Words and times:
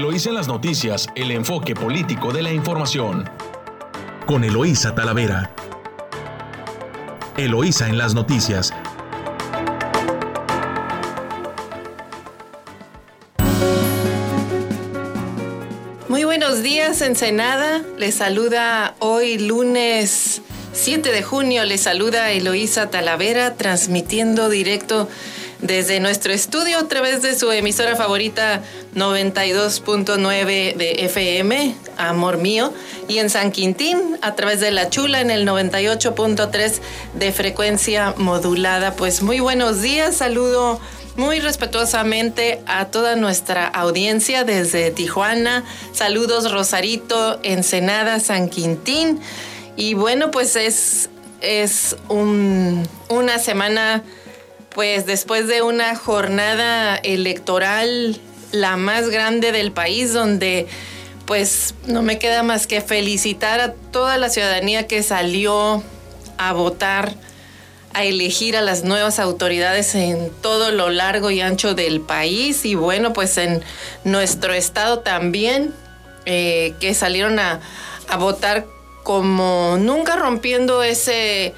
Eloísa 0.00 0.30
en 0.30 0.34
las 0.36 0.48
noticias, 0.48 1.08
el 1.14 1.30
enfoque 1.30 1.74
político 1.74 2.32
de 2.32 2.40
la 2.40 2.50
información. 2.50 3.28
Con 4.24 4.44
Eloísa 4.44 4.94
Talavera. 4.94 5.54
Eloísa 7.36 7.86
en 7.86 7.98
las 7.98 8.14
noticias. 8.14 8.72
Muy 16.08 16.24
buenos 16.24 16.62
días, 16.62 17.02
Ensenada. 17.02 17.82
Les 17.98 18.14
saluda 18.14 18.94
hoy 19.00 19.36
lunes 19.36 20.40
7 20.72 21.12
de 21.12 21.22
junio. 21.22 21.66
Les 21.66 21.82
saluda 21.82 22.32
Eloísa 22.32 22.88
Talavera, 22.88 23.54
transmitiendo 23.56 24.48
directo 24.48 25.10
desde 25.62 26.00
nuestro 26.00 26.32
estudio 26.32 26.78
a 26.78 26.88
través 26.88 27.22
de 27.22 27.38
su 27.38 27.50
emisora 27.52 27.96
favorita 27.96 28.62
92.9 28.94 30.74
de 30.76 31.04
FM, 31.04 31.74
Amor 31.96 32.38
Mío, 32.38 32.72
y 33.08 33.18
en 33.18 33.30
San 33.30 33.52
Quintín 33.52 34.18
a 34.22 34.34
través 34.34 34.60
de 34.60 34.70
La 34.70 34.88
Chula 34.88 35.20
en 35.20 35.30
el 35.30 35.46
98.3 35.46 36.80
de 37.14 37.32
frecuencia 37.32 38.14
modulada. 38.16 38.94
Pues 38.94 39.22
muy 39.22 39.40
buenos 39.40 39.82
días, 39.82 40.16
saludo 40.16 40.80
muy 41.16 41.40
respetuosamente 41.40 42.62
a 42.66 42.86
toda 42.86 43.16
nuestra 43.16 43.66
audiencia 43.66 44.44
desde 44.44 44.90
Tijuana. 44.90 45.64
Saludos 45.92 46.50
Rosarito, 46.50 47.38
Ensenada, 47.42 48.20
San 48.20 48.48
Quintín. 48.48 49.20
Y 49.76 49.94
bueno, 49.94 50.30
pues 50.30 50.56
es, 50.56 51.10
es 51.40 51.96
una 52.08 53.38
semana 53.38 54.02
pues 54.80 55.04
después 55.04 55.46
de 55.46 55.60
una 55.60 55.94
jornada 55.94 56.96
electoral 56.96 58.18
la 58.50 58.78
más 58.78 59.10
grande 59.10 59.52
del 59.52 59.72
país, 59.72 60.14
donde 60.14 60.68
pues 61.26 61.74
no 61.86 62.00
me 62.00 62.18
queda 62.18 62.42
más 62.42 62.66
que 62.66 62.80
felicitar 62.80 63.60
a 63.60 63.74
toda 63.74 64.16
la 64.16 64.30
ciudadanía 64.30 64.86
que 64.86 65.02
salió 65.02 65.82
a 66.38 66.52
votar, 66.54 67.12
a 67.92 68.04
elegir 68.04 68.56
a 68.56 68.62
las 68.62 68.82
nuevas 68.82 69.18
autoridades 69.18 69.94
en 69.94 70.30
todo 70.40 70.70
lo 70.70 70.88
largo 70.88 71.30
y 71.30 71.42
ancho 71.42 71.74
del 71.74 72.00
país 72.00 72.64
y 72.64 72.74
bueno, 72.74 73.12
pues 73.12 73.36
en 73.36 73.62
nuestro 74.04 74.54
estado 74.54 75.00
también, 75.00 75.74
eh, 76.24 76.72
que 76.80 76.94
salieron 76.94 77.38
a, 77.38 77.60
a 78.08 78.16
votar 78.16 78.64
como 79.02 79.76
nunca 79.78 80.16
rompiendo 80.16 80.82
ese 80.82 81.52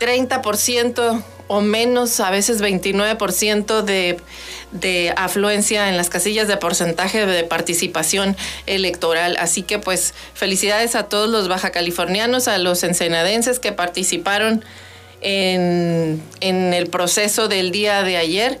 30% 0.00 1.22
o 1.52 1.60
menos, 1.62 2.20
a 2.20 2.30
veces 2.30 2.62
29% 2.62 3.82
de, 3.82 4.18
de 4.70 5.12
afluencia 5.16 5.88
en 5.88 5.96
las 5.96 6.08
casillas 6.08 6.46
de 6.46 6.56
porcentaje 6.56 7.26
de 7.26 7.42
participación 7.42 8.36
electoral. 8.66 9.36
Así 9.36 9.64
que 9.64 9.80
pues 9.80 10.14
felicidades 10.32 10.94
a 10.94 11.08
todos 11.08 11.28
los 11.28 11.48
baja 11.48 11.70
californianos, 11.70 12.46
a 12.46 12.56
los 12.58 12.84
ensenadenses 12.84 13.58
que 13.58 13.72
participaron 13.72 14.64
en, 15.22 16.22
en 16.38 16.72
el 16.72 16.86
proceso 16.86 17.48
del 17.48 17.72
día 17.72 18.04
de 18.04 18.16
ayer, 18.16 18.60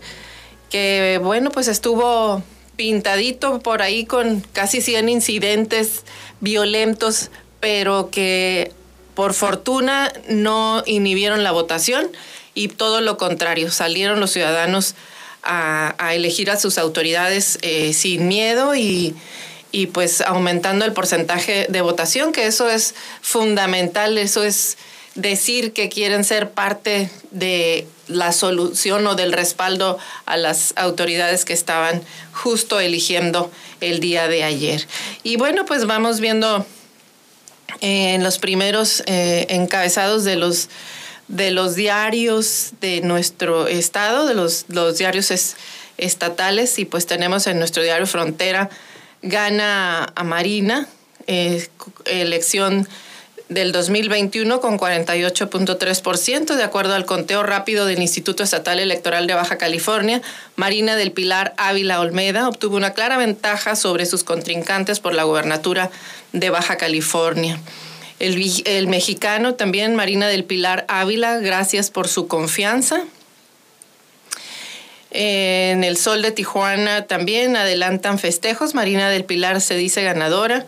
que 0.68 1.20
bueno, 1.22 1.52
pues 1.52 1.68
estuvo 1.68 2.42
pintadito 2.74 3.60
por 3.60 3.82
ahí 3.82 4.04
con 4.04 4.40
casi 4.52 4.80
100 4.80 5.08
incidentes 5.10 6.02
violentos, 6.40 7.30
pero 7.60 8.10
que 8.10 8.72
por 9.14 9.32
fortuna 9.32 10.12
no 10.28 10.82
inhibieron 10.86 11.44
la 11.44 11.52
votación 11.52 12.10
y 12.60 12.68
todo 12.68 13.00
lo 13.00 13.16
contrario, 13.16 13.70
salieron 13.70 14.20
los 14.20 14.32
ciudadanos 14.32 14.94
a, 15.42 15.94
elegir 16.12 16.50
a 16.50 16.60
sus 16.60 16.76
autoridades 16.76 17.58
eh, 17.62 17.94
sin 17.94 18.28
miedo 18.28 18.74
y, 18.74 19.14
y 19.72 19.86
pues 19.86 20.20
aumentando 20.20 20.84
el 20.84 20.92
porcentaje 20.92 21.66
de 21.70 21.80
votación, 21.80 22.32
que 22.32 22.46
eso 22.46 22.68
es 22.68 22.94
fundamental, 23.22 24.18
eso 24.18 24.44
es 24.44 24.76
decir 25.14 25.72
que 25.72 25.88
quieren 25.88 26.22
ser 26.22 26.50
parte 26.50 27.08
de 27.30 27.86
la 28.08 28.30
solución 28.30 29.06
o 29.06 29.14
del 29.14 29.32
respaldo 29.32 29.96
a 30.26 30.36
las 30.36 30.74
autoridades 30.76 31.46
que 31.46 31.54
estaban 31.54 32.02
justo 32.34 32.78
eligiendo 32.78 33.50
el 33.80 34.00
día 34.00 34.28
de 34.28 34.44
ayer. 34.44 34.86
Y 35.22 35.36
bueno, 35.36 35.64
pues 35.64 35.86
vamos 35.86 36.20
viendo 36.20 36.66
eh, 37.80 38.12
en 38.12 38.22
los 38.22 38.38
primeros 38.38 39.02
eh, 39.06 39.46
encabezados 39.48 40.24
de 40.24 40.36
los 40.36 40.68
de 41.30 41.52
los 41.52 41.76
diarios 41.76 42.72
de 42.80 43.00
nuestro 43.02 43.68
estado, 43.68 44.26
de 44.26 44.34
los, 44.34 44.66
los 44.68 44.98
diarios 44.98 45.32
estatales, 45.96 46.78
y 46.78 46.84
pues 46.84 47.06
tenemos 47.06 47.46
en 47.46 47.58
nuestro 47.58 47.82
diario 47.82 48.06
Frontera, 48.06 48.68
gana 49.22 50.12
a 50.14 50.24
Marina, 50.24 50.88
eh, 51.28 51.68
elección 52.06 52.88
del 53.48 53.70
2021 53.70 54.60
con 54.60 54.76
48.3%, 54.78 56.56
de 56.56 56.62
acuerdo 56.64 56.94
al 56.94 57.06
conteo 57.06 57.44
rápido 57.44 57.86
del 57.86 58.02
Instituto 58.02 58.42
Estatal 58.42 58.80
Electoral 58.80 59.26
de 59.28 59.34
Baja 59.34 59.56
California. 59.56 60.22
Marina 60.56 60.96
del 60.96 61.12
Pilar 61.12 61.54
Ávila 61.56 62.00
Olmeda 62.00 62.48
obtuvo 62.48 62.76
una 62.76 62.92
clara 62.92 63.18
ventaja 63.18 63.76
sobre 63.76 64.06
sus 64.06 64.24
contrincantes 64.24 64.98
por 64.98 65.14
la 65.14 65.24
gubernatura 65.24 65.90
de 66.32 66.50
Baja 66.50 66.76
California. 66.76 67.60
El, 68.20 68.86
mexicano 68.86 69.54
también, 69.54 69.96
Marina 69.96 70.28
del 70.28 70.44
Pilar 70.44 70.84
Ávila, 70.88 71.38
gracias 71.38 71.90
por 71.90 72.06
su 72.06 72.28
confianza. 72.28 73.02
En 75.10 75.82
el 75.82 75.96
Sol 75.96 76.20
de 76.20 76.30
Tijuana 76.30 77.06
también 77.06 77.56
adelantan 77.56 78.18
festejos. 78.18 78.74
Marina 78.74 79.08
del 79.08 79.24
Pilar 79.24 79.62
se 79.62 79.74
dice 79.74 80.02
ganadora 80.02 80.66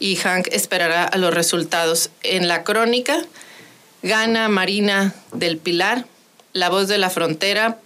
y 0.00 0.16
Hank 0.16 0.48
esperará 0.50 1.04
a 1.04 1.18
los 1.18 1.34
resultados. 1.34 2.08
En 2.22 2.48
la 2.48 2.64
crónica 2.64 3.18
gana 4.02 4.48
Marina 4.48 5.14
del 5.32 5.58
Pilar. 5.58 6.06
La 6.54 6.70
voz 6.70 6.88
de 6.88 6.96
la 6.96 7.10
frontera 7.10 7.76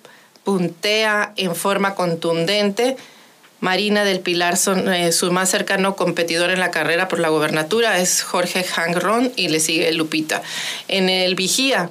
puntea 0.45 1.33
en 1.35 1.56
forma 1.56 1.97
contundente 1.97 2.97
Marina 3.60 4.04
del 4.04 4.20
Pilar, 4.20 4.56
son, 4.56 4.92
eh, 4.92 5.10
su 5.10 5.32
más 5.32 5.50
cercano 5.50 5.96
competidor 5.96 6.50
en 6.50 6.60
la 6.60 6.70
carrera 6.70 7.08
por 7.08 7.19
la 7.19 7.28
gobernatura 7.28 7.98
es 7.98 8.22
Jorge 8.22 8.64
Hangron 8.64 9.32
y 9.34 9.48
le 9.48 9.58
sigue 9.58 9.91
Lupita. 9.92 10.42
En 10.86 11.08
el 11.08 11.34
Vigía, 11.34 11.91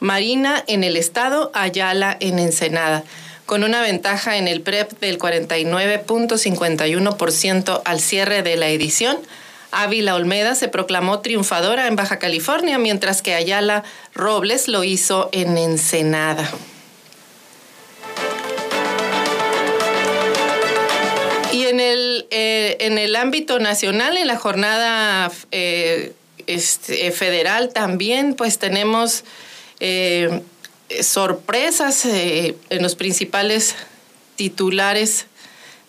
Marina 0.00 0.62
en 0.66 0.84
el 0.84 0.98
Estado, 0.98 1.50
Ayala 1.54 2.14
en 2.20 2.38
Ensenada, 2.38 3.04
con 3.46 3.64
una 3.64 3.80
ventaja 3.80 4.36
en 4.36 4.48
el 4.48 4.60
PREP 4.60 5.00
del 5.00 5.18
49.51% 5.18 7.80
al 7.84 8.00
cierre 8.00 8.42
de 8.42 8.56
la 8.56 8.68
edición. 8.68 9.16
Ávila 9.70 10.14
Olmeda 10.14 10.54
se 10.54 10.68
proclamó 10.68 11.20
triunfadora 11.20 11.86
en 11.86 11.96
Baja 11.96 12.18
California, 12.18 12.76
mientras 12.78 13.22
que 13.22 13.34
Ayala 13.34 13.82
Robles 14.14 14.68
lo 14.68 14.84
hizo 14.84 15.30
en 15.32 15.56
Ensenada. 15.56 16.50
Eh, 22.30 22.76
en 22.80 22.98
el 22.98 23.16
ámbito 23.16 23.58
nacional, 23.58 24.16
en 24.16 24.26
la 24.26 24.36
jornada 24.36 25.30
eh, 25.50 26.12
este, 26.46 27.10
federal 27.12 27.72
también, 27.72 28.34
pues 28.34 28.58
tenemos 28.58 29.24
eh, 29.80 30.42
sorpresas 31.00 32.04
en 32.04 32.82
los 32.82 32.94
principales 32.94 33.74
titulares 34.36 35.26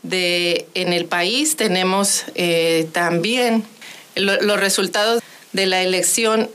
de, 0.03 0.67
en 0.73 0.93
el 0.93 1.05
país. 1.05 1.55
Tenemos 1.55 2.25
también 2.91 3.63
los 4.15 4.59
resultados 4.59 5.21
de 5.53 5.65
la 5.65 5.81
elección 5.81 6.49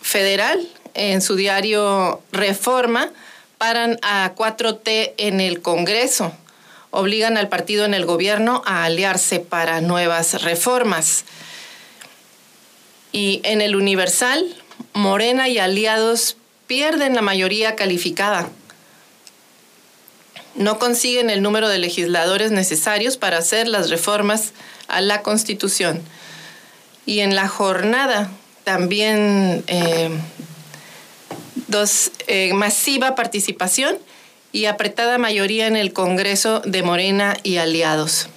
federal 0.00 0.66
en 0.94 1.20
su 1.20 1.34
diario 1.36 2.22
Reforma 2.32 3.10
paran 3.58 3.98
a 4.02 4.34
4T 4.34 5.14
en 5.16 5.40
el 5.40 5.60
Congreso 5.60 6.32
obligan 6.96 7.36
al 7.36 7.48
partido 7.48 7.84
en 7.84 7.94
el 7.94 8.06
gobierno 8.06 8.62
a 8.64 8.84
aliarse 8.84 9.38
para 9.38 9.80
nuevas 9.80 10.42
reformas. 10.42 11.24
Y 13.12 13.40
en 13.44 13.60
el 13.60 13.76
Universal, 13.76 14.44
Morena 14.94 15.48
y 15.48 15.58
aliados 15.58 16.36
pierden 16.66 17.14
la 17.14 17.22
mayoría 17.22 17.76
calificada. 17.76 18.48
No 20.54 20.78
consiguen 20.78 21.28
el 21.28 21.42
número 21.42 21.68
de 21.68 21.78
legisladores 21.78 22.50
necesarios 22.50 23.18
para 23.18 23.38
hacer 23.38 23.68
las 23.68 23.90
reformas 23.90 24.52
a 24.88 25.02
la 25.02 25.20
Constitución. 25.22 26.00
Y 27.04 27.20
en 27.20 27.34
la 27.34 27.46
jornada 27.46 28.30
también 28.64 29.64
eh, 29.66 30.10
dos, 31.68 32.10
eh, 32.26 32.54
masiva 32.54 33.14
participación 33.14 33.98
y 34.52 34.66
apretada 34.66 35.18
mayoría 35.18 35.66
en 35.66 35.76
el 35.76 35.92
Congreso 35.92 36.60
de 36.60 36.82
Morena 36.82 37.36
y 37.42 37.56
aliados. 37.56 38.28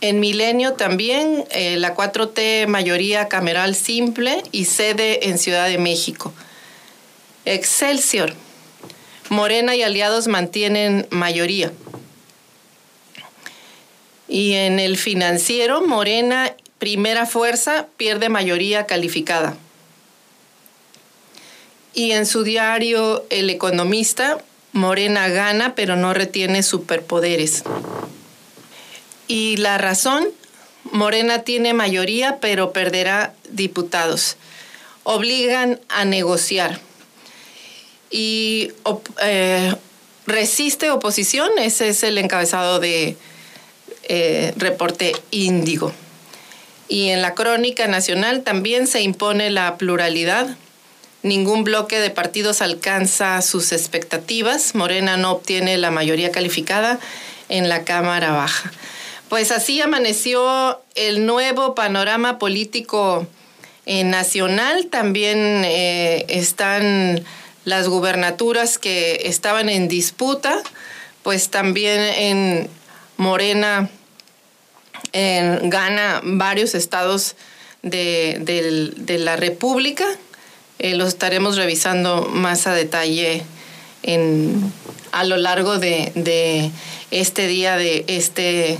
En 0.00 0.20
Milenio 0.20 0.74
también 0.74 1.46
eh, 1.50 1.76
la 1.78 1.96
4T 1.96 2.66
mayoría 2.66 3.28
cameral 3.28 3.74
simple 3.74 4.42
y 4.52 4.66
sede 4.66 5.28
en 5.28 5.38
Ciudad 5.38 5.66
de 5.66 5.78
México. 5.78 6.32
Excelsior. 7.46 8.34
Morena 9.30 9.74
y 9.74 9.82
aliados 9.82 10.28
mantienen 10.28 11.06
mayoría. 11.10 11.72
Y 14.28 14.52
en 14.52 14.78
el 14.78 14.98
financiero, 14.98 15.86
Morena, 15.86 16.54
primera 16.78 17.24
fuerza, 17.24 17.86
pierde 17.96 18.28
mayoría 18.28 18.84
calificada. 18.84 19.56
Y 21.94 22.12
en 22.12 22.26
su 22.26 22.42
diario 22.42 23.24
El 23.30 23.50
Economista, 23.50 24.38
Morena 24.72 25.28
gana 25.28 25.74
pero 25.74 25.96
no 25.96 26.12
retiene 26.12 26.62
superpoderes. 26.62 27.62
Y 29.28 29.56
la 29.56 29.78
razón, 29.78 30.26
Morena 30.90 31.42
tiene 31.42 31.72
mayoría 31.72 32.38
pero 32.40 32.72
perderá 32.72 33.34
diputados. 33.48 34.36
Obligan 35.04 35.80
a 35.88 36.04
negociar. 36.04 36.80
Y 38.10 38.72
eh, 39.22 39.74
resiste 40.26 40.90
oposición, 40.90 41.50
ese 41.58 41.88
es 41.88 42.02
el 42.02 42.18
encabezado 42.18 42.80
de 42.80 43.16
eh, 44.04 44.52
reporte 44.56 45.14
Índigo. 45.30 45.92
Y 46.88 47.08
en 47.08 47.22
la 47.22 47.34
crónica 47.34 47.86
nacional 47.86 48.42
también 48.42 48.86
se 48.86 49.02
impone 49.02 49.50
la 49.50 49.78
pluralidad. 49.78 50.56
Ningún 51.24 51.64
bloque 51.64 52.00
de 52.00 52.10
partidos 52.10 52.60
alcanza 52.60 53.40
sus 53.40 53.72
expectativas. 53.72 54.74
Morena 54.74 55.16
no 55.16 55.32
obtiene 55.32 55.78
la 55.78 55.90
mayoría 55.90 56.30
calificada 56.30 57.00
en 57.48 57.70
la 57.70 57.84
Cámara 57.84 58.32
Baja. 58.32 58.70
Pues 59.30 59.50
así 59.50 59.80
amaneció 59.80 60.82
el 60.94 61.24
nuevo 61.24 61.74
panorama 61.74 62.38
político 62.38 63.26
eh, 63.86 64.04
nacional. 64.04 64.88
También 64.90 65.64
eh, 65.64 66.26
están 66.28 67.24
las 67.64 67.88
gubernaturas 67.88 68.76
que 68.76 69.22
estaban 69.24 69.70
en 69.70 69.88
disputa, 69.88 70.62
pues 71.22 71.48
también 71.48 72.00
en 72.00 72.68
Morena 73.16 73.88
gana 75.14 76.20
varios 76.22 76.74
estados 76.74 77.34
de, 77.80 79.16
la 79.18 79.36
República. 79.36 80.04
Eh, 80.84 80.92
los 80.96 81.08
estaremos 81.08 81.56
revisando 81.56 82.28
más 82.30 82.66
a 82.66 82.74
detalle 82.74 83.42
en, 84.02 84.70
a 85.12 85.24
lo 85.24 85.38
largo 85.38 85.78
de, 85.78 86.70
este 87.10 87.46
día, 87.46 87.78
de 87.78 88.04
este, 88.06 88.76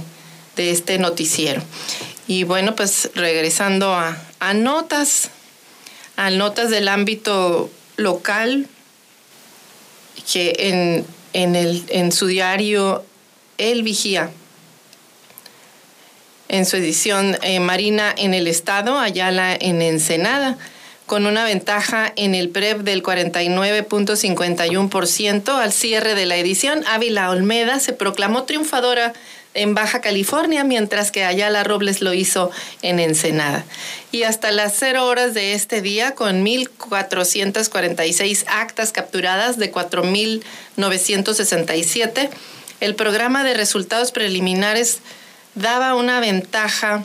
de 0.55 0.71
este 0.71 0.99
noticiero. 0.99 1.63
Y 2.27 2.45
bueno, 2.45 2.77
pues 2.77 3.09
regresando 3.15 3.95
a, 3.95 4.19
a 4.39 4.53
notas, 4.53 5.31
a 6.17 6.29
notas 6.29 6.69
del 6.69 6.89
ámbito 6.89 7.71
local, 7.97 8.69
que 10.31 10.55
en, 10.59 11.07
en, 11.33 11.57
el, 11.57 11.85
en 11.89 12.13
su 12.13 12.27
diario 12.27 13.03
El 13.57 13.83
Vigía, 13.83 14.31
en 16.51 16.67
su 16.67 16.77
edición 16.77 17.39
eh, 17.41 17.61
Marina 17.61 18.15
en 18.15 18.35
el 18.35 18.47
Estado, 18.47 18.99
Ayala 18.99 19.57
en 19.59 19.81
Ensenada, 19.81 20.59
con 21.07 21.27
una 21.27 21.45
ventaja 21.45 22.13
en 22.17 22.35
el 22.35 22.49
PREP 22.49 22.81
del 22.81 23.03
49.51% 23.03 25.51
al 25.51 25.73
cierre 25.73 26.15
de 26.15 26.25
la 26.27 26.37
edición. 26.37 26.83
Ávila 26.87 27.31
Olmeda 27.31 27.81
se 27.81 27.93
proclamó 27.93 28.45
triunfadora 28.45 29.13
en 29.55 29.75
Baja 29.75 30.01
California, 30.01 30.65
mientras 30.65 31.13
que 31.13 31.25
Ayala 31.25 31.63
Robles 31.63 32.01
lo 32.03 32.13
hizo 32.13 32.51
en 32.83 32.99
Ensenada. 32.99 33.65
Y 34.13 34.25
hasta 34.25 34.51
las 34.51 34.75
cero 34.77 35.07
horas 35.07 35.33
de 35.35 35.55
este 35.55 35.81
día, 35.81 36.15
con 36.15 36.45
1.446 36.45 38.45
actas 38.49 38.93
capturadas 38.93 39.57
de 39.59 39.73
4.967, 39.73 42.29
el 42.81 42.97
programa 42.97 43.45
de 43.45 43.55
resultados 43.55 44.11
preliminares 44.11 44.99
daba 45.55 45.95
una 45.95 46.19
ventaja 46.21 47.05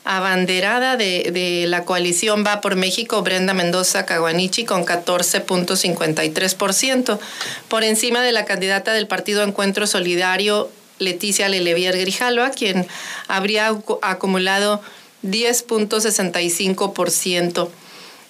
abanderada 0.06 0.96
de, 0.98 1.66
la 1.68 1.84
coalición 1.84 2.46
Va 2.46 2.62
por 2.62 2.76
México, 2.76 3.24
Brenda 3.24 3.54
Mendoza 3.54 4.06
Caguanichi, 4.06 4.66
con 4.66 4.86
14.53%, 4.86 7.20
por 7.68 7.84
encima 7.84 8.22
de 8.22 8.32
la 8.32 8.46
candidata 8.46 8.94
del 8.94 9.08
Partido 9.08 9.44
Encuentro 9.44 9.88
Solidario, 9.88 10.70
Leticia 11.00 11.50
Lelevier 11.50 11.98
Grijalva, 11.98 12.52
quien 12.52 12.88
habría 13.28 13.76
acumulado 14.02 14.82
10.65%. 15.24 17.68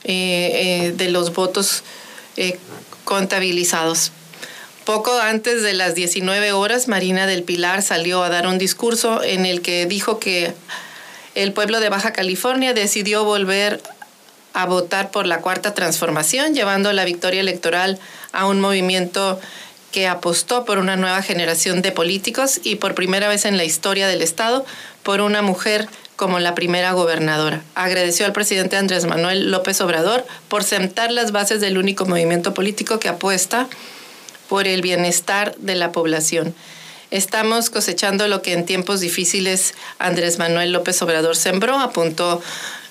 Eh, 0.07 0.83
eh, 0.85 0.91
de 0.91 1.09
los 1.09 1.33
votos 1.33 1.81
eh, 2.37 2.59
contabilizados. 3.05 4.11
Poco 4.83 5.19
antes 5.19 5.63
de 5.63 5.73
las 5.73 5.95
19 5.95 6.51
horas, 6.51 6.87
Marina 6.87 7.25
del 7.25 7.41
Pilar 7.41 7.81
salió 7.81 8.21
a 8.21 8.29
dar 8.29 8.45
un 8.45 8.59
discurso 8.59 9.23
en 9.23 9.47
el 9.47 9.63
que 9.63 9.87
dijo 9.87 10.19
que 10.19 10.53
el 11.33 11.53
pueblo 11.53 11.79
de 11.79 11.89
Baja 11.89 12.13
California 12.13 12.75
decidió 12.75 13.23
volver 13.23 13.81
a 14.53 14.67
votar 14.67 15.09
por 15.09 15.25
la 15.25 15.41
cuarta 15.41 15.73
transformación, 15.73 16.53
llevando 16.53 16.93
la 16.93 17.03
victoria 17.03 17.41
electoral 17.41 17.97
a 18.31 18.45
un 18.45 18.61
movimiento 18.61 19.39
que 19.91 20.07
apostó 20.07 20.65
por 20.65 20.77
una 20.77 20.97
nueva 20.97 21.23
generación 21.23 21.81
de 21.81 21.91
políticos 21.91 22.59
y 22.63 22.75
por 22.75 22.93
primera 22.93 23.27
vez 23.27 23.43
en 23.45 23.57
la 23.57 23.63
historia 23.63 24.07
del 24.07 24.21
Estado 24.21 24.67
por 25.01 25.21
una 25.21 25.41
mujer 25.41 25.87
como 26.15 26.39
la 26.39 26.55
primera 26.55 26.93
gobernadora. 26.93 27.61
Agradeció 27.75 28.25
al 28.25 28.33
presidente 28.33 28.77
Andrés 28.77 29.05
Manuel 29.05 29.51
López 29.51 29.81
Obrador 29.81 30.25
por 30.47 30.63
sentar 30.63 31.11
las 31.11 31.31
bases 31.31 31.61
del 31.61 31.77
único 31.77 32.05
movimiento 32.05 32.53
político 32.53 32.99
que 32.99 33.09
apuesta 33.09 33.67
por 34.47 34.67
el 34.67 34.81
bienestar 34.81 35.55
de 35.57 35.75
la 35.75 35.91
población. 35.91 36.55
Estamos 37.11 37.69
cosechando 37.69 38.27
lo 38.27 38.41
que 38.41 38.53
en 38.53 38.65
tiempos 38.65 38.99
difíciles 38.99 39.73
Andrés 39.99 40.39
Manuel 40.39 40.71
López 40.71 41.01
Obrador 41.01 41.35
sembró, 41.35 41.79
apuntó, 41.79 42.41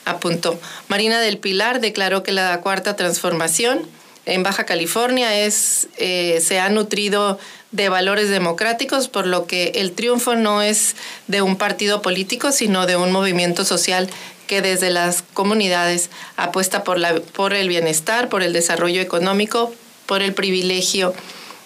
apuntó. 0.05 0.59
Marina 0.89 1.21
del 1.21 1.39
Pilar 1.39 1.81
declaró 1.81 2.23
que 2.23 2.33
la 2.33 2.61
cuarta 2.61 2.97
transformación 2.97 3.87
en 4.27 4.43
Baja 4.43 4.65
California 4.65 5.39
es, 5.39 5.89
eh, 5.97 6.43
se 6.45 6.59
ha 6.59 6.69
nutrido 6.69 7.39
de 7.73 7.89
valores 7.89 8.29
democráticos, 8.29 9.09
por 9.09 9.27
lo 9.27 9.47
que 9.47 9.73
el 9.75 9.93
triunfo 9.93 10.37
no 10.37 10.63
es 10.63 10.97
de 11.27 11.43
un 11.43 11.57
partido 11.57 12.03
político, 12.03 12.53
sino 12.53 12.87
de 12.87 12.97
un 12.97 13.13
movimiento 13.13 13.65
social 13.65 14.09
que 14.47 14.63
desde 14.63 14.91
las 14.91 15.23
comunidades 15.35 16.11
apuesta 16.37 16.85
por, 16.85 16.99
la, 16.99 17.15
por 17.21 17.55
el 17.55 17.69
bienestar, 17.69 18.29
por 18.29 18.43
el 18.43 18.53
desarrollo 18.53 19.01
económico, 19.01 19.75
por 20.07 20.23
el 20.23 20.35
privilegio 20.35 21.15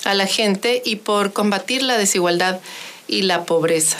a 0.04 0.14
la 0.14 0.26
gente 0.26 0.82
y 0.84 0.96
por 0.96 1.32
combatir 1.32 1.82
la 1.82 1.98
desigualdad 1.98 2.60
y 3.06 3.22
la 3.22 3.44
pobreza. 3.44 3.98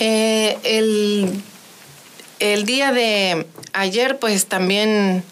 Eh, 0.00 0.58
el, 0.62 1.42
el 2.38 2.64
día 2.64 2.92
de 2.92 3.46
ayer, 3.72 4.18
pues 4.18 4.46
también 4.46 5.24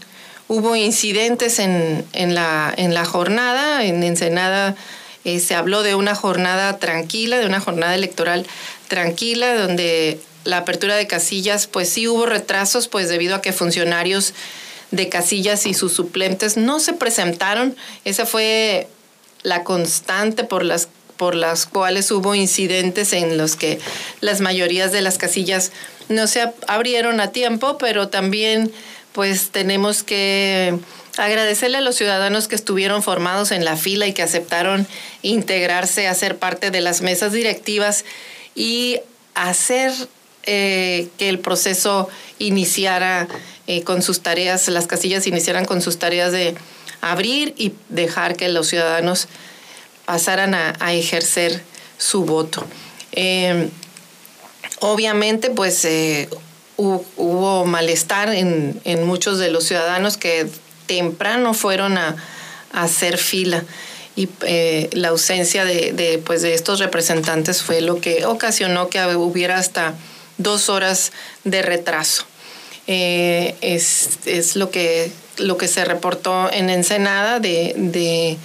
Hubo 0.52 0.74
incidentes 0.74 1.60
en, 1.60 2.04
la, 2.12 2.74
en 2.76 2.92
la 2.92 3.04
jornada, 3.04 3.84
en 3.84 4.02
Ensenada 4.02 4.74
eh, 5.22 5.38
se 5.38 5.54
habló 5.54 5.84
de 5.84 5.94
una 5.94 6.16
jornada 6.16 6.78
tranquila, 6.78 7.38
de 7.38 7.46
una 7.46 7.60
jornada 7.60 7.94
electoral 7.94 8.44
tranquila, 8.88 9.54
donde 9.54 10.18
la 10.42 10.56
apertura 10.56 10.96
de 10.96 11.06
casillas, 11.06 11.68
pues 11.68 11.88
sí 11.88 12.08
hubo 12.08 12.26
retrasos, 12.26 12.88
pues 12.88 13.08
debido 13.08 13.36
a 13.36 13.42
que 13.42 13.52
funcionarios 13.52 14.34
de 14.90 15.08
casillas 15.08 15.66
y 15.66 15.72
sus 15.72 15.92
suplentes 15.92 16.56
no 16.56 16.80
se 16.80 16.94
presentaron. 16.94 17.76
Esa 18.04 18.26
fue 18.26 18.88
la 19.44 19.62
constante 19.62 20.42
por 20.42 20.64
las, 20.64 20.88
por 21.16 21.36
las 21.36 21.64
cuales 21.64 22.10
hubo 22.10 22.34
incidentes 22.34 23.12
en 23.12 23.38
los 23.38 23.54
que 23.54 23.78
las 24.20 24.40
mayorías 24.40 24.90
de 24.90 25.00
las 25.00 25.16
casillas 25.16 25.70
no 26.08 26.26
se 26.26 26.52
abrieron 26.66 27.20
a 27.20 27.30
tiempo, 27.30 27.78
pero 27.78 28.08
también 28.08 28.72
pues 29.12 29.50
tenemos 29.50 30.02
que 30.02 30.78
agradecerle 31.16 31.78
a 31.78 31.80
los 31.80 31.96
ciudadanos 31.96 32.48
que 32.48 32.54
estuvieron 32.54 33.02
formados 33.02 33.50
en 33.50 33.64
la 33.64 33.76
fila 33.76 34.06
y 34.06 34.12
que 34.12 34.22
aceptaron 34.22 34.86
integrarse 35.22 36.08
a 36.08 36.14
ser 36.14 36.38
parte 36.38 36.70
de 36.70 36.80
las 36.80 37.02
mesas 37.02 37.32
directivas 37.32 38.04
y 38.54 39.00
hacer 39.34 39.92
eh, 40.44 41.08
que 41.18 41.28
el 41.28 41.38
proceso 41.38 42.08
iniciara 42.38 43.28
eh, 43.66 43.82
con 43.82 44.02
sus 44.02 44.20
tareas, 44.20 44.68
las 44.68 44.86
casillas 44.86 45.26
iniciaran 45.26 45.64
con 45.64 45.82
sus 45.82 45.98
tareas 45.98 46.32
de 46.32 46.54
abrir 47.00 47.54
y 47.56 47.72
dejar 47.88 48.36
que 48.36 48.48
los 48.48 48.68
ciudadanos 48.68 49.28
pasaran 50.06 50.54
a, 50.54 50.92
ejercer 50.92 51.62
su 51.98 52.24
voto. 52.24 52.66
Eh, 53.12 53.68
obviamente, 54.80 55.50
pues 55.50 55.84
hubo, 57.16 57.66
malestar 57.66 58.30
en, 58.30 58.80
muchos 59.04 59.38
de 59.38 59.50
los 59.50 59.64
ciudadanos 59.64 60.16
que 60.16 60.46
temprano 60.86 61.54
fueron 61.54 61.98
a, 61.98 62.16
hacer 62.72 63.18
fila 63.18 63.64
y 64.14 64.28
la 64.92 65.08
ausencia 65.08 65.64
de, 65.64 66.22
pues 66.24 66.42
de 66.42 66.54
estos 66.54 66.78
representantes 66.78 67.62
fue 67.62 67.80
lo 67.80 68.00
que 68.00 68.26
ocasionó 68.26 68.88
que 68.88 69.04
hubiera 69.16 69.58
hasta 69.58 69.94
dos 70.38 70.68
horas 70.68 71.12
de 71.44 71.62
retraso. 71.62 72.24
Eh, 72.86 73.54
es, 73.60 74.56
lo, 74.56 74.70
que, 74.70 75.12
lo 75.38 75.56
que 75.56 75.68
se 75.68 75.84
reportó 75.84 76.50
en 76.52 76.70
Ensenada 76.70 77.38
de, 77.40 78.38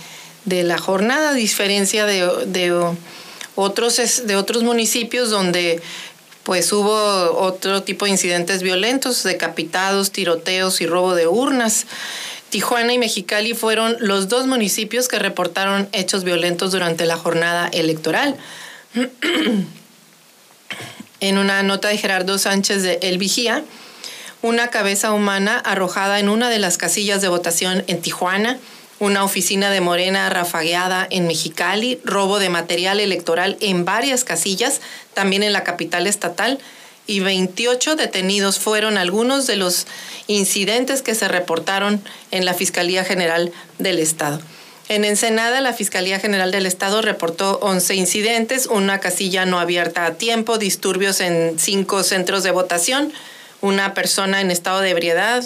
la 0.46 0.78
jornada, 0.78 1.30
a 1.30 1.34
diferencia 1.34 2.06
de, 2.06 2.74
otros, 3.56 4.28
de 4.28 4.36
otros 4.36 4.64
municipios 4.64 5.30
donde 5.30 5.82
pues 6.46 6.72
hubo 6.72 7.38
otro 7.40 7.84
tipo 7.84 8.06
de 8.06 8.12
incidentes 8.12 8.62
violentos, 8.62 9.24
decapitados, 9.24 10.12
tiroteos 10.12 10.80
y 10.80 10.86
robo 10.86 11.16
de 11.16 11.28
urnas. 11.28 11.88
Tijuana 12.52 12.94
y 12.94 13.00
Mexicali 13.00 13.56
fueron 13.56 13.98
los 14.00 14.30
dos 14.30 14.46
municipios 14.46 15.08
que 15.08 15.18
reportaron 15.18 15.90
hechos 15.92 16.24
violentos 16.24 16.72
durante 16.72 17.08
la 17.08 17.18
jornada 17.18 17.68
electoral. 17.74 18.38
en 21.20 21.38
una 21.40 21.64
nota 21.64 21.88
de 21.88 21.98
Gerardo 21.98 22.38
Sánchez 22.38 22.84
de 22.84 23.00
El 23.02 23.18
Vigía, 23.18 23.64
una 24.44 24.68
cabeza 24.68 25.12
humana 25.12 25.58
arrojada 25.58 26.20
en 26.20 26.30
una 26.30 26.50
de 26.52 26.60
las 26.60 26.78
casillas 26.78 27.22
de 27.22 27.28
votación 27.28 27.84
en 27.88 28.02
Tijuana, 28.02 28.60
una 29.00 29.24
oficina 29.24 29.72
de 29.72 29.82
Morena 29.82 30.30
rafagueada 30.30 31.08
en 31.10 31.28
Mexicali, 31.28 32.00
robo 32.04 32.40
de 32.40 32.50
material 32.50 33.00
electoral 33.00 33.58
en 33.60 33.86
varias 33.86 34.24
casillas, 34.24 34.82
también 35.14 35.44
en 35.44 35.54
la 35.54 35.64
capital 35.64 36.08
estatal, 36.08 36.60
y 37.08 37.20
28 37.20 37.96
detenidos 37.96 38.58
fueron 38.58 38.98
algunos 38.98 39.48
de 39.48 39.58
los 39.58 39.86
incidentes 40.28 41.02
que 41.02 41.14
se 41.14 41.28
reportaron 41.28 42.02
en 42.32 42.46
la 42.46 42.54
Fiscalía 42.54 43.04
General 43.04 43.52
del 43.78 44.00
Estado. 44.00 44.40
En 44.88 45.04
Ensenada, 45.04 45.62
la 45.62 45.74
Fiscalía 45.74 46.20
General 46.20 46.52
del 46.52 46.66
Estado 46.66 47.02
reportó 47.02 47.60
11 47.62 47.96
incidentes, 47.96 48.68
una 48.68 49.00
casilla 49.00 49.46
no 49.46 49.60
abierta 49.60 50.06
a 50.06 50.14
tiempo, 50.14 50.58
disturbios 50.58 51.22
en 51.22 51.58
cinco 51.60 52.04
centros 52.04 52.44
de 52.44 52.52
votación, 52.52 53.12
una 53.62 53.94
persona 53.94 54.42
en 54.42 54.52
estado 54.52 54.82
de 54.82 54.92
ebriedad, 54.92 55.44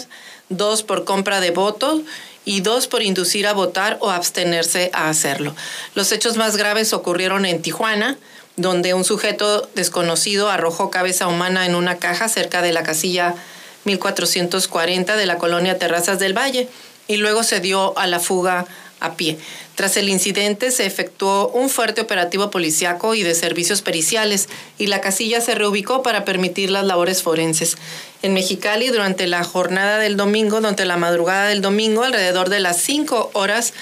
dos 0.50 0.82
por 0.82 1.04
compra 1.04 1.40
de 1.40 1.52
voto 1.52 2.02
y 2.50 2.62
dos 2.62 2.88
por 2.88 3.00
inducir 3.00 3.46
a 3.46 3.52
votar 3.52 3.96
o 4.00 4.10
abstenerse 4.10 4.90
a 4.92 5.08
hacerlo. 5.08 5.54
Los 5.94 6.10
hechos 6.10 6.36
más 6.36 6.56
graves 6.56 6.92
ocurrieron 6.92 7.46
en 7.46 7.62
Tijuana, 7.62 8.18
donde 8.56 8.92
un 8.92 9.04
sujeto 9.04 9.70
desconocido 9.76 10.50
arrojó 10.50 10.90
cabeza 10.90 11.28
humana 11.28 11.64
en 11.64 11.76
una 11.76 11.98
caja 11.98 12.28
cerca 12.28 12.60
de 12.60 12.72
la 12.72 12.82
casilla 12.82 13.36
1440 13.84 15.16
de 15.16 15.26
la 15.26 15.38
colonia 15.38 15.78
Terrazas 15.78 16.18
del 16.18 16.36
Valle 16.36 16.68
y 17.06 17.18
luego 17.18 17.44
se 17.44 17.60
dio 17.60 17.96
a 17.96 18.08
la 18.08 18.18
fuga 18.18 18.66
a 18.98 19.14
pie. 19.14 19.38
Tras 19.80 19.96
el 19.96 20.10
incidente 20.10 20.72
se 20.72 20.84
efectuó 20.84 21.48
un 21.52 21.70
fuerte 21.70 22.02
operativo 22.02 22.50
policiaco 22.50 23.14
y 23.14 23.22
de 23.22 23.34
servicios 23.34 23.80
periciales 23.80 24.50
y 24.76 24.88
la 24.88 25.00
casilla 25.00 25.40
se 25.40 25.54
reubicó 25.54 26.02
para 26.02 26.26
permitir 26.26 26.70
las 26.70 26.84
labores 26.84 27.22
forenses. 27.22 27.78
En 28.20 28.34
Mexicali, 28.34 28.88
durante 28.88 29.26
la 29.26 29.42
jornada 29.42 29.96
del 29.98 30.18
domingo, 30.18 30.56
durante 30.56 30.84
la 30.84 30.98
madrugada 30.98 31.48
del 31.48 31.62
domingo, 31.62 32.02
alrededor 32.02 32.50
de 32.50 32.60
las 32.60 32.76
cinco 32.76 33.30
horas, 33.32 33.72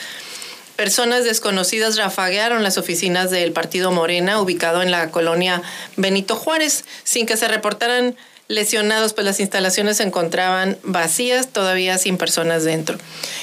personas 0.77 1.25
desconocidas 1.25 1.97
rafaguearon 1.97 2.63
las 2.63 2.79
oficinas 2.79 3.33
del 3.33 3.51
partido 3.51 3.91
Morena, 3.91 4.41
ubicado 4.41 4.83
en 4.83 4.93
la 4.93 5.11
colonia 5.11 5.63
Benito 5.97 6.37
Juárez, 6.37 6.85
sin 7.03 7.27
que 7.27 7.37
se 7.37 7.49
reportaran 7.49 8.15
lesionados, 8.49 9.13
pues 9.13 9.27
las 9.27 9.41
instalaciones 9.41 9.99
se 9.99 10.05
encontraban 10.05 10.79
vacías, 10.83 11.49
todavía 11.49 11.99
sin 11.99 12.17
personas 12.17 12.65
dentro. 12.65 12.97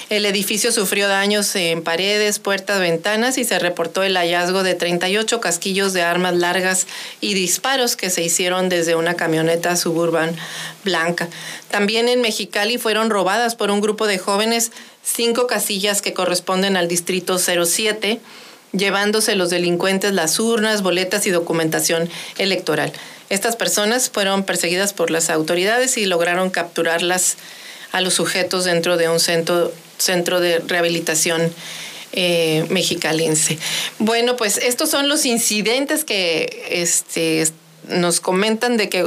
El 0.09 0.25
edificio 0.25 0.71
sufrió 0.71 1.07
daños 1.07 1.55
en 1.55 1.83
paredes, 1.83 2.39
puertas, 2.39 2.79
ventanas 2.79 3.37
y 3.37 3.43
se 3.43 3.59
reportó 3.59 4.01
el 4.01 4.17
hallazgo 4.17 4.63
de 4.63 4.73
38 4.73 5.39
casquillos 5.39 5.93
de 5.93 6.01
armas 6.01 6.35
largas 6.35 6.87
y 7.21 7.35
disparos 7.35 7.95
que 7.95 8.09
se 8.09 8.23
hicieron 8.23 8.67
desde 8.67 8.95
una 8.95 9.13
camioneta 9.13 9.75
suburban 9.75 10.35
blanca. 10.83 11.27
También 11.69 12.09
en 12.09 12.21
Mexicali 12.21 12.79
fueron 12.79 13.11
robadas 13.11 13.55
por 13.55 13.69
un 13.69 13.81
grupo 13.81 14.07
de 14.07 14.17
jóvenes 14.17 14.71
cinco 15.03 15.45
casillas 15.45 16.01
que 16.01 16.13
corresponden 16.13 16.77
al 16.77 16.87
distrito 16.87 17.37
07 17.37 18.19
llevándose 18.71 19.35
los 19.35 19.51
delincuentes 19.51 20.13
las 20.13 20.39
urnas, 20.39 20.81
boletas 20.81 21.25
y 21.27 21.29
documentación 21.29 22.09
electoral. 22.37 22.91
Estas 23.29 23.55
personas 23.55 24.09
fueron 24.09 24.43
perseguidas 24.43 24.93
por 24.93 25.11
las 25.11 25.29
autoridades 25.29 25.97
y 25.97 26.05
lograron 26.05 26.49
capturarlas 26.49 27.37
a 27.91 28.01
los 28.01 28.13
sujetos 28.13 28.65
dentro 28.65 28.97
de 28.97 29.09
un 29.09 29.19
centro, 29.19 29.71
centro 29.97 30.39
de 30.39 30.59
rehabilitación 30.59 31.51
eh, 32.11 32.65
mexicalense. 32.69 33.57
Bueno, 33.99 34.35
pues 34.35 34.57
estos 34.57 34.89
son 34.89 35.09
los 35.09 35.25
incidentes 35.25 36.05
que 36.05 36.65
este, 36.69 37.45
nos 37.89 38.19
comentan 38.19 38.77
de 38.77 38.89
que, 38.89 39.05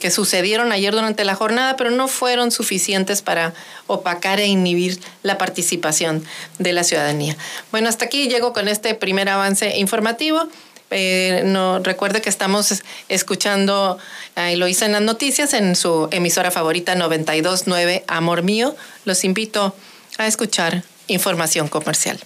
que 0.00 0.10
sucedieron 0.10 0.72
ayer 0.72 0.92
durante 0.92 1.24
la 1.24 1.34
jornada, 1.34 1.76
pero 1.76 1.90
no 1.90 2.08
fueron 2.08 2.50
suficientes 2.50 3.22
para 3.22 3.54
opacar 3.86 4.40
e 4.40 4.46
inhibir 4.46 5.00
la 5.22 5.38
participación 5.38 6.24
de 6.58 6.72
la 6.72 6.84
ciudadanía. 6.84 7.36
Bueno, 7.70 7.88
hasta 7.88 8.04
aquí 8.06 8.28
llego 8.28 8.52
con 8.52 8.68
este 8.68 8.94
primer 8.94 9.28
avance 9.28 9.76
informativo. 9.78 10.48
Eh, 10.90 11.42
no 11.44 11.80
recuerde 11.80 12.22
que 12.22 12.28
estamos 12.28 12.82
escuchando 13.08 13.98
a 14.36 14.50
Eloisa 14.52 14.86
en 14.86 14.92
las 14.92 15.02
noticias 15.02 15.52
en 15.54 15.74
su 15.74 16.08
emisora 16.10 16.50
favorita 16.50 16.94
929 16.94 18.04
Amor 18.06 18.42
Mío. 18.42 18.76
Los 19.04 19.24
invito 19.24 19.74
a 20.18 20.26
escuchar 20.26 20.84
información 21.08 21.68
comercial. 21.68 22.18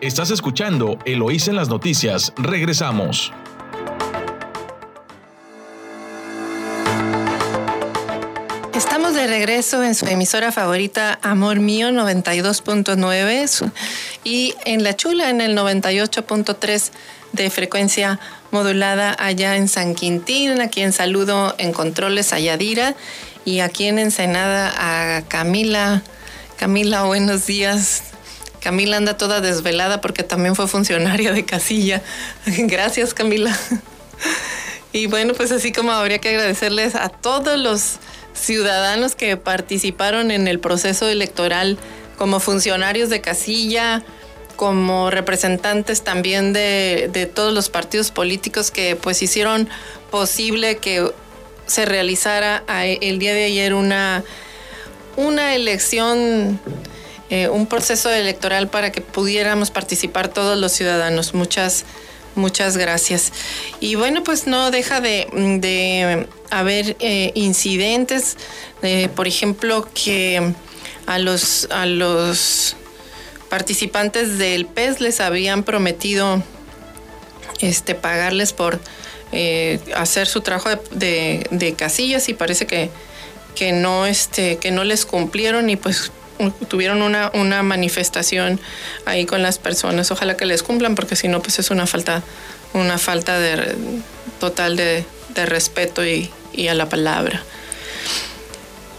Estás 0.00 0.30
escuchando 0.30 0.98
Eloísa 1.04 1.50
en 1.50 1.56
las 1.56 1.68
noticias. 1.68 2.32
Regresamos. 2.36 3.32
Estamos 8.84 9.14
de 9.14 9.28
regreso 9.28 9.84
en 9.84 9.94
su 9.94 10.06
emisora 10.06 10.50
favorita 10.50 11.20
Amor 11.22 11.60
Mío 11.60 11.90
92.9 11.90 13.70
y 14.24 14.54
en 14.64 14.82
La 14.82 14.96
Chula 14.96 15.30
en 15.30 15.40
el 15.40 15.56
98.3 15.56 16.90
de 17.30 17.48
frecuencia 17.48 18.18
modulada 18.50 19.16
allá 19.18 19.56
en 19.56 19.68
San 19.68 19.94
Quintín, 19.94 20.60
a 20.60 20.68
quien 20.68 20.92
saludo 20.92 21.54
en 21.58 21.72
controles 21.72 22.32
a 22.32 22.40
y 22.40 23.60
aquí 23.60 23.86
en 23.86 24.00
Ensenada 24.00 24.74
a 24.76 25.22
Camila. 25.22 26.02
Camila, 26.58 27.04
buenos 27.04 27.46
días. 27.46 28.02
Camila 28.60 28.96
anda 28.96 29.16
toda 29.16 29.40
desvelada 29.40 30.00
porque 30.00 30.24
también 30.24 30.56
fue 30.56 30.66
funcionaria 30.66 31.32
de 31.32 31.44
casilla. 31.44 32.02
Gracias, 32.46 33.14
Camila. 33.14 33.56
Y 34.94 35.06
bueno, 35.06 35.32
pues 35.32 35.50
así 35.52 35.72
como 35.72 35.90
habría 35.90 36.18
que 36.18 36.28
agradecerles 36.28 36.94
a 36.94 37.08
todos 37.08 37.58
los 37.58 37.98
ciudadanos 38.34 39.14
que 39.14 39.36
participaron 39.36 40.30
en 40.30 40.48
el 40.48 40.58
proceso 40.58 41.08
electoral 41.08 41.78
como 42.18 42.40
funcionarios 42.40 43.10
de 43.10 43.20
casilla, 43.20 44.04
como 44.56 45.10
representantes 45.10 46.02
también 46.02 46.52
de, 46.52 47.30
todos 47.34 47.52
los 47.52 47.68
partidos 47.68 48.10
políticos 48.10 48.70
que 48.70 48.96
pues 48.96 49.22
hicieron 49.22 49.68
posible 50.10 50.76
que 50.76 51.10
se 51.66 51.84
realizara 51.84 52.62
el 52.68 53.18
día 53.18 53.34
de 53.34 53.44
ayer 53.44 53.74
una, 53.74 54.22
una 55.16 55.54
elección, 55.54 56.60
eh, 57.30 57.48
un 57.48 57.66
proceso 57.66 58.10
electoral 58.10 58.68
para 58.68 58.92
que 58.92 59.00
pudiéramos 59.00 59.70
participar 59.70 60.28
todos 60.28 60.58
los 60.58 60.72
ciudadanos. 60.72 61.34
Muchas 61.34 61.84
Muchas 62.34 62.76
gracias. 62.76 63.32
Y 63.80 63.94
bueno, 63.94 64.24
pues 64.24 64.46
no 64.46 64.70
deja 64.70 65.00
de, 65.00 66.26
haber 66.50 66.96
eh, 67.00 67.32
incidentes, 67.34 68.36
eh, 68.82 69.08
por 69.14 69.26
ejemplo, 69.26 69.88
que 69.92 70.54
a 71.06 71.18
los, 71.18 71.68
a 71.70 71.86
los 71.86 72.76
participantes 73.50 74.38
del 74.38 74.66
PES 74.66 75.00
les 75.00 75.20
habían 75.20 75.62
prometido 75.62 76.42
este, 77.60 77.94
pagarles 77.94 78.52
por 78.52 78.80
eh, 79.32 79.78
hacer 79.94 80.26
su 80.26 80.40
trabajo 80.40 80.70
de, 80.90 81.74
casillas 81.76 82.28
y 82.28 82.34
parece 82.34 82.66
que, 82.66 82.90
que, 83.54 83.72
no, 83.72 84.06
este, 84.06 84.56
que 84.56 84.70
no 84.70 84.84
les 84.84 85.04
cumplieron 85.04 85.68
y 85.68 85.76
pues 85.76 86.12
tuvieron 86.50 87.02
una, 87.02 87.30
una 87.34 87.62
manifestación 87.62 88.60
ahí 89.04 89.26
con 89.26 89.42
las 89.42 89.58
personas. 89.58 90.10
Ojalá 90.10 90.36
que 90.36 90.46
les 90.46 90.62
cumplan 90.62 90.94
porque 90.94 91.16
si 91.16 91.28
no 91.28 91.40
pues 91.42 91.58
es 91.58 91.70
una 91.70 91.86
falta, 91.86 92.22
una 92.72 92.98
falta 92.98 93.38
de, 93.38 93.74
total 94.40 94.76
de, 94.76 95.04
respeto 95.46 96.04
y, 96.04 96.30
a 96.68 96.74
la 96.74 96.88
palabra. 96.88 97.42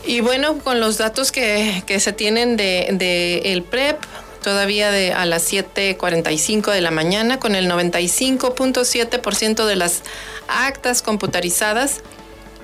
Y 0.06 0.22
bueno, 0.22 0.58
con 0.60 0.80
los 0.80 0.98
datos 0.98 1.32
que, 1.32 1.84
se 2.00 2.14
tienen 2.14 2.58
de, 2.58 2.90
de, 2.92 3.54
el 3.54 3.64
PREP, 3.64 3.98
todavía 4.42 4.92
de, 4.92 5.14
a 5.14 5.26
las 5.26 5.52
7.45 5.52 6.72
de 6.72 6.82
la 6.82 6.92
mañana, 6.92 7.40
con 7.40 7.56
el 7.56 7.70
95.7% 7.70 9.66
de 9.66 9.76
las 9.76 10.04
actas 10.48 11.02
computarizadas. 11.02 12.02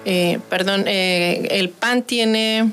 Eh, 0.05 0.39
perdón, 0.49 0.85
eh, 0.87 1.47
el 1.51 1.69
PAN 1.69 2.03
tiene, 2.03 2.71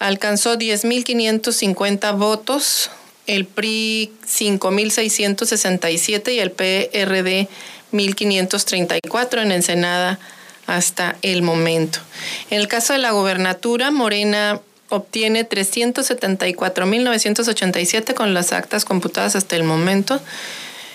alcanzó 0.00 0.58
10.550 0.58 2.18
votos, 2.18 2.90
el 3.28 3.46
PRI 3.46 4.10
5.667 4.26 6.34
y 6.34 6.40
el 6.40 6.50
PRD 6.50 7.48
1.534 7.92 9.42
en 9.42 9.52
Ensenada 9.52 10.18
hasta 10.66 11.16
el 11.22 11.42
momento. 11.42 12.00
En 12.50 12.60
el 12.60 12.66
caso 12.66 12.94
de 12.94 12.98
la 12.98 13.12
gobernatura, 13.12 13.92
Morena 13.92 14.60
obtiene 14.88 15.48
374.987 15.48 18.14
con 18.14 18.34
las 18.34 18.52
actas 18.52 18.84
computadas 18.84 19.36
hasta 19.36 19.54
el 19.56 19.62
momento. 19.64 20.20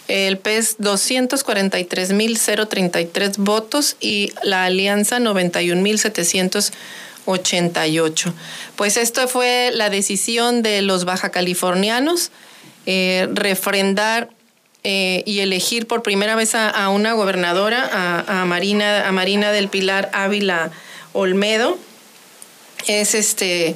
El 0.07 0.37
PES 0.37 0.77
243.033 0.79 3.37
votos 3.37 3.97
y 3.99 4.31
la 4.43 4.65
Alianza 4.65 5.17
91.788. 7.25 8.33
Pues 8.75 8.97
esto 8.97 9.27
fue 9.27 9.71
la 9.73 9.89
decisión 9.89 10.61
de 10.61 10.81
los 10.81 11.05
baja 11.05 11.29
californianos, 11.29 12.31
eh, 12.85 13.27
refrendar 13.31 14.29
eh, 14.83 15.23
y 15.25 15.39
elegir 15.39 15.87
por 15.87 16.03
primera 16.03 16.35
vez 16.35 16.53
a, 16.55 16.89
una 16.89 17.13
gobernadora, 17.13 18.23
a, 18.27 18.45
Marina, 18.45 19.11
Marina 19.11 19.51
del 19.51 19.69
Pilar 19.69 20.09
Ávila 20.13 20.71
Olmedo. 21.13 21.77
Es 22.87 23.15
este, 23.15 23.75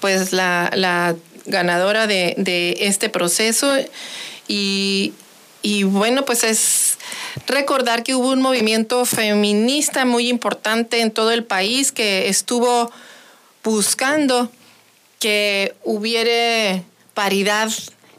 pues 0.00 0.32
la, 0.32 1.16
ganadora 1.46 2.06
de, 2.06 2.76
este 2.80 3.08
proceso. 3.08 3.74
Y 4.46 5.14
bueno, 5.84 6.24
pues 6.24 6.44
es 6.44 6.91
recordar 7.46 8.02
que 8.02 8.14
hubo 8.14 8.30
un 8.30 8.42
movimiento 8.42 9.04
feminista 9.04 10.04
muy 10.04 10.28
importante 10.28 11.00
en 11.00 11.10
todo 11.10 11.30
el 11.30 11.44
país 11.44 11.92
que 11.92 12.28
estuvo 12.28 12.90
buscando 13.64 14.50
que 15.18 15.74
hubiera 15.84 16.82
paridad 17.14 17.70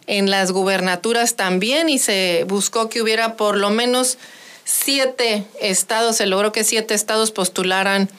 en 0.08 0.30
las 0.30 0.52
gubernaturas 0.52 1.36
también 1.36 1.90
y 1.90 2.00
se 2.00 2.46
buscó 2.48 2.90
que 2.90 3.02
hubiera 3.02 3.36
por 3.36 3.58
lo 3.58 3.70
menos 3.70 4.18
siete 4.64 5.46
estados, 5.62 6.18
se 6.18 6.26
logró 6.26 6.52
que 6.52 6.64
siete 6.64 6.94
estados 6.94 7.32
postularan 7.32 8.10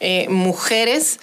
eh, 0.00 0.26
mujeres 0.28 1.20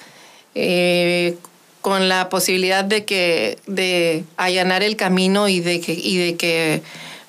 eh, 0.56 1.38
con 1.82 2.10
la 2.10 2.30
posibilidad 2.30 2.84
de 2.84 3.06
que 3.06 3.58
de 3.68 4.24
allanar 4.38 4.84
el 4.84 4.96
camino 4.96 5.48
y 5.48 5.60
de 5.60 5.82
que, 5.82 5.94
y 5.94 6.18
de 6.18 6.36
que 6.36 6.82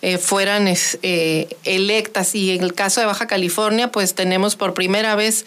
eh, 0.02 0.18
fueran 0.18 0.68
electas. 1.64 2.34
Y 2.34 2.50
en 2.50 2.62
el 2.62 2.74
caso 2.74 3.00
de 3.00 3.06
Baja 3.06 3.26
California, 3.26 3.90
pues 3.90 4.14
tenemos 4.14 4.56
por 4.56 4.74
primera 4.74 5.14
vez 5.14 5.46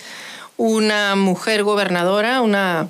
una 0.57 1.15
mujer 1.15 1.63
gobernadora, 1.63 2.41
una 2.41 2.87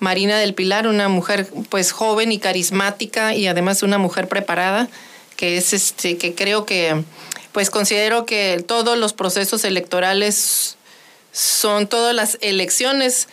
Marina 0.00 0.38
del 0.38 0.54
Pilar, 0.54 0.86
una 0.86 1.08
mujer 1.08 1.48
pues 1.68 1.92
joven 1.92 2.30
y 2.32 2.38
carismática 2.38 3.34
y 3.34 3.46
además 3.46 3.82
una 3.82 3.98
mujer 3.98 4.28
preparada, 4.28 4.88
que 5.36 5.56
es 5.56 5.72
este, 5.72 6.18
que 6.18 6.34
creo 6.34 6.64
que 6.66 7.02
pues 7.52 7.70
considero 7.70 8.24
que 8.24 8.62
todos 8.66 8.96
los 8.98 9.12
procesos 9.12 9.64
electorales 9.64 10.76
son 11.32 11.88
todas 11.88 12.14
las 12.14 12.38
elecciones 12.40 13.28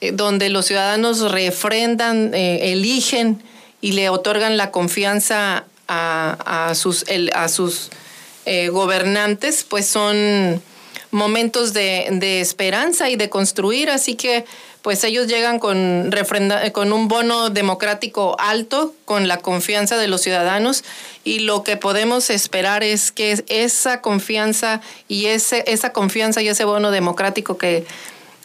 eh, 0.00 0.12
donde 0.12 0.50
los 0.50 0.66
ciudadanos 0.66 1.30
refrendan, 1.30 2.34
eh, 2.34 2.72
eligen 2.72 3.42
y 3.80 3.92
le 3.92 4.10
otorgan 4.10 4.56
la 4.56 4.70
confianza 4.70 5.64
a, 5.92 6.74
sus, 6.74 7.04
a 7.34 7.48
sus 7.48 7.90
eh, 8.44 8.68
gobernantes, 8.68 9.64
pues 9.68 9.86
son 9.86 10.62
momentos 11.10 11.74
de, 11.74 12.40
esperanza 12.40 13.10
y 13.10 13.16
de 13.16 13.28
construir, 13.28 13.90
así 13.90 14.14
que 14.14 14.44
pues 14.80 15.04
ellos 15.04 15.28
llegan 15.28 15.60
con, 15.60 16.10
con 16.72 16.92
un 16.92 17.06
bono 17.06 17.50
democrático 17.50 18.34
alto, 18.40 18.94
con 19.04 19.28
la 19.28 19.36
confianza 19.36 19.96
de 19.96 20.08
los 20.08 20.22
ciudadanos. 20.22 20.82
Y 21.22 21.40
lo 21.40 21.62
que 21.62 21.76
podemos 21.76 22.30
esperar 22.30 22.82
es 22.82 23.12
que 23.12 23.44
esa 23.46 24.00
confianza 24.00 24.80
y 25.06 25.26
ese, 25.26 25.62
esa 25.68 25.92
confianza 25.92 26.42
y 26.42 26.48
ese 26.48 26.64
bono 26.64 26.90
democrático 26.90 27.58
que 27.58 27.86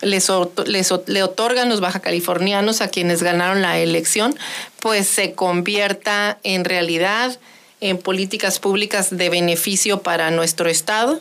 les, 0.02 0.30
les, 0.66 0.94
le 1.08 1.24
otorgan 1.24 1.70
los 1.70 1.80
baja 1.80 2.00
californianos 2.00 2.82
a 2.82 2.90
quienes 2.90 3.24
ganaron 3.24 3.62
la 3.62 3.80
elección, 3.80 4.36
pues 4.80 5.08
se 5.08 5.34
convierta 5.34 6.38
en 6.44 6.66
realidad 6.66 7.40
en 7.80 7.98
políticas 7.98 8.60
públicas 8.60 9.16
de 9.16 9.30
beneficio 9.30 10.02
para 10.02 10.32
nuestro 10.32 10.70
Estado 10.70 11.20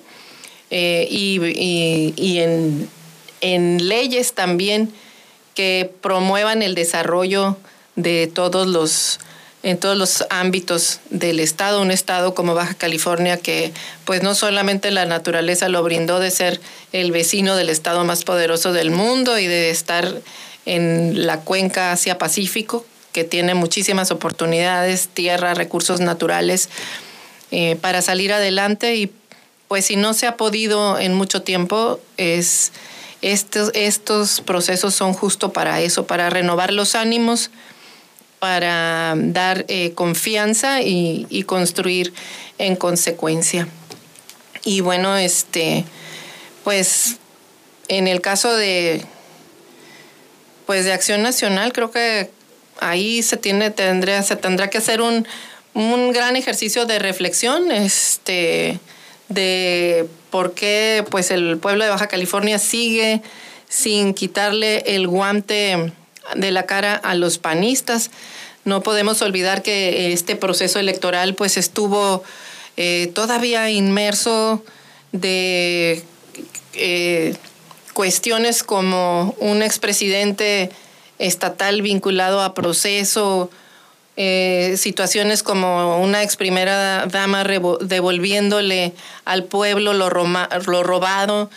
eh, 0.70 1.06
y, 1.10 2.38
en, 2.38 2.88
en 3.40 3.88
leyes 3.88 4.32
también 4.32 4.92
que 5.54 5.90
promuevan 6.00 6.62
el 6.62 6.74
desarrollo 6.74 7.56
de 7.94 8.26
todos 8.26 8.66
los 8.66 9.20
en 9.66 9.78
todos 9.78 9.98
los 9.98 10.24
ámbitos 10.30 11.00
del 11.10 11.40
estado, 11.40 11.82
un 11.82 11.90
estado 11.90 12.36
como 12.36 12.54
Baja 12.54 12.74
California 12.74 13.36
que 13.36 13.72
pues 14.04 14.22
no 14.22 14.36
solamente 14.36 14.92
la 14.92 15.06
naturaleza 15.06 15.68
lo 15.68 15.82
brindó 15.82 16.20
de 16.20 16.30
ser 16.30 16.60
el 16.92 17.10
vecino 17.10 17.56
del 17.56 17.68
estado 17.68 18.04
más 18.04 18.22
poderoso 18.22 18.72
del 18.72 18.92
mundo 18.92 19.40
y 19.40 19.48
de 19.48 19.70
estar 19.70 20.22
en 20.66 21.26
la 21.26 21.40
cuenca 21.40 21.90
Asia-Pacífico, 21.90 22.86
que 23.10 23.24
tiene 23.24 23.54
muchísimas 23.54 24.12
oportunidades, 24.12 25.08
tierra, 25.08 25.52
recursos 25.52 25.98
naturales 25.98 26.68
eh, 27.50 27.74
para 27.80 28.02
salir 28.02 28.32
adelante 28.32 28.94
y 28.94 29.10
pues 29.66 29.86
si 29.86 29.96
no 29.96 30.14
se 30.14 30.28
ha 30.28 30.36
podido 30.36 30.96
en 30.96 31.12
mucho 31.14 31.42
tiempo 31.42 31.98
es 32.18 32.70
estos, 33.20 33.72
estos 33.74 34.42
procesos 34.42 34.94
son 34.94 35.12
justo 35.12 35.52
para 35.52 35.80
eso, 35.80 36.06
para 36.06 36.30
renovar 36.30 36.72
los 36.72 36.94
ánimos, 36.94 37.50
para 38.46 39.14
dar 39.16 39.64
eh, 39.66 39.90
confianza 39.96 40.80
y, 40.80 41.42
construir 41.48 42.14
en 42.58 42.76
consecuencia. 42.76 43.66
Y 44.62 44.82
bueno, 44.82 45.16
este, 45.16 45.84
pues 46.62 47.16
en 47.88 48.06
el 48.06 48.20
caso 48.20 48.54
de, 48.54 49.04
pues 50.64 50.84
de 50.84 50.92
Acción 50.92 51.22
Nacional, 51.22 51.72
creo 51.72 51.90
que 51.90 52.30
ahí 52.78 53.20
se 53.24 53.36
tiene, 53.36 53.72
tendría, 53.72 54.22
se 54.22 54.36
tendrá 54.36 54.70
que 54.70 54.78
hacer 54.78 55.00
un, 55.00 55.26
un 55.74 56.12
gran 56.12 56.36
ejercicio 56.36 56.86
de 56.86 57.00
reflexión, 57.00 57.72
este, 57.72 58.78
de 59.28 60.06
por 60.30 60.54
qué 60.54 61.04
pues 61.10 61.32
el 61.32 61.58
pueblo 61.58 61.82
de 61.82 61.90
Baja 61.90 62.06
California 62.06 62.60
sigue 62.60 63.22
sin 63.68 64.14
quitarle 64.14 64.84
el 64.86 65.08
guante 65.08 65.92
de 66.34 66.50
la 66.50 66.64
cara 66.64 66.94
a 66.94 67.14
los 67.14 67.38
panistas. 67.38 68.10
No 68.64 68.82
podemos 68.82 69.22
olvidar 69.22 69.62
que 69.62 70.12
este 70.12 70.34
proceso 70.36 70.78
electoral 70.78 71.34
pues 71.34 71.56
estuvo 71.56 72.24
eh, 72.76 73.10
todavía 73.14 73.70
inmerso 73.70 74.62
de 75.12 76.04
eh, 76.74 77.34
cuestiones 77.94 78.62
como 78.62 79.34
un 79.38 79.62
expresidente 79.62 80.70
estatal 81.18 81.80
vinculado 81.80 82.42
a 82.42 82.54
proceso, 82.54 83.50
eh, 84.16 84.74
situaciones 84.76 85.42
como 85.42 86.02
una 86.02 86.22
ex 86.22 86.36
primera 86.36 87.06
dama 87.06 87.44
devolviéndole 87.44 88.92
al 89.24 89.44
pueblo 89.44 89.92
lo, 89.94 90.10
lo 90.10 90.82
robado, 90.82 91.50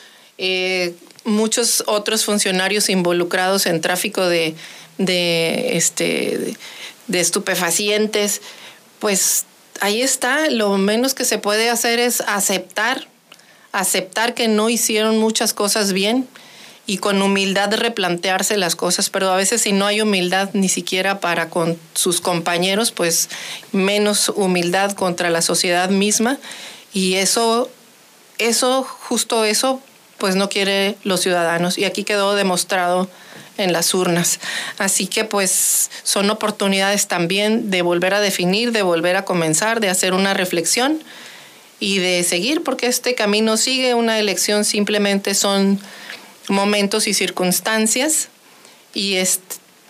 muchos 1.30 1.84
otros 1.88 2.26
funcionarios 2.26 2.90
involucrados 2.90 3.66
en 3.66 3.82
tráfico 3.82 4.28
de, 4.28 4.56
de, 4.98 5.78
este, 5.78 6.56
de 7.08 7.20
estupefacientes, 7.20 8.42
pues 9.00 9.46
ahí 9.82 10.02
está, 10.02 10.50
lo 10.50 10.78
menos 10.78 11.14
que 11.14 11.26
se 11.26 11.38
puede 11.38 11.70
hacer 11.70 12.00
es 12.00 12.22
aceptar, 12.22 13.08
aceptar 13.72 14.34
que 14.34 14.48
no 14.48 14.70
hicieron 14.70 15.18
muchas 15.18 15.54
cosas 15.54 15.94
bien 15.94 16.28
y 16.86 16.98
con 16.98 17.22
humildad 17.22 17.74
replantearse 17.76 18.58
las 18.58 18.76
cosas, 18.76 19.10
pero 19.10 19.30
a 19.30 19.36
veces 19.36 19.62
si 19.62 19.72
no 19.72 19.86
hay 19.86 20.02
humildad 20.02 20.50
ni 20.54 20.70
siquiera 20.70 21.20
para 21.20 21.50
con 21.50 21.80
sus 21.94 22.20
compañeros, 22.20 22.92
pues 22.92 23.30
menos 23.72 24.30
humildad 24.30 24.94
contra 24.94 25.30
la 25.30 25.42
sociedad 25.42 25.90
misma 25.90 26.40
y 26.92 27.16
eso 27.16 27.70
eso, 28.40 28.84
justo 28.84 29.44
eso, 29.44 29.82
pues 30.20 30.36
no 30.36 30.50
quiere 30.50 30.96
los 31.04 31.22
ciudadanos. 31.22 31.78
Y 31.78 31.86
aquí 31.86 32.04
quedó 32.04 32.36
demostrado 32.36 33.10
en 33.58 33.74
las 33.74 33.94
urnas. 33.94 34.40
Así 34.78 35.08
que 35.08 35.26
pues 35.26 35.90
son 36.04 36.30
oportunidades 36.30 37.08
también 37.08 37.70
de 37.70 37.82
volver 37.82 38.14
a 38.14 38.20
definir, 38.20 38.72
de 38.72 38.82
volver 38.82 39.16
a 39.16 39.26
comenzar, 39.26 39.80
de 39.80 39.90
hacer 39.90 40.14
una 40.14 40.34
reflexión 40.34 41.00
y 41.80 42.00
de 42.00 42.24
seguir, 42.24 42.64
porque 42.64 42.88
este 42.88 43.16
camino 43.16 43.58
sigue, 43.58 43.94
una 43.94 44.20
elección 44.20 44.66
simplemente 44.66 45.34
son 45.34 45.80
momentos 46.50 47.08
y 47.08 47.14
circunstancias 47.14 48.30
y, 48.94 49.18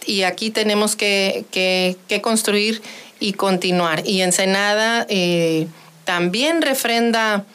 y 0.05 0.23
aquí 0.23 0.51
tenemos 0.51 0.95
que, 0.95 1.45
que, 1.51 2.21
construir 2.21 2.81
y 3.19 3.33
continuar. 3.33 4.03
Y 4.05 4.21
Ensenada 4.21 5.05
eh, 5.09 5.67
también 6.05 6.61
refrenda 6.61 7.45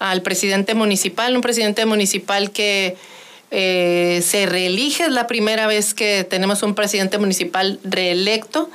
al 0.00 0.22
presidente 0.22 0.74
municipal, 0.74 1.36
un 1.36 1.42
presidente 1.42 1.86
municipal 1.86 2.50
que 2.50 2.96
eh, 3.50 4.22
se 4.26 4.46
reelige, 4.46 5.04
es 5.04 5.12
la 5.12 5.26
primera 5.26 5.66
vez 5.66 5.92
que 5.94 6.24
tenemos 6.24 6.62
un 6.62 6.74
presidente 6.74 7.18
municipal 7.18 7.78
reelecto. 7.84 8.70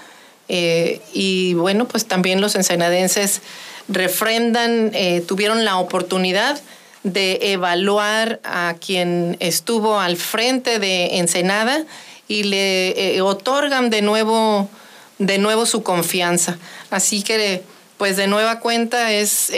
Eh, 0.47 1.01
y 1.13 1.55
bueno, 1.55 1.87
pues 1.87 2.05
también 2.05 2.39
los 2.39 2.55
ensenadenses 2.55 3.41
refrendan, 3.87 4.91
eh, 4.93 5.23
tuvieron 5.27 5.65
la 5.65 5.77
oportunidad 5.77 6.61
de 7.03 7.39
evaluar 7.53 8.39
a 8.43 8.75
quien 8.79 9.35
estuvo 9.39 9.99
al 9.99 10.17
frente 10.17 10.77
de 10.77 11.17
Ensenada 11.17 11.85
y 12.27 12.43
le 12.43 13.21
otorgan 13.21 13.89
de 13.89 14.03
nuevo, 14.03 14.69
de 15.17 15.39
nuevo 15.39 15.65
su 15.65 15.81
confianza. 15.81 16.57
Así 16.91 17.23
que, 17.23 17.63
pues 17.97 18.17
de 18.17 18.27
nueva 18.27 18.59
cuenta 18.59 19.11
es 19.11 19.51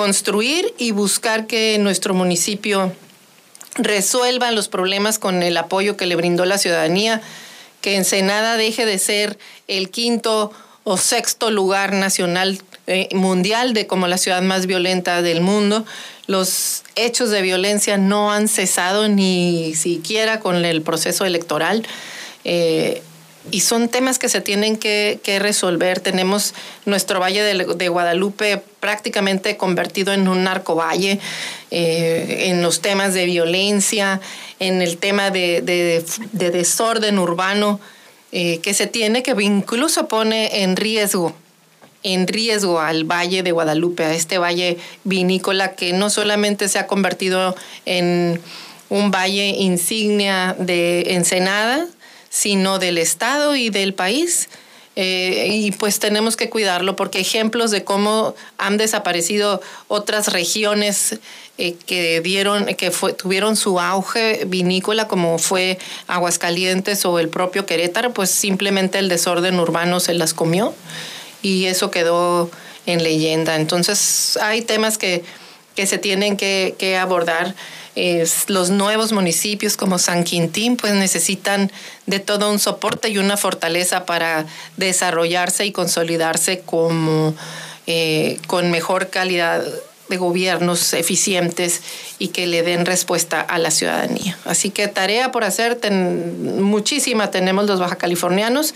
construir 0.00 0.72
y 0.78 0.92
buscar 0.92 1.46
que 1.46 1.76
nuestro 1.78 2.14
municipio 2.14 2.90
resuelvan 3.74 4.54
los 4.54 4.66
problemas 4.68 5.18
con 5.18 5.42
el 5.42 5.54
apoyo 5.58 5.98
que 5.98 6.06
le 6.06 6.16
brindó 6.16 6.46
la 6.46 6.56
ciudadanía, 6.56 7.20
que 7.82 7.96
Ensenada 7.96 8.56
deje 8.56 8.86
de 8.86 8.98
ser 8.98 9.38
el 9.68 9.90
quinto 9.90 10.52
o 10.84 10.96
sexto 10.96 11.50
lugar 11.50 11.92
nacional 11.92 12.62
eh, 12.86 13.10
mundial 13.12 13.74
de 13.74 13.86
como 13.86 14.08
la 14.08 14.16
ciudad 14.16 14.40
más 14.40 14.64
violenta 14.64 15.20
del 15.20 15.42
mundo. 15.42 15.84
Los 16.26 16.82
hechos 16.96 17.28
de 17.28 17.42
violencia 17.42 17.98
no 17.98 18.32
han 18.32 18.48
cesado 18.48 19.06
ni 19.06 19.74
siquiera 19.74 20.40
con 20.40 20.64
el 20.64 20.80
proceso 20.80 21.26
electoral. 21.26 21.86
Eh, 22.44 23.02
y 23.50 23.60
son 23.60 23.88
temas 23.88 24.18
que 24.18 24.28
se 24.28 24.40
tienen 24.40 24.76
que, 24.76 25.20
resolver. 25.40 26.00
Tenemos 26.00 26.54
nuestro 26.84 27.20
Valle 27.20 27.42
de, 27.42 27.88
Guadalupe 27.88 28.62
prácticamente 28.80 29.56
convertido 29.56 30.12
en 30.12 30.28
un 30.28 30.44
narcovalle, 30.44 31.20
eh, 31.70 32.46
en 32.48 32.62
los 32.62 32.80
temas 32.80 33.14
de 33.14 33.26
violencia, 33.26 34.20
en 34.58 34.82
el 34.82 34.98
tema 34.98 35.30
de, 35.30 35.62
desorden 36.32 37.18
urbano, 37.18 37.80
eh, 38.32 38.58
que 38.58 38.74
se 38.74 38.86
tiene, 38.86 39.22
que 39.22 39.34
incluso 39.40 40.08
pone 40.08 40.62
en 40.62 40.76
riesgo 40.76 41.34
en 42.02 42.26
riesgo 42.26 42.80
al 42.80 43.04
Valle 43.04 43.42
de 43.42 43.52
Guadalupe, 43.52 44.04
a 44.04 44.14
este 44.14 44.38
valle 44.38 44.78
vinícola 45.04 45.74
que 45.74 45.92
no 45.92 46.08
solamente 46.08 46.68
se 46.68 46.78
ha 46.78 46.86
convertido 46.86 47.54
en 47.84 48.40
un 48.88 49.10
valle 49.10 49.48
insignia 49.48 50.56
de 50.58 51.14
Ensenada, 51.14 51.86
sino 52.30 52.78
del 52.78 52.96
Estado 52.96 53.54
y 53.56 53.68
del 53.68 53.92
país. 53.92 54.48
Eh, 54.96 55.46
y 55.50 55.70
pues 55.70 56.00
tenemos 56.00 56.36
que 56.36 56.50
cuidarlo 56.50 56.96
porque 56.96 57.20
ejemplos 57.20 57.70
de 57.70 57.84
cómo 57.84 58.34
han 58.58 58.76
desaparecido 58.76 59.60
otras 59.86 60.32
regiones 60.32 61.20
eh, 61.58 61.76
que 61.86 62.20
dieron 62.20 62.66
que 62.74 62.90
tuvieron 63.16 63.54
su 63.54 63.78
auge 63.78 64.44
vinícola 64.46 65.06
como 65.06 65.38
fue 65.38 65.78
Aguascalientes 66.08 67.04
o 67.04 67.20
el 67.20 67.28
propio 67.28 67.66
Querétaro 67.66 68.12
pues 68.12 68.30
simplemente 68.30 68.98
el 68.98 69.08
desorden 69.08 69.60
urbano 69.60 70.00
se 70.00 70.12
las 70.12 70.34
comió 70.34 70.74
y 71.40 71.66
eso 71.66 71.92
quedó 71.92 72.50
en 72.86 73.04
leyenda 73.04 73.54
entonces 73.54 74.36
hay 74.42 74.62
temas 74.62 74.98
que, 74.98 75.22
que 75.76 75.86
se 75.86 75.98
tienen 75.98 76.36
que, 76.36 76.74
que 76.78 76.96
abordar 76.96 77.54
los 78.48 78.70
nuevos 78.70 79.12
municipios 79.12 79.76
como 79.76 79.98
San 79.98 80.24
Quintín 80.24 80.76
pues 80.76 80.94
necesitan 80.94 81.70
de 82.06 82.20
todo 82.20 82.50
un 82.50 82.58
soporte 82.58 83.08
y 83.08 83.18
una 83.18 83.36
fortaleza 83.36 84.06
para 84.06 84.46
desarrollarse 84.76 85.66
y 85.66 85.72
consolidarse 85.72 86.60
como 86.60 87.34
eh, 87.86 88.38
con 88.46 88.70
mejor 88.70 89.10
calidad 89.10 89.64
de 90.08 90.16
gobiernos 90.16 90.92
eficientes 90.92 91.82
y 92.18 92.28
que 92.28 92.46
le 92.46 92.62
den 92.62 92.84
respuesta 92.84 93.40
a 93.40 93.58
la 93.58 93.70
ciudadanía. 93.70 94.36
Así 94.44 94.70
que 94.70 94.88
tarea 94.88 95.32
por 95.32 95.44
hacer, 95.44 95.78
muchísima. 95.90 97.30
Tenemos 97.30 97.66
los 97.66 97.80
baja 97.80 97.96
californianos 97.96 98.74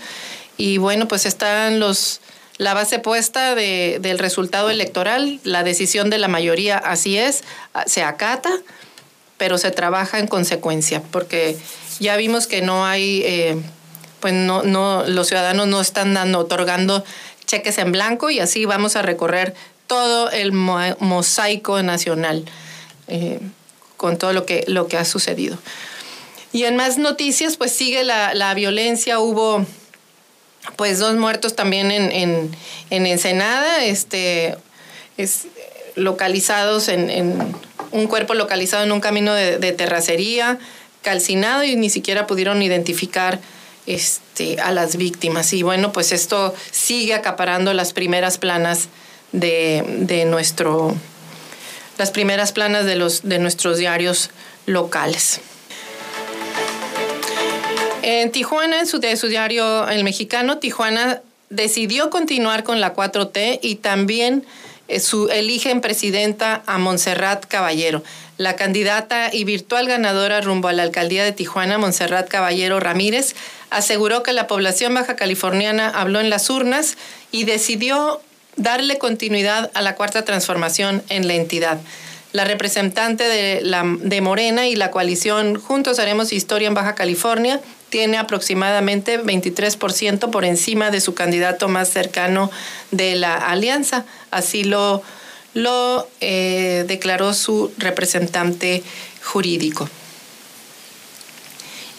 y 0.57 0.77
bueno, 0.77 1.07
pues 1.07 1.25
están 1.25 1.79
los 1.79 2.21
la 2.57 2.73
base 2.73 2.99
puesta 2.99 3.53
del 3.53 4.17
resultado 4.17 4.69
electoral, 4.69 5.41
la 5.43 5.63
decisión 5.63 6.09
de 6.09 6.17
la 6.17 6.29
mayoría 6.29 6.77
así 6.77 7.17
es, 7.17 7.43
se 7.85 8.01
acata 8.01 8.49
pero 9.37 9.57
se 9.57 9.71
trabaja 9.71 10.19
en 10.19 10.27
consecuencia, 10.27 11.01
porque 11.11 11.57
ya 11.99 12.15
vimos 12.17 12.47
que 12.47 12.61
no 12.61 12.85
hay, 12.85 13.21
eh, 13.25 13.57
pues 14.19 14.33
no, 14.33 14.63
no, 14.63 15.03
los 15.05 15.27
ciudadanos 15.27 15.67
no 15.67 15.81
están 15.81 16.13
dando, 16.13 16.39
otorgando 16.39 17.03
cheques 17.45 17.77
en 17.77 17.91
blanco 17.91 18.29
y 18.29 18.39
así 18.39 18.65
vamos 18.65 18.95
a 18.95 19.01
recorrer 19.01 19.53
todo 19.87 20.31
el 20.31 20.51
mosaico 20.51 21.81
nacional 21.83 22.45
eh, 23.07 23.39
con 23.97 24.17
todo 24.17 24.33
lo 24.33 24.45
que, 24.45 24.63
lo 24.67 24.87
que 24.87 24.97
ha 24.97 25.05
sucedido. 25.05 25.57
Y 26.51 26.63
en 26.63 26.75
más 26.75 26.97
noticias, 26.97 27.57
pues 27.57 27.71
sigue 27.71 28.03
la, 28.03 28.33
la 28.33 28.53
violencia, 28.53 29.19
hubo 29.19 29.65
pues 30.77 30.99
dos 30.99 31.15
muertos 31.15 31.55
también 31.55 31.91
en, 31.91 32.11
en, 32.11 32.55
en 32.89 33.05
Ensenada, 33.05 33.83
este, 33.83 34.57
es, 35.17 35.47
localizados 35.95 36.87
en, 36.87 37.09
en 37.09 37.55
un 37.95 38.07
cuerpo 38.07 38.33
localizado 38.33 38.83
en 38.83 38.91
un 38.91 38.99
camino 38.99 39.33
de, 39.33 39.71
terracería, 39.71 40.59
calcinado 41.01 41.63
y 41.63 41.75
ni 41.77 41.89
siquiera 41.89 42.27
pudieron 42.27 42.61
identificar 42.61 43.39
este, 43.87 44.59
a 44.59 44.71
las 44.71 44.97
víctimas. 44.97 45.53
Y 45.53 45.63
bueno, 45.63 45.93
pues 45.93 46.11
esto 46.11 46.53
sigue 46.71 47.13
acaparando 47.13 47.73
las 47.73 47.93
primeras 47.93 48.37
planas 48.37 48.89
de, 49.31 50.25
nuestro, 50.27 50.93
las 51.97 52.11
primeras 52.11 52.51
planas 52.51 52.85
de, 52.85 52.95
los, 52.95 53.23
de 53.23 53.39
nuestros 53.39 53.77
diarios 53.77 54.29
locales. 54.65 55.39
En 58.01 58.31
Tijuana, 58.31 58.81
en 58.81 58.87
su, 58.87 58.99
de 58.99 59.15
su 59.15 59.27
diario 59.27 59.87
El 59.87 60.03
Mexicano, 60.03 60.57
Tijuana 60.57 61.21
decidió 61.49 62.09
continuar 62.09 62.63
con 62.63 62.81
la 62.81 62.93
4T 62.93 63.59
y 63.61 63.75
también 63.75 64.45
su, 64.99 65.29
eligen 65.29 65.81
presidenta 65.81 66.63
a 66.65 66.77
Montserrat 66.77 67.45
Caballero. 67.45 68.03
La 68.37 68.55
candidata 68.55 69.29
y 69.31 69.43
virtual 69.43 69.87
ganadora 69.87 70.41
rumbo 70.41 70.67
a 70.67 70.73
la 70.73 70.83
alcaldía 70.83 71.23
de 71.23 71.31
Tijuana, 71.31 71.77
Montserrat 71.77 72.27
Caballero 72.27 72.79
Ramírez, 72.79 73.35
aseguró 73.69 74.23
que 74.23 74.33
la 74.33 74.47
población 74.47 74.93
baja 74.93 75.15
californiana 75.15 75.89
habló 75.89 76.19
en 76.19 76.29
las 76.29 76.49
urnas 76.49 76.97
y 77.31 77.45
decidió 77.45 78.21
darle 78.57 78.97
continuidad 78.97 79.71
a 79.73 79.81
la 79.81 79.95
cuarta 79.95 80.23
transformación 80.23 81.03
en 81.09 81.27
la 81.27 81.33
entidad. 81.33 81.79
La 82.31 82.43
representante 82.43 83.23
de, 83.23 83.61
la, 83.61 83.83
de 83.85 84.21
Morena 84.21 84.67
y 84.67 84.75
la 84.75 84.91
coalición 84.91 85.55
Juntos 85.55 85.99
Haremos 85.99 86.33
Historia 86.33 86.67
en 86.67 86.73
Baja 86.73 86.95
California 86.95 87.61
tiene 87.95 88.17
aproximadamente 88.17 89.23
23% 89.23 90.29
por 90.29 90.43
encima 90.43 90.91
de 90.91 90.99
su 90.99 91.13
candidato 91.13 91.69
más 91.69 91.87
cercano 91.87 92.51
de 92.91 93.15
la 93.15 93.37
alianza. 93.37 94.03
Así 94.31 94.65
lo, 94.65 95.01
lo 95.53 96.05
eh, 96.19 96.83
declaró 96.89 97.33
su 97.33 97.71
representante 97.77 98.83
jurídico. 99.23 99.87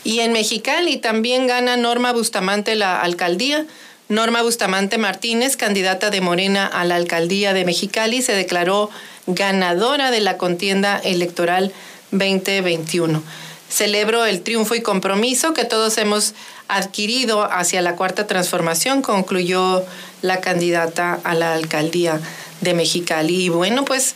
Y 0.04 0.20
en 0.20 0.34
Mexicali 0.34 0.98
también 0.98 1.46
gana 1.46 1.78
Norma 1.78 2.12
Bustamante 2.12 2.74
la 2.74 3.00
alcaldía. 3.00 3.64
Norma 4.10 4.42
Bustamante 4.42 4.98
Martínez, 4.98 5.56
candidata 5.56 6.10
de 6.10 6.20
Morena 6.20 6.66
a 6.66 6.84
la 6.84 6.96
alcaldía 6.96 7.54
de 7.54 7.64
Mexicali, 7.64 8.20
se 8.20 8.34
declaró 8.34 8.90
ganadora 9.26 10.10
de 10.10 10.20
la 10.20 10.36
contienda 10.36 10.98
electoral 10.98 11.72
2021. 12.10 13.22
Celebro 13.68 14.24
el 14.24 14.42
triunfo 14.42 14.74
y 14.74 14.80
compromiso 14.80 15.52
que 15.52 15.64
todos 15.64 15.98
hemos 15.98 16.34
adquirido 16.68 17.44
hacia 17.44 17.82
la 17.82 17.96
cuarta 17.96 18.26
transformación, 18.26 19.02
concluyó 19.02 19.84
la 20.22 20.40
candidata 20.40 21.18
a 21.24 21.34
la 21.34 21.54
alcaldía 21.54 22.20
de 22.60 22.74
Mexicali. 22.74 23.44
Y 23.44 23.48
bueno, 23.48 23.84
pues, 23.84 24.14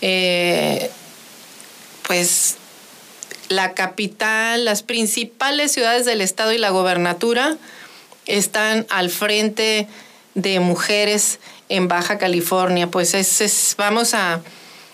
eh, 0.00 0.90
pues 2.06 2.56
la 3.48 3.74
capital, 3.74 4.64
las 4.64 4.82
principales 4.82 5.72
ciudades 5.72 6.04
del 6.04 6.20
estado 6.20 6.52
y 6.52 6.58
la 6.58 6.70
gobernatura 6.70 7.56
están 8.26 8.86
al 8.88 9.10
frente 9.10 9.88
de 10.34 10.60
mujeres 10.60 11.38
en 11.68 11.88
Baja 11.88 12.18
California. 12.18 12.88
Pues 12.88 13.14
es, 13.14 13.74
vamos 13.76 14.14
a 14.14 14.40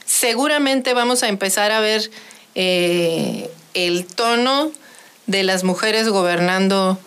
seguramente 0.05 0.95
vamos 0.95 1.23
a 1.23 1.29
empezar 1.29 1.71
a 1.71 1.81
ver 1.81 2.11
eh, 2.55 3.51
el 3.87 4.07
tono 4.07 4.73
de 5.27 5.45
las 5.45 5.63
mujeres 5.63 6.09
gobernando 6.09 6.99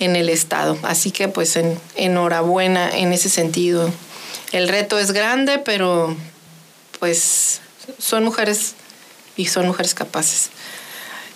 en 0.00 0.16
el 0.16 0.28
Estado. 0.28 0.76
Así 0.82 1.12
que 1.12 1.28
pues 1.28 1.56
en, 1.56 1.78
enhorabuena 1.94 2.90
en 2.96 3.12
ese 3.12 3.28
sentido. 3.28 3.92
El 4.52 4.68
reto 4.68 4.98
es 4.98 5.12
grande, 5.12 5.58
pero 5.58 6.16
pues 6.98 7.60
son 7.98 8.24
mujeres 8.24 8.74
y 9.36 9.46
son 9.46 9.66
mujeres 9.66 9.94
capaces. 9.94 10.50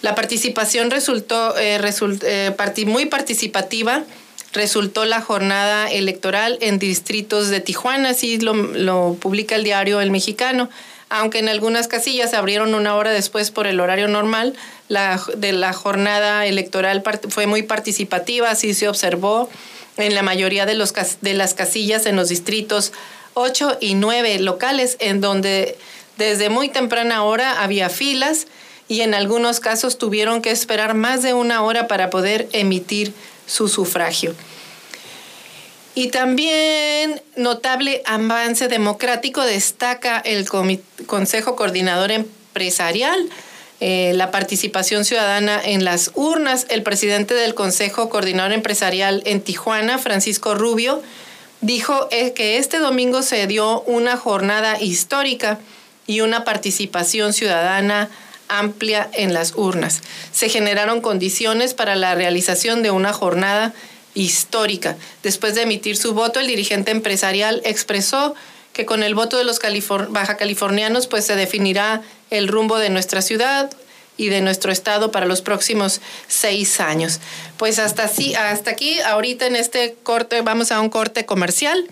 La 0.03 0.15
participación 0.15 0.91
resultó 0.91 1.57
eh, 1.59 1.81
eh, 2.23 2.85
muy 2.87 3.07
participativa. 3.07 4.05
Resultó 4.53 5.05
la 5.05 5.21
jornada 5.21 5.91
electoral 5.91 6.57
en 6.63 6.79
distritos 6.79 7.51
de 7.51 7.61
Tijuana, 7.61 8.11
así 8.11 8.39
lo, 8.39 8.55
lo 8.55 9.17
publica 9.21 9.55
el 9.57 9.63
diario 9.63 10.01
El 10.01 10.11
Mexicano 10.11 10.71
aunque 11.11 11.39
en 11.39 11.49
algunas 11.49 11.89
casillas 11.89 12.31
se 12.31 12.37
abrieron 12.37 12.75
una 12.75 12.95
hora 12.95 13.11
después 13.11 13.51
por 13.51 13.67
el 13.67 13.81
horario 13.81 14.09
normal, 14.09 14.55
la, 14.89 15.21
de 15.37 15.53
la 15.53 15.73
jornada 15.73 16.47
electoral 16.47 17.03
fue 17.29 17.47
muy 17.47 17.63
participativa, 17.63 18.51
así 18.51 18.75
se 18.75 18.89
observó 18.89 19.49
en 19.97 20.15
la 20.15 20.23
mayoría 20.23 20.67
de, 20.67 20.75
los, 20.75 20.93
de 21.21 21.35
las 21.35 21.55
casillas 21.55 22.07
en 22.07 22.17
los 22.17 22.29
distritos 22.29 22.93
8 23.35 23.79
y 23.81 23.95
9 23.95 24.39
locales, 24.41 24.97
en 25.01 25.21
donde 25.21 25.77
desde 26.17 26.51
muy 26.51 26.69
temprana 26.69 27.23
hora 27.23 27.63
había 27.63 27.89
filas 27.89 28.47
y 28.89 29.03
en 29.03 29.15
algunos 29.15 29.61
casos 29.61 29.99
tuvieron 29.99 30.43
que 30.43 30.51
esperar 30.51 30.95
más 30.95 31.23
de 31.23 31.35
una 31.35 31.63
hora 31.63 31.87
para 31.87 32.11
poder 32.11 32.49
emitir 32.53 33.13
su 33.47 33.69
sufragio. 33.69 34.35
Y 35.99 36.11
también 36.11 37.21
notable 37.35 38.03
avance 38.07 38.69
democrático 38.69 39.43
destaca 39.43 40.21
el 40.21 40.47
Consejo 41.07 41.57
Coordinador 41.57 42.13
Empresarial, 42.13 43.29
eh, 43.81 44.13
la 44.15 44.31
participación 44.31 45.05
ciudadana 45.05 45.61
en 45.61 45.85
las 45.85 46.13
urnas. 46.15 46.67
El 46.71 46.85
presidente 46.85 47.35
del 47.35 47.57
Consejo 47.57 48.11
Coordinador 48.11 48.53
Empresarial 48.53 49.25
en 49.27 49.41
Tijuana, 49.41 49.99
Francisco 49.99 50.55
Rubio, 50.55 51.03
dijo 51.63 52.07
eh, 52.13 52.33
que 52.33 52.59
este 52.59 52.79
domingo 52.79 53.23
se 53.23 53.49
dio 53.49 53.81
una 53.81 54.17
jornada 54.17 54.81
histórica 54.81 55.59
y 56.07 56.21
una 56.21 56.45
participación 56.45 57.33
ciudadana 57.33 58.09
amplia 58.47 59.11
en 59.15 59.35
las 59.35 59.53
urnas. 59.57 60.03
Se 60.31 60.49
generaron 60.49 61.01
condiciones 61.01 61.75
para 61.75 61.97
la 61.97 62.15
realización 62.15 62.85
de 62.85 62.93
una 62.93 63.13
jornada 63.13 63.67
histórica. 63.67 63.98
Después 65.23 65.55
de 65.55 65.63
emitir 65.63 65.97
su 65.97 66.15
voto, 66.15 66.41
el 66.41 66.47
dirigente 66.47 66.91
empresarial 66.91 67.61
expresó 67.65 68.35
que 68.73 68.87
con 68.87 69.03
el 69.03 69.15
voto 69.15 69.39
de 69.39 69.45
los 69.45 69.61
baja 70.11 70.37
californianos 70.37 71.07
pues 71.07 71.25
se 71.25 71.37
definirá 71.37 72.03
el 72.31 72.49
rumbo 72.49 72.79
de 72.79 72.91
nuestra 72.91 73.23
ciudad 73.23 73.71
y 74.17 74.29
de 74.29 74.41
nuestro 74.41 74.73
estado 74.73 75.11
para 75.11 75.27
los 75.27 75.43
próximos 75.43 76.01
seis 76.27 76.81
años. 76.81 77.21
Pues 77.57 77.79
hasta, 77.79 78.05
así, 78.05 78.35
hasta 78.35 78.71
aquí, 78.71 79.01
ahorita 79.01 79.47
en 79.47 79.57
este 79.57 79.97
corte, 80.03 80.43
vamos 80.43 80.73
a 80.73 80.81
un 80.81 80.91
corte 80.91 81.25
comercial 81.25 81.89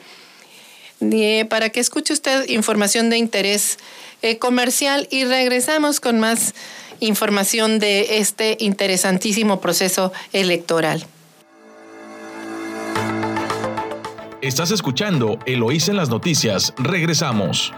para 1.48 1.70
que 1.70 1.80
escuche 1.80 2.12
usted 2.12 2.48
información 2.48 3.10
de 3.10 3.18
interés 3.18 3.78
eh, 4.22 4.38
comercial 4.38 5.08
y 5.10 5.24
regresamos 5.24 6.00
con 6.00 6.20
más 6.20 6.54
información 7.00 7.78
de 7.78 8.18
este 8.18 8.56
interesantísimo 8.60 9.60
proceso 9.60 10.12
electoral. 10.32 11.06
Estás 14.46 14.70
escuchando 14.70 15.40
Eloís 15.44 15.88
en 15.88 15.96
las 15.96 16.08
noticias. 16.08 16.72
Regresamos. 16.78 17.72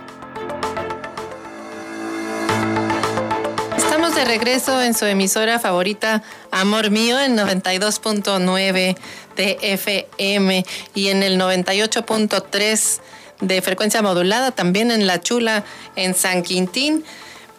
Estamos 3.75 4.15
de 4.15 4.27
regreso 4.27 4.83
en 4.83 4.93
su 4.93 5.07
emisora 5.07 5.59
favorita, 5.61 6.23
Amor 6.51 6.91
Mío, 6.91 7.19
en 7.19 7.39
92.9 7.39 8.99
de 9.35 9.59
FM 9.63 10.63
y 10.95 11.09
en 11.09 11.23
el 11.23 11.41
98.3 11.41 13.01
de 13.41 13.63
frecuencia 13.63 14.03
modulada, 14.03 14.51
también 14.51 14.91
en 14.91 15.07
La 15.07 15.23
Chula, 15.23 15.65
en 15.97 16.15
San 16.15 16.43
Quintín. 16.43 17.03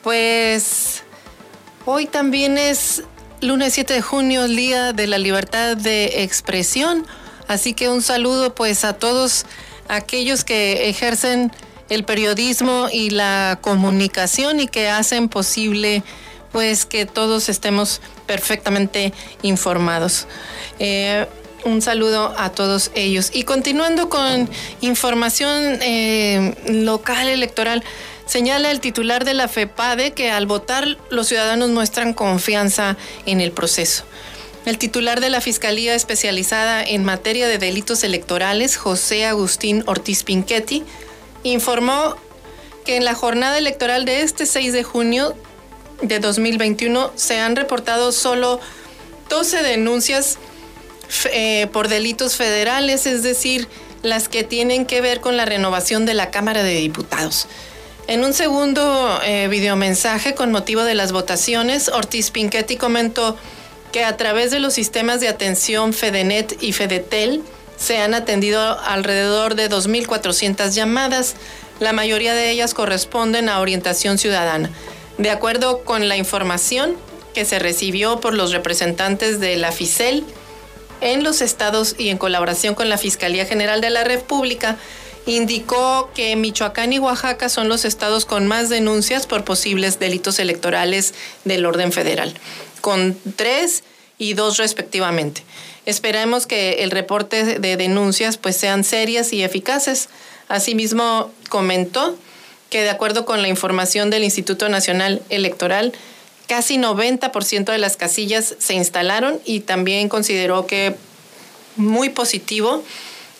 Pues 0.03 1.01
hoy 1.87 2.05
también 2.05 2.59
es 2.59 3.01
lunes 3.41 3.73
7 3.73 3.91
de 3.91 4.01
junio, 4.03 4.47
Día 4.47 4.93
de 4.93 5.07
la 5.07 5.17
Libertad 5.17 5.75
de 5.75 6.21
Expresión. 6.21 7.07
Así 7.49 7.73
que 7.73 7.89
un 7.89 8.03
saludo 8.03 8.53
pues 8.53 8.85
a 8.85 8.93
todos 8.93 9.47
aquellos 9.87 10.43
que 10.43 10.87
ejercen 10.87 11.51
el 11.89 12.03
periodismo 12.03 12.89
y 12.93 13.09
la 13.09 13.57
comunicación 13.59 14.59
y 14.59 14.67
que 14.67 14.87
hacen 14.87 15.29
posible 15.29 16.03
pues 16.51 16.85
que 16.85 17.07
todos 17.07 17.49
estemos 17.49 18.01
perfectamente 18.27 19.13
informados. 19.41 20.27
Eh, 20.77 21.25
un 21.65 21.81
saludo 21.81 22.35
a 22.37 22.51
todos 22.51 22.91
ellos. 22.93 23.31
Y 23.33 23.41
continuando 23.43 24.09
con 24.09 24.47
información 24.81 25.79
eh, 25.81 26.53
local 26.67 27.29
electoral, 27.29 27.83
señala 28.27 28.69
el 28.69 28.79
titular 28.79 29.25
de 29.25 29.33
la 29.33 29.47
FEPADE 29.47 30.11
que 30.11 30.29
al 30.29 30.45
votar 30.45 30.99
los 31.09 31.27
ciudadanos 31.27 31.71
muestran 31.71 32.13
confianza 32.13 32.95
en 33.25 33.41
el 33.41 33.51
proceso. 33.51 34.03
El 34.69 34.77
titular 34.77 35.19
de 35.19 35.31
la 35.31 35.41
Fiscalía 35.41 35.95
Especializada 35.95 36.83
en 36.83 37.03
Materia 37.03 37.47
de 37.47 37.57
Delitos 37.57 38.03
Electorales, 38.03 38.77
José 38.77 39.25
Agustín 39.25 39.83
Ortiz 39.87 40.23
Pinchetti, 40.23 40.83
informó 41.41 42.15
que 42.85 42.95
en 42.95 43.03
la 43.03 43.15
jornada 43.15 43.57
electoral 43.57 44.05
de 44.05 44.21
este 44.21 44.45
6 44.45 44.71
de 44.71 44.83
junio 44.83 45.33
de 46.03 46.19
2021 46.19 47.11
se 47.15 47.39
han 47.39 47.55
reportado 47.55 48.11
solo 48.11 48.59
12 49.29 49.63
denuncias 49.63 50.37
eh, 51.33 51.65
por 51.73 51.87
delitos 51.87 52.35
federales, 52.35 53.07
es 53.07 53.23
decir, 53.23 53.67
las 54.03 54.29
que 54.29 54.43
tienen 54.43 54.85
que 54.85 55.01
ver 55.01 55.19
con 55.19 55.35
la 55.35 55.45
renovación 55.45 56.05
de 56.05 56.13
la 56.13 56.29
Cámara 56.29 56.61
de 56.61 56.75
Diputados. 56.75 57.47
En 58.05 58.23
un 58.23 58.35
segundo 58.35 59.19
eh, 59.25 59.47
videomensaje 59.47 60.35
con 60.35 60.51
motivo 60.51 60.83
de 60.83 60.93
las 60.93 61.11
votaciones, 61.11 61.87
Ortiz 61.89 62.29
Pinchetti 62.29 62.77
comentó 62.77 63.35
que 63.91 64.03
a 64.03 64.17
través 64.17 64.51
de 64.51 64.59
los 64.59 64.73
sistemas 64.73 65.19
de 65.19 65.27
atención 65.27 65.93
FEDENET 65.93 66.61
y 66.61 66.73
FEDETEL 66.73 67.41
se 67.77 67.97
han 67.97 68.13
atendido 68.13 68.79
alrededor 68.81 69.55
de 69.55 69.69
2.400 69.69 70.71
llamadas. 70.71 71.35
La 71.79 71.93
mayoría 71.93 72.33
de 72.33 72.51
ellas 72.51 72.73
corresponden 72.73 73.49
a 73.49 73.59
orientación 73.59 74.17
ciudadana. 74.17 74.69
De 75.17 75.31
acuerdo 75.31 75.83
con 75.83 76.07
la 76.07 76.17
información 76.17 76.95
que 77.33 77.45
se 77.45 77.59
recibió 77.59 78.19
por 78.19 78.33
los 78.33 78.51
representantes 78.51 79.39
de 79.39 79.55
la 79.55 79.71
FICEL 79.71 80.25
en 81.01 81.23
los 81.23 81.41
estados 81.41 81.95
y 81.97 82.09
en 82.09 82.17
colaboración 82.17 82.75
con 82.75 82.89
la 82.89 82.97
Fiscalía 82.97 83.45
General 83.45 83.79
de 83.79 83.89
la 83.89 84.03
República, 84.03 84.77
indicó 85.25 86.09
que 86.13 86.35
Michoacán 86.35 86.91
y 86.91 86.99
Oaxaca 86.99 87.47
son 87.49 87.69
los 87.69 87.85
estados 87.85 88.25
con 88.25 88.47
más 88.47 88.67
denuncias 88.67 89.27
por 89.27 89.45
posibles 89.45 89.99
delitos 89.99 90.39
electorales 90.39 91.13
del 91.45 91.65
orden 91.65 91.91
federal 91.91 92.33
con 92.81 93.17
tres 93.35 93.83
y 94.17 94.33
dos 94.33 94.57
respectivamente. 94.57 95.43
Esperemos 95.85 96.45
que 96.45 96.83
el 96.83 96.91
reporte 96.91 97.59
de 97.59 97.77
denuncias 97.77 98.37
pues 98.37 98.55
sean 98.57 98.83
serias 98.83 99.33
y 99.33 99.43
eficaces. 99.43 100.09
Asimismo, 100.47 101.31
comentó 101.49 102.15
que 102.69 102.81
de 102.81 102.89
acuerdo 102.89 103.25
con 103.25 103.41
la 103.41 103.47
información 103.47 104.09
del 104.09 104.23
Instituto 104.23 104.69
Nacional 104.69 105.21
Electoral, 105.29 105.93
casi 106.47 106.77
90% 106.77 107.71
de 107.71 107.77
las 107.77 107.97
casillas 107.97 108.55
se 108.59 108.73
instalaron 108.73 109.39
y 109.45 109.61
también 109.61 110.09
consideró 110.09 110.67
que 110.67 110.95
muy 111.75 112.09
positivo 112.09 112.83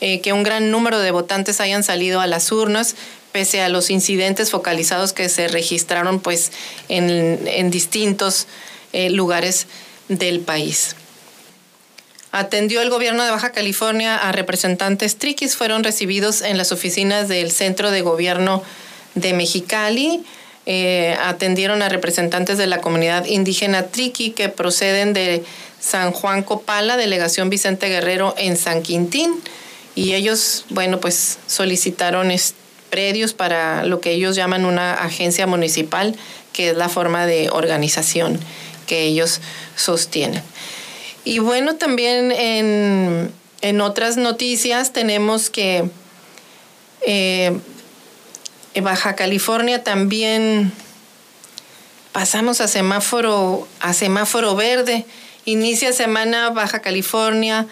eh, 0.01 0.21
que 0.21 0.31
un 0.31 0.43
gran 0.43 0.71
número 0.71 0.99
de 0.99 1.11
votantes 1.11 1.59
hayan 1.59 1.83
salido 1.83 2.21
a 2.21 2.27
las 2.27 2.51
urnas 2.51 2.95
pese 3.31 3.61
a 3.61 3.69
los 3.69 3.89
incidentes 3.89 4.49
focalizados 4.49 5.13
que 5.13 5.29
se 5.29 5.47
registraron 5.47 6.19
pues 6.19 6.51
en, 6.87 7.39
en 7.47 7.69
distintos 7.69 8.47
eh, 8.93 9.09
lugares 9.09 9.67
del 10.07 10.39
país. 10.39 10.95
Atendió 12.31 12.81
el 12.81 12.91
gobierno 12.91 13.23
de 13.23 13.31
Baja 13.31 13.51
California 13.51 14.15
a 14.15 14.31
representantes 14.31 15.17
triquis, 15.17 15.55
fueron 15.55 15.83
recibidos 15.83 16.41
en 16.41 16.57
las 16.57 16.71
oficinas 16.71 17.27
del 17.27 17.51
Centro 17.51 17.89
de 17.89 18.01
Gobierno 18.01 18.61
de 19.15 19.33
Mexicali. 19.33 20.23
Eh, 20.67 21.17
atendieron 21.23 21.81
a 21.81 21.89
representantes 21.89 22.59
de 22.59 22.67
la 22.67 22.81
comunidad 22.81 23.25
indígena 23.25 23.87
triqui 23.87 24.31
que 24.31 24.49
proceden 24.49 25.13
de 25.13 25.43
San 25.79 26.11
Juan 26.11 26.43
Copala, 26.43 26.97
delegación 26.97 27.49
Vicente 27.49 27.89
Guerrero 27.89 28.35
en 28.37 28.57
San 28.57 28.83
Quintín. 28.83 29.33
Y 29.95 30.13
ellos, 30.13 30.65
bueno, 30.69 30.99
pues 30.99 31.39
solicitaron 31.47 32.31
predios 32.91 33.33
para 33.33 33.85
lo 33.85 34.01
que 34.01 34.11
ellos 34.11 34.35
llaman 34.35 34.65
una 34.65 34.93
agencia 34.93 35.47
municipal, 35.47 36.15
que 36.53 36.69
es 36.69 36.77
la 36.77 36.89
forma 36.89 37.25
de 37.25 37.49
organización 37.49 38.39
que 38.89 39.03
ellos 39.03 39.39
sostienen. 39.75 40.41
Y 41.23 41.37
bueno, 41.37 41.75
también 41.75 42.31
en, 42.31 43.81
otras 43.81 44.17
noticias 44.17 44.93
tenemos 44.93 45.51
que 45.51 45.91
eh, 47.01 47.59
Baja 48.81 49.15
California 49.15 49.83
también 49.83 50.71
pasamos 52.13 52.61
a 52.61 52.67
semáforo, 52.67 53.67
a 53.79 53.93
semáforo 53.93 54.55
verde. 54.55 55.05
Inicia 55.45 55.93
semana 55.93 56.49
Baja 56.49 56.81
California 56.81 57.67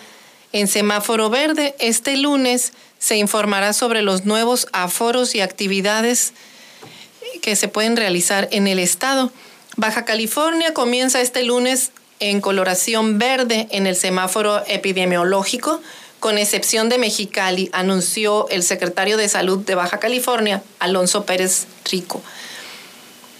en 0.53 0.67
semáforo 0.67 1.31
verde. 1.31 1.75
Este 1.79 2.15
lunes 2.15 2.73
se 2.99 3.17
informará 3.17 3.73
sobre 3.73 4.03
los 4.03 4.25
nuevos 4.25 4.67
aforos 4.71 5.33
y 5.33 5.41
actividades 5.41 6.33
que 7.41 7.55
se 7.55 7.67
pueden 7.67 7.97
realizar 7.97 8.47
en 8.51 8.67
el 8.67 8.77
estado. 8.77 9.31
Baja 9.77 10.05
California 10.05 10.73
comienza 10.73 11.21
este 11.21 11.43
lunes 11.43 11.91
en 12.19 12.41
coloración 12.41 13.19
verde 13.19 13.67
en 13.69 13.85
el 13.85 13.95
semáforo 13.95 14.63
epidemiológico, 14.65 15.79
con 16.19 16.39
excepción 16.39 16.89
de 16.89 16.97
Mexicali, 16.97 17.69
anunció 17.73 18.49
el 18.49 18.63
secretario 18.63 19.17
de 19.17 19.29
Salud 19.29 19.59
de 19.59 19.75
Baja 19.75 19.99
California, 19.99 20.63
Alonso 20.79 21.27
Pérez 21.27 21.67
Rico. 21.91 22.23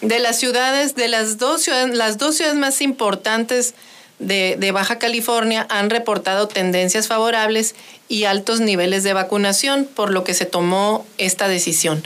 De 0.02 0.20
las 0.20 0.38
ciudades, 0.38 0.94
de 0.94 1.08
las 1.08 1.40
dos 1.40 1.64
ciudades, 1.64 2.54
más 2.54 2.82
importantes 2.82 3.74
de, 4.20 4.72
Baja 4.72 5.00
California 5.00 5.66
han 5.72 5.90
reportado 5.90 6.48
tendencias 6.48 7.08
favorables 7.08 7.74
y 8.10 8.26
altos 8.26 8.60
niveles 8.60 9.02
de 9.04 9.14
vacunación, 9.14 9.86
por 9.86 10.12
lo 10.12 10.24
que 10.24 10.36
se 10.36 10.46
tomó 10.46 11.04
esta 11.18 11.48
decisión. 11.48 12.04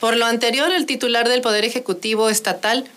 Por 0.00 0.16
lo 0.16 0.26
anterior, 0.26 0.72
el 0.72 0.86
titular 0.86 1.28
del 1.28 1.40
Poder 1.40 1.64
Ejecutivo 1.64 2.30
Estatal 2.30 2.90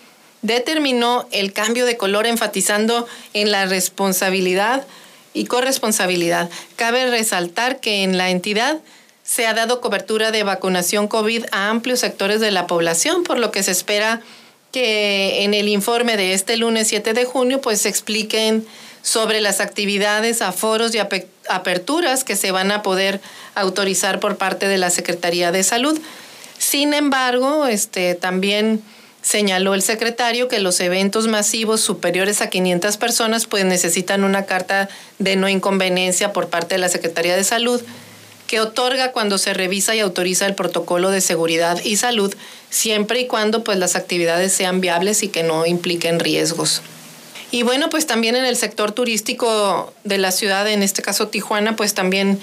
determinó 0.44 1.26
el 1.32 1.54
cambio 1.54 1.86
de 1.86 1.96
color 1.96 2.26
enfatizando 2.26 3.08
en 3.32 3.50
la 3.50 3.64
responsabilidad 3.64 4.86
y 5.32 5.46
corresponsabilidad. 5.46 6.50
Cabe 6.76 7.10
resaltar 7.10 7.80
que 7.80 8.02
en 8.02 8.18
la 8.18 8.28
entidad 8.30 8.78
se 9.22 9.46
ha 9.46 9.54
dado 9.54 9.80
cobertura 9.80 10.30
de 10.32 10.42
vacunación 10.42 11.08
COVID 11.08 11.46
a 11.50 11.70
amplios 11.70 12.00
sectores 12.00 12.40
de 12.40 12.50
la 12.50 12.66
población, 12.66 13.24
por 13.24 13.38
lo 13.38 13.50
que 13.50 13.62
se 13.62 13.70
espera 13.70 14.20
que 14.70 15.44
en 15.44 15.54
el 15.54 15.66
informe 15.66 16.18
de 16.18 16.34
este 16.34 16.58
lunes 16.58 16.88
7 16.88 17.14
de 17.14 17.24
junio 17.24 17.62
pues 17.62 17.80
se 17.80 17.88
expliquen 17.88 18.66
sobre 19.00 19.40
las 19.40 19.60
actividades, 19.60 20.42
aforos 20.42 20.94
y 20.94 20.98
aperturas 21.48 22.22
que 22.22 22.36
se 22.36 22.50
van 22.50 22.70
a 22.70 22.82
poder 22.82 23.20
autorizar 23.54 24.20
por 24.20 24.36
parte 24.36 24.68
de 24.68 24.76
la 24.76 24.90
Secretaría 24.90 25.52
de 25.52 25.62
Salud. 25.62 25.98
Sin 26.58 26.92
embargo, 26.92 27.66
este 27.66 28.14
también 28.14 28.82
Señaló 29.24 29.72
el 29.72 29.80
secretario 29.80 30.48
que 30.48 30.58
los 30.58 30.78
eventos 30.80 31.28
masivos 31.28 31.80
superiores 31.80 32.42
a 32.42 32.50
500 32.50 32.98
personas 32.98 33.46
pues 33.46 33.64
necesitan 33.64 34.22
una 34.22 34.44
carta 34.44 34.90
de 35.18 35.36
no 35.36 35.48
inconveniencia 35.48 36.34
por 36.34 36.50
parte 36.50 36.74
de 36.74 36.78
la 36.78 36.90
Secretaría 36.90 37.34
de 37.34 37.42
Salud 37.42 37.80
que 38.46 38.60
otorga 38.60 39.12
cuando 39.12 39.38
se 39.38 39.54
revisa 39.54 39.94
y 39.94 40.00
autoriza 40.00 40.44
el 40.44 40.54
protocolo 40.54 41.10
de 41.10 41.22
seguridad 41.22 41.80
y 41.82 41.96
salud, 41.96 42.34
siempre 42.68 43.20
y 43.20 43.26
cuando 43.26 43.64
pues 43.64 43.78
las 43.78 43.96
actividades 43.96 44.52
sean 44.52 44.82
viables 44.82 45.22
y 45.22 45.28
que 45.28 45.42
no 45.42 45.64
impliquen 45.64 46.20
riesgos. 46.20 46.82
Y 47.50 47.62
bueno, 47.62 47.88
pues 47.88 48.06
también 48.06 48.36
en 48.36 48.44
el 48.44 48.56
sector 48.56 48.92
turístico 48.92 49.90
de 50.04 50.18
la 50.18 50.32
ciudad, 50.32 50.68
en 50.68 50.82
este 50.82 51.00
caso 51.00 51.28
Tijuana, 51.28 51.76
pues 51.76 51.94
también 51.94 52.38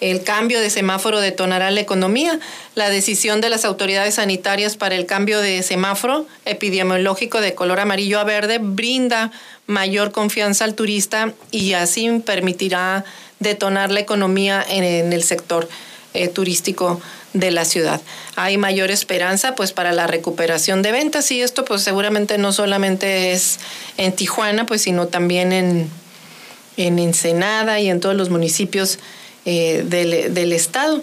el 0.00 0.22
cambio 0.22 0.60
de 0.60 0.70
semáforo 0.70 1.20
detonará 1.20 1.70
la 1.70 1.80
economía. 1.80 2.38
La 2.74 2.90
decisión 2.90 3.40
de 3.40 3.48
las 3.48 3.64
autoridades 3.64 4.16
sanitarias 4.16 4.76
para 4.76 4.96
el 4.96 5.06
cambio 5.06 5.40
de 5.40 5.62
semáforo 5.62 6.26
epidemiológico 6.44 7.40
de 7.40 7.54
color 7.54 7.80
amarillo 7.80 8.18
a 8.20 8.24
verde 8.24 8.58
brinda 8.58 9.30
mayor 9.66 10.12
confianza 10.12 10.64
al 10.64 10.74
turista 10.74 11.32
y 11.50 11.72
así 11.72 12.10
permitirá 12.24 13.04
detonar 13.38 13.90
la 13.90 14.00
economía 14.00 14.64
en, 14.68 15.12
el 15.12 15.22
sector 15.22 15.68
eh, 16.12 16.28
turístico 16.28 17.00
de 17.32 17.50
la 17.50 17.64
ciudad. 17.64 18.00
Hay 18.36 18.58
mayor 18.58 18.90
esperanza 18.90 19.54
pues 19.54 19.72
para 19.72 19.92
la 19.92 20.06
recuperación 20.06 20.82
de 20.82 20.92
ventas 20.92 21.30
y 21.30 21.40
esto 21.40 21.64
pues 21.64 21.82
seguramente 21.82 22.38
no 22.38 22.52
solamente 22.52 23.32
es 23.32 23.58
en 23.96 24.12
Tijuana 24.12 24.66
pues 24.66 24.82
sino 24.82 25.08
también 25.08 25.52
en, 25.52 25.90
en 26.76 26.98
Ensenada 26.98 27.80
y 27.80 27.90
en 27.90 28.00
todos 28.00 28.14
los 28.14 28.30
municipios 28.30 28.98
eh, 29.44 29.84
del, 29.84 30.52
Estado. 30.52 31.02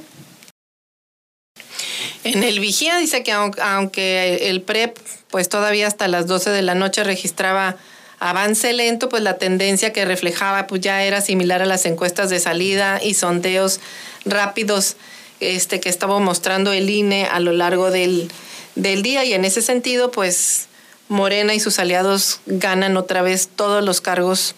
En 2.23 2.43
el 2.43 2.59
Vigía 2.59 2.97
dice 2.97 3.23
que 3.23 3.31
aunque 3.31 4.49
el 4.49 4.61
PREP, 4.61 4.97
pues 5.29 5.49
todavía 5.49 5.87
hasta 5.87 6.07
las 6.07 6.27
12 6.27 6.49
de 6.51 6.61
la 6.61 6.75
noche 6.75 7.03
registraba 7.03 7.77
avance 8.19 8.71
lento, 8.73 9.09
pues 9.09 9.23
la 9.23 9.37
tendencia 9.37 9.91
que 9.93 10.05
reflejaba 10.05 10.67
pues 10.67 10.81
ya 10.81 11.03
era 11.03 11.21
similar 11.21 11.63
a 11.63 11.65
las 11.65 11.85
encuestas 11.85 12.29
de 12.29 12.39
salida 12.39 12.99
y 13.03 13.15
sondeos 13.15 13.79
rápidos 14.25 14.95
este, 15.39 15.79
que 15.79 15.89
estaba 15.89 16.19
mostrando 16.19 16.71
el 16.71 16.89
INE 16.89 17.25
a 17.25 17.39
lo 17.39 17.51
largo 17.51 17.89
del, 17.89 18.31
del 18.75 19.01
día. 19.01 19.25
Y 19.25 19.33
en 19.33 19.43
ese 19.43 19.63
sentido, 19.63 20.11
pues 20.11 20.67
Morena 21.09 21.53
y 21.53 21.59
sus 21.59 21.79
aliados 21.79 22.39
ganan 22.45 22.95
otra 22.95 23.21
vez 23.21 23.49
todos 23.53 23.83
los 23.83 24.01
cargos, 24.01 24.55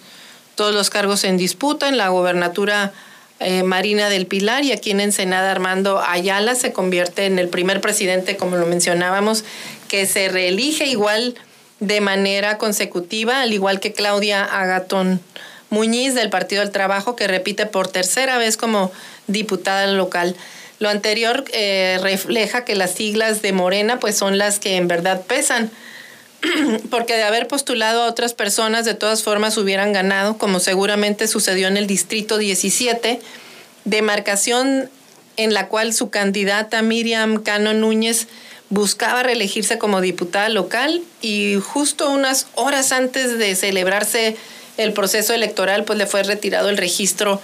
todos 0.55 0.75
los 0.75 0.89
cargos 0.89 1.23
en 1.23 1.37
disputa 1.37 1.87
en 1.87 1.97
la 1.97 2.09
gobernatura 2.09 2.93
eh, 3.39 3.63
Marina 3.63 4.09
del 4.09 4.27
Pilar 4.27 4.63
y 4.63 4.71
aquí 4.71 4.91
en 4.91 5.01
Ensenada 5.01 5.51
Armando 5.51 5.99
Ayala 5.99 6.55
se 6.55 6.71
convierte 6.71 7.25
en 7.25 7.39
el 7.39 7.49
primer 7.49 7.81
presidente, 7.81 8.37
como 8.37 8.57
lo 8.57 8.65
mencionábamos, 8.65 9.43
que 9.87 10.05
se 10.05 10.29
reelige 10.29 10.85
igual 10.85 11.35
de 11.79 11.99
manera 12.01 12.57
consecutiva, 12.57 13.41
al 13.41 13.53
igual 13.53 13.79
que 13.79 13.93
Claudia 13.93 14.43
Agatón 14.43 15.19
Muñiz 15.69 16.13
del 16.13 16.29
Partido 16.29 16.61
del 16.61 16.71
Trabajo, 16.71 17.15
que 17.15 17.27
repite 17.27 17.65
por 17.65 17.87
tercera 17.87 18.37
vez 18.37 18.57
como 18.57 18.91
diputada 19.27 19.87
local. 19.87 20.35
Lo 20.79 20.89
anterior 20.89 21.43
eh, 21.51 21.97
refleja 22.01 22.63
que 22.63 22.75
las 22.75 22.91
siglas 22.91 23.41
de 23.41 23.53
Morena 23.53 23.99
pues 23.99 24.15
son 24.15 24.37
las 24.37 24.59
que 24.59 24.77
en 24.77 24.87
verdad 24.87 25.21
pesan 25.25 25.71
porque 26.89 27.15
de 27.15 27.23
haber 27.23 27.47
postulado 27.47 28.03
a 28.03 28.07
otras 28.07 28.33
personas, 28.33 28.85
de 28.85 28.93
todas 28.93 29.23
formas 29.23 29.57
hubieran 29.57 29.93
ganado, 29.93 30.37
como 30.37 30.59
seguramente 30.59 31.27
sucedió 31.27 31.67
en 31.67 31.77
el 31.77 31.87
Distrito 31.87 32.37
17, 32.37 33.19
demarcación 33.85 34.89
en 35.37 35.53
la 35.53 35.67
cual 35.67 35.93
su 35.93 36.09
candidata 36.09 36.81
Miriam 36.81 37.41
Cano 37.41 37.73
Núñez 37.73 38.27
buscaba 38.69 39.23
reelegirse 39.23 39.77
como 39.77 40.01
diputada 40.01 40.49
local 40.49 41.01
y 41.21 41.59
justo 41.61 42.09
unas 42.09 42.47
horas 42.55 42.91
antes 42.91 43.37
de 43.37 43.55
celebrarse 43.55 44.35
el 44.77 44.93
proceso 44.93 45.33
electoral, 45.33 45.83
pues 45.83 45.99
le 45.99 46.07
fue 46.07 46.23
retirado 46.23 46.69
el 46.69 46.77
registro 46.77 47.41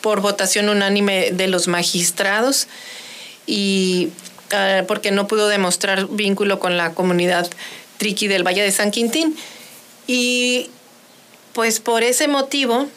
por 0.00 0.20
votación 0.20 0.68
unánime 0.68 1.30
de 1.32 1.48
los 1.48 1.68
magistrados 1.68 2.68
y 3.46 4.10
ah, 4.52 4.82
porque 4.86 5.10
no 5.10 5.26
pudo 5.26 5.48
demostrar 5.48 6.06
vínculo 6.08 6.60
con 6.60 6.76
la 6.76 6.94
comunidad 6.94 7.50
Triqui 8.00 8.28
del 8.28 8.44
Valle 8.44 8.62
de 8.62 8.72
San 8.72 8.90
Quintín. 8.90 9.36
Y 10.06 10.70
pues 11.52 11.80
por 11.80 12.02
ese 12.02 12.28
motivo, 12.28 12.88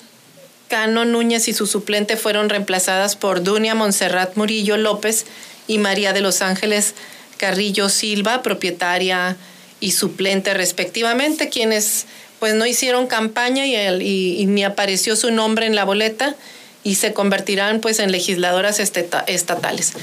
Cano 0.70 1.04
Núñez 1.04 1.50
y 1.50 1.54
su 1.54 1.68
suplente 1.68 2.16
fueron 2.16 2.50
reemplazadas 2.50 3.18
por 3.18 3.44
Dunia 3.44 3.76
Montserrat 3.76 4.38
Murillo 4.38 4.78
López 4.78 5.26
y 5.68 5.78
María 5.78 6.14
de 6.14 6.22
los 6.22 6.42
Ángeles 6.42 6.96
Carrillo 7.38 7.90
Silva, 7.90 8.42
propietaria 8.42 9.36
y 9.82 9.92
suplente 9.92 10.54
respectivamente, 10.54 11.50
quienes 11.50 12.06
pues 12.40 12.54
no 12.54 12.66
hicieron 12.66 13.08
campaña 13.08 13.66
y, 13.66 13.76
y 13.76 14.46
ni 14.46 14.64
apareció 14.64 15.18
su 15.18 15.32
nombre 15.32 15.66
en 15.66 15.76
la 15.76 15.84
boleta 15.84 16.36
y 16.84 16.96
se 16.96 17.14
convertirán 17.14 17.82
pues 17.82 18.00
en 18.00 18.12
legisladoras 18.12 18.80
estatales. 18.80 19.94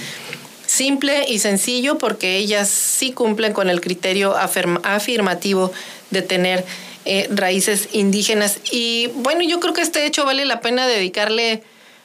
Simple 0.70 1.24
y 1.26 1.40
sencillo 1.40 1.98
porque 1.98 2.37
ellas 2.37 2.68
sí 2.68 3.11
cumplen 3.11 3.52
con 3.52 3.68
el 3.68 3.80
criterio 3.80 4.37
afirmativo 4.37 5.72
de 6.12 6.22
tener 6.22 6.64
eh, 7.04 7.26
raíces 7.28 7.88
indígenas. 7.90 8.61
Y 8.70 9.09
bueno, 9.16 9.42
yo 9.42 9.59
creo 9.59 9.74
que 9.74 9.80
este 9.80 10.06
hecho 10.06 10.24
vale 10.24 10.44
la 10.44 10.61
pena 10.61 10.87
dedicarle 10.87 11.64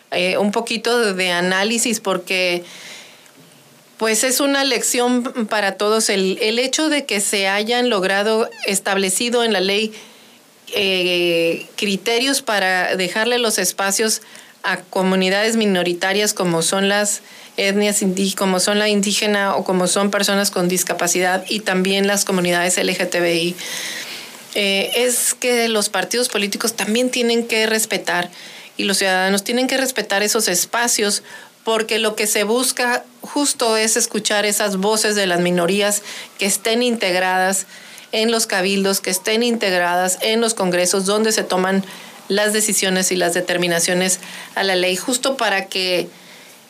eh, 0.10 0.40
un 0.40 0.52
poquito 0.52 1.14
de, 1.14 1.32
análisis 1.32 2.00
porque 2.00 2.64
pues 3.98 4.24
es 4.24 4.40
una 4.40 4.64
lección 4.64 5.46
para 5.48 5.74
todos 5.74 6.10
el, 6.10 6.40
el, 6.42 6.58
hecho 6.58 6.90
de 6.90 7.06
que 7.06 7.22
se 7.22 7.48
hayan 7.48 7.92
logrado 7.92 8.50
establecido 8.66 9.44
en 9.44 9.54
la 9.54 9.62
ley 9.62 9.94
eh, 10.74 11.68
criterios 11.76 12.42
para 12.42 12.96
dejarle 12.96 13.38
los 13.38 13.60
espacios 13.60 14.24
a 14.64 14.78
comunidades 14.78 15.56
minoritarias 15.56 16.34
como 16.34 16.64
son 16.64 16.90
las 16.90 17.22
etnias 17.58 18.04
como 18.36 18.60
son 18.60 18.80
la 18.80 18.90
indígena 18.90 19.56
o 19.56 19.64
como 19.64 19.88
son 19.88 20.12
personas 20.12 20.52
con 20.52 20.68
discapacidad 20.68 21.46
y 21.48 21.62
también 21.62 22.08
las 22.08 22.26
comunidades 22.26 22.78
LGTBI, 22.78 23.56
eh, 24.56 24.92
es 24.96 25.34
que 25.34 25.68
los 25.68 25.90
partidos 25.90 26.30
políticos 26.30 26.74
también 26.74 27.10
tienen 27.10 27.48
que 27.48 27.66
respetar 27.66 28.30
y 28.78 28.84
los 28.84 28.98
ciudadanos 28.98 29.44
tienen 29.44 29.68
que 29.68 29.78
respetar 29.78 30.24
esos 30.24 30.48
espacios 30.48 31.24
porque 31.64 31.98
lo 31.98 32.16
que 32.16 32.28
se 32.28 32.44
busca 32.44 33.04
justo 33.22 33.76
es 33.76 33.98
escuchar 33.98 34.46
esas 34.46 34.78
voces 34.78 35.16
de 35.16 35.26
las 35.26 35.40
minorías 35.40 36.04
que 36.38 36.46
estén 36.46 36.84
integradas 36.84 37.66
en 38.12 38.32
los 38.32 38.48
cabildos, 38.48 39.02
que 39.02 39.10
estén 39.10 39.44
integradas 39.44 40.20
en 40.22 40.42
los 40.42 40.54
congresos 40.54 41.06
donde 41.06 41.32
se 41.32 41.44
toman 41.44 41.84
las 42.28 42.54
decisiones 42.54 43.12
y 43.12 43.16
las 43.16 43.34
determinaciones 43.34 44.20
a 44.56 44.64
la 44.64 44.76
ley, 44.76 44.96
justo 44.96 45.38
para 45.38 45.66
que 45.66 46.08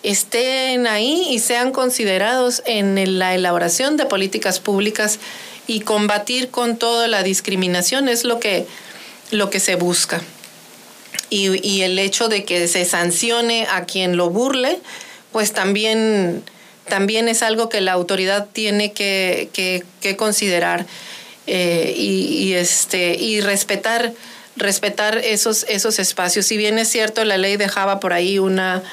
estén 0.05 0.87
ahí 0.87 1.27
y 1.29 1.39
sean 1.39 1.71
considerados 1.71 2.61
en 2.65 3.19
la 3.19 3.35
elaboración 3.35 3.97
de 3.97 4.05
políticas 4.05 4.59
públicas 4.59 5.19
y 5.67 5.81
combatir 5.81 6.49
con 6.49 6.77
toda 6.77 7.07
la 7.07 7.23
discriminación 7.23 8.07
es 8.07 8.23
lo 8.23 8.39
que, 8.39 8.65
lo 9.31 9.49
que 9.49 9.59
se 9.59 9.75
busca. 9.75 10.21
Y, 11.29 11.81
el 11.81 11.99
hecho 11.99 12.29
de 12.29 12.45
que 12.45 12.67
se 12.67 12.85
sancione 12.85 13.67
a 13.69 13.85
quien 13.85 14.15
lo 14.15 14.29
burle, 14.29 14.79
pues 15.31 15.51
también, 15.51 16.43
también 16.87 17.27
es 17.27 17.41
algo 17.41 17.67
que 17.67 17.81
la 17.81 17.91
autoridad 17.91 18.47
tiene 18.53 18.93
que, 18.93 19.49
que, 19.51 20.15
considerar 20.15 20.85
eh, 21.47 21.93
y, 21.97 22.53
este, 22.53 23.15
y 23.15 23.41
respetar 23.41 24.13
respetar 24.55 25.17
esos, 25.17 25.65
esos 25.67 25.99
espacios. 25.99 26.45
Si 26.45 26.55
bien 26.55 26.79
es 26.79 26.87
cierto, 26.87 27.25
la 27.25 27.37
ley 27.37 27.57
dejaba 27.57 27.99
por 27.99 28.13
ahí 28.13 28.39
una 28.39 28.83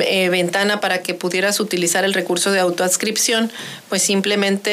eh, 0.00 0.28
ventana 0.28 0.80
para 0.80 1.02
que 1.02 1.14
pudieras 1.14 1.60
utilizar 1.60 2.04
el 2.04 2.14
recurso 2.14 2.50
de 2.52 2.60
autoadscripción, 2.60 3.50
pues 3.88 4.02
simplemente 4.02 4.70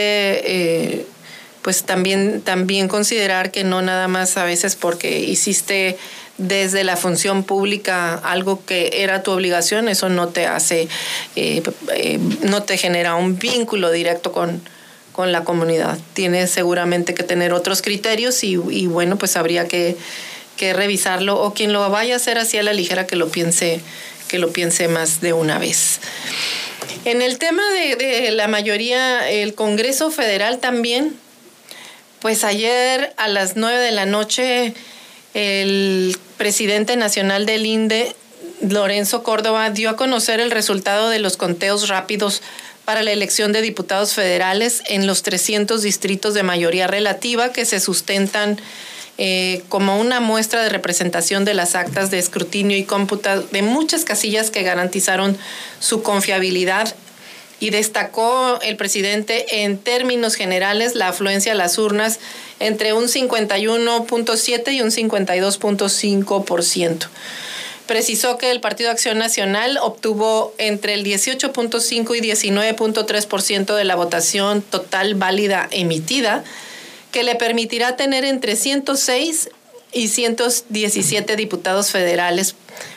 eh, 0.97 1.05
pues 1.61 1.83
también, 1.83 2.41
también 2.41 2.87
considerar 2.87 3.51
que 3.51 3.63
no 3.63 3.81
nada 3.81 4.07
más 4.07 4.37
a 4.37 4.43
veces 4.43 4.75
porque 4.75 5.19
hiciste 5.19 5.97
desde 6.37 6.83
la 6.83 6.97
función 6.97 7.43
pública 7.43 8.15
algo 8.15 8.65
que 8.65 9.03
era 9.03 9.21
tu 9.21 9.31
obligación, 9.31 9.87
eso 9.89 10.09
no 10.09 10.29
te 10.29 10.47
hace, 10.47 10.87
eh, 11.35 11.61
no 12.41 12.63
te 12.63 12.77
genera 12.77 13.15
un 13.15 13.37
vínculo 13.37 13.91
directo 13.91 14.31
con, 14.31 14.61
con 15.11 15.31
la 15.31 15.43
comunidad. 15.43 15.97
Tiene 16.13 16.47
seguramente 16.47 17.13
que 17.13 17.23
tener 17.23 17.53
otros 17.53 17.81
criterios 17.81 18.43
y, 18.43 18.57
bueno, 18.87 19.17
pues 19.17 19.35
habría 19.35 19.67
que, 19.67 19.97
revisarlo 20.73 21.41
o 21.41 21.55
quien 21.55 21.73
lo 21.73 21.89
vaya 21.89 22.13
a 22.13 22.17
hacer 22.17 22.37
así 22.37 22.55
a 22.55 22.61
la 22.61 22.71
ligera 22.71 23.07
que 23.07 23.15
lo 23.15 23.29
piense, 23.29 23.81
que 24.31 24.39
lo 24.39 24.53
piense 24.53 24.87
más 24.87 25.19
de 25.19 25.33
una 25.33 25.59
vez. 25.59 25.99
En 27.03 27.21
el 27.21 27.37
tema 27.37 27.61
de, 27.71 28.31
la 28.31 28.47
mayoría, 28.47 29.29
el 29.29 29.55
Congreso 29.55 30.09
Federal 30.09 30.59
también, 30.59 31.13
pues 32.21 32.45
ayer 32.45 33.13
a 33.17 33.27
las 33.27 33.57
nueve 33.57 33.79
de 33.79 33.91
la 33.91 34.05
noche 34.05 34.73
el 35.33 36.17
presidente 36.37 36.95
nacional 36.95 37.45
del 37.45 37.65
INDE, 37.65 38.15
Lorenzo 38.61 39.21
Córdoba, 39.21 39.69
dio 39.69 39.89
a 39.89 39.97
conocer 39.97 40.39
el 40.39 40.51
resultado 40.51 41.09
de 41.09 41.19
los 41.19 41.35
conteos 41.35 41.89
rápidos 41.89 42.41
para 42.85 43.03
la 43.03 43.11
elección 43.11 43.51
de 43.51 43.61
diputados 43.61 44.13
federales 44.13 44.81
en 44.85 45.07
los 45.07 45.23
300 45.23 45.81
distritos 45.81 46.33
de 46.33 46.43
mayoría 46.43 46.87
relativa 46.87 47.51
que 47.51 47.65
se 47.65 47.81
sustentan 47.81 48.61
eh, 49.23 49.61
como 49.69 49.99
una 49.99 50.19
muestra 50.19 50.63
de 50.63 50.69
representación 50.69 51.45
de 51.45 51.53
las 51.53 51.75
actas 51.75 52.09
de 52.09 52.17
escrutinio 52.17 52.75
y 52.75 52.85
cómputa 52.85 53.39
de 53.39 53.61
muchas 53.61 54.03
casillas 54.03 54.49
que 54.49 54.63
garantizaron 54.63 55.37
su 55.79 56.01
confiabilidad. 56.01 56.95
Y 57.59 57.69
destacó 57.69 58.59
el 58.63 58.77
presidente 58.77 59.63
en 59.63 59.77
términos 59.77 60.33
generales 60.33 60.95
la 60.95 61.09
afluencia 61.09 61.51
a 61.51 61.55
las 61.55 61.77
urnas 61.77 62.19
entre 62.59 62.93
un 62.93 63.03
51.7 63.03 64.73
y 64.73 64.81
un 64.81 64.89
52.5% 64.89 67.07
precisó 67.85 68.37
que 68.37 68.49
el 68.49 68.59
Partido 68.61 68.89
Acción 68.89 69.19
Nacional 69.19 69.77
obtuvo 69.81 70.55
entre 70.57 70.95
el 70.95 71.03
18.5 71.03 72.15
y 72.15 72.21
19.3% 72.21 73.75
de 73.75 73.83
la 73.83 73.95
votación 73.95 74.61
total 74.61 75.15
válida 75.15 75.67
emitida, 75.71 76.45
que 77.11 77.23
le 77.23 77.35
permitirá 77.35 77.95
tener 77.95 78.25
entre 78.25 78.55
106 78.55 79.49
y 79.93 80.07
117 80.07 81.35
diputados 81.35 81.91
federales. 81.91 82.55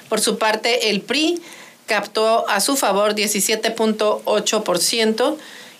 Por 0.08 0.20
su 0.20 0.38
parte, 0.38 0.90
el 0.90 1.00
PRI 1.00 1.40
captó 1.86 2.48
a 2.48 2.60
su 2.60 2.76
favor 2.76 3.14
17.8% 3.14 5.36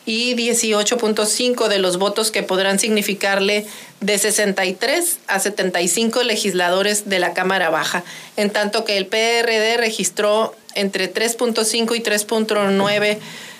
y 0.06 0.34
18.5 0.34 1.68
de 1.68 1.78
los 1.78 1.98
votos 1.98 2.30
que 2.30 2.42
podrán 2.42 2.78
significarle 2.78 3.66
de 4.00 4.18
63 4.18 5.18
a 5.28 5.40
75 5.40 6.22
legisladores 6.24 7.08
de 7.08 7.18
la 7.18 7.32
Cámara 7.32 7.70
Baja, 7.70 8.04
en 8.36 8.50
tanto 8.50 8.84
que 8.84 8.98
el 8.98 9.06
PRD 9.06 9.78
registró 9.78 10.54
entre 10.74 11.12
3.5 11.12 11.96
y 11.96 12.00
3.9 12.00 13.18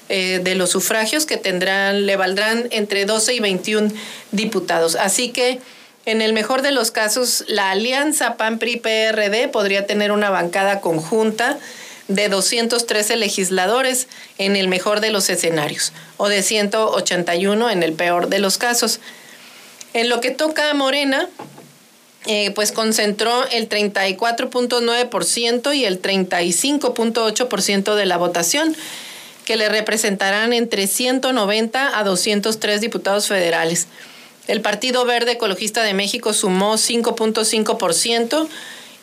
eh, 0.08 0.40
de 0.42 0.54
los 0.54 0.70
sufragios 0.70 1.26
que 1.26 1.36
tendrán, 1.36 2.06
le 2.06 2.16
valdrán 2.16 2.68
entre 2.70 3.04
12 3.04 3.34
y 3.34 3.40
21 3.40 3.90
diputados. 4.32 4.96
Así 4.96 5.30
que 5.30 5.60
en 6.06 6.20
el 6.20 6.34
mejor 6.34 6.62
de 6.62 6.70
los 6.70 6.90
casos, 6.90 7.44
la 7.48 7.70
alianza 7.70 8.36
PAN-PRI-PRD 8.36 9.48
podría 9.48 9.86
tener 9.86 10.12
una 10.12 10.28
bancada 10.28 10.80
conjunta 10.80 11.58
de 12.08 12.28
213 12.28 13.16
legisladores 13.16 14.08
en 14.36 14.56
el 14.56 14.68
mejor 14.68 15.00
de 15.00 15.10
los 15.10 15.30
escenarios 15.30 15.94
o 16.18 16.28
de 16.28 16.42
181 16.42 17.70
en 17.70 17.82
el 17.82 17.94
peor 17.94 18.28
de 18.28 18.38
los 18.38 18.58
casos. 18.58 19.00
En 19.94 20.10
lo 20.10 20.20
que 20.20 20.30
toca 20.30 20.70
a 20.70 20.74
Morena, 20.74 21.30
eh, 22.26 22.52
pues 22.52 22.72
concentró 22.72 23.46
el 23.48 23.68
34.9% 23.68 25.74
y 25.74 25.84
el 25.84 26.00
35.8% 26.00 27.94
de 27.94 28.06
la 28.06 28.16
votación, 28.16 28.74
que 29.44 29.56
le 29.56 29.68
representarán 29.68 30.52
entre 30.52 30.86
190 30.86 31.98
a 31.98 32.04
203 32.04 32.80
diputados 32.80 33.28
federales. 33.28 33.86
El 34.46 34.60
Partido 34.60 35.04
Verde 35.04 35.32
Ecologista 35.32 35.82
de 35.82 35.94
México 35.94 36.32
sumó 36.32 36.74
5.5% 36.74 38.48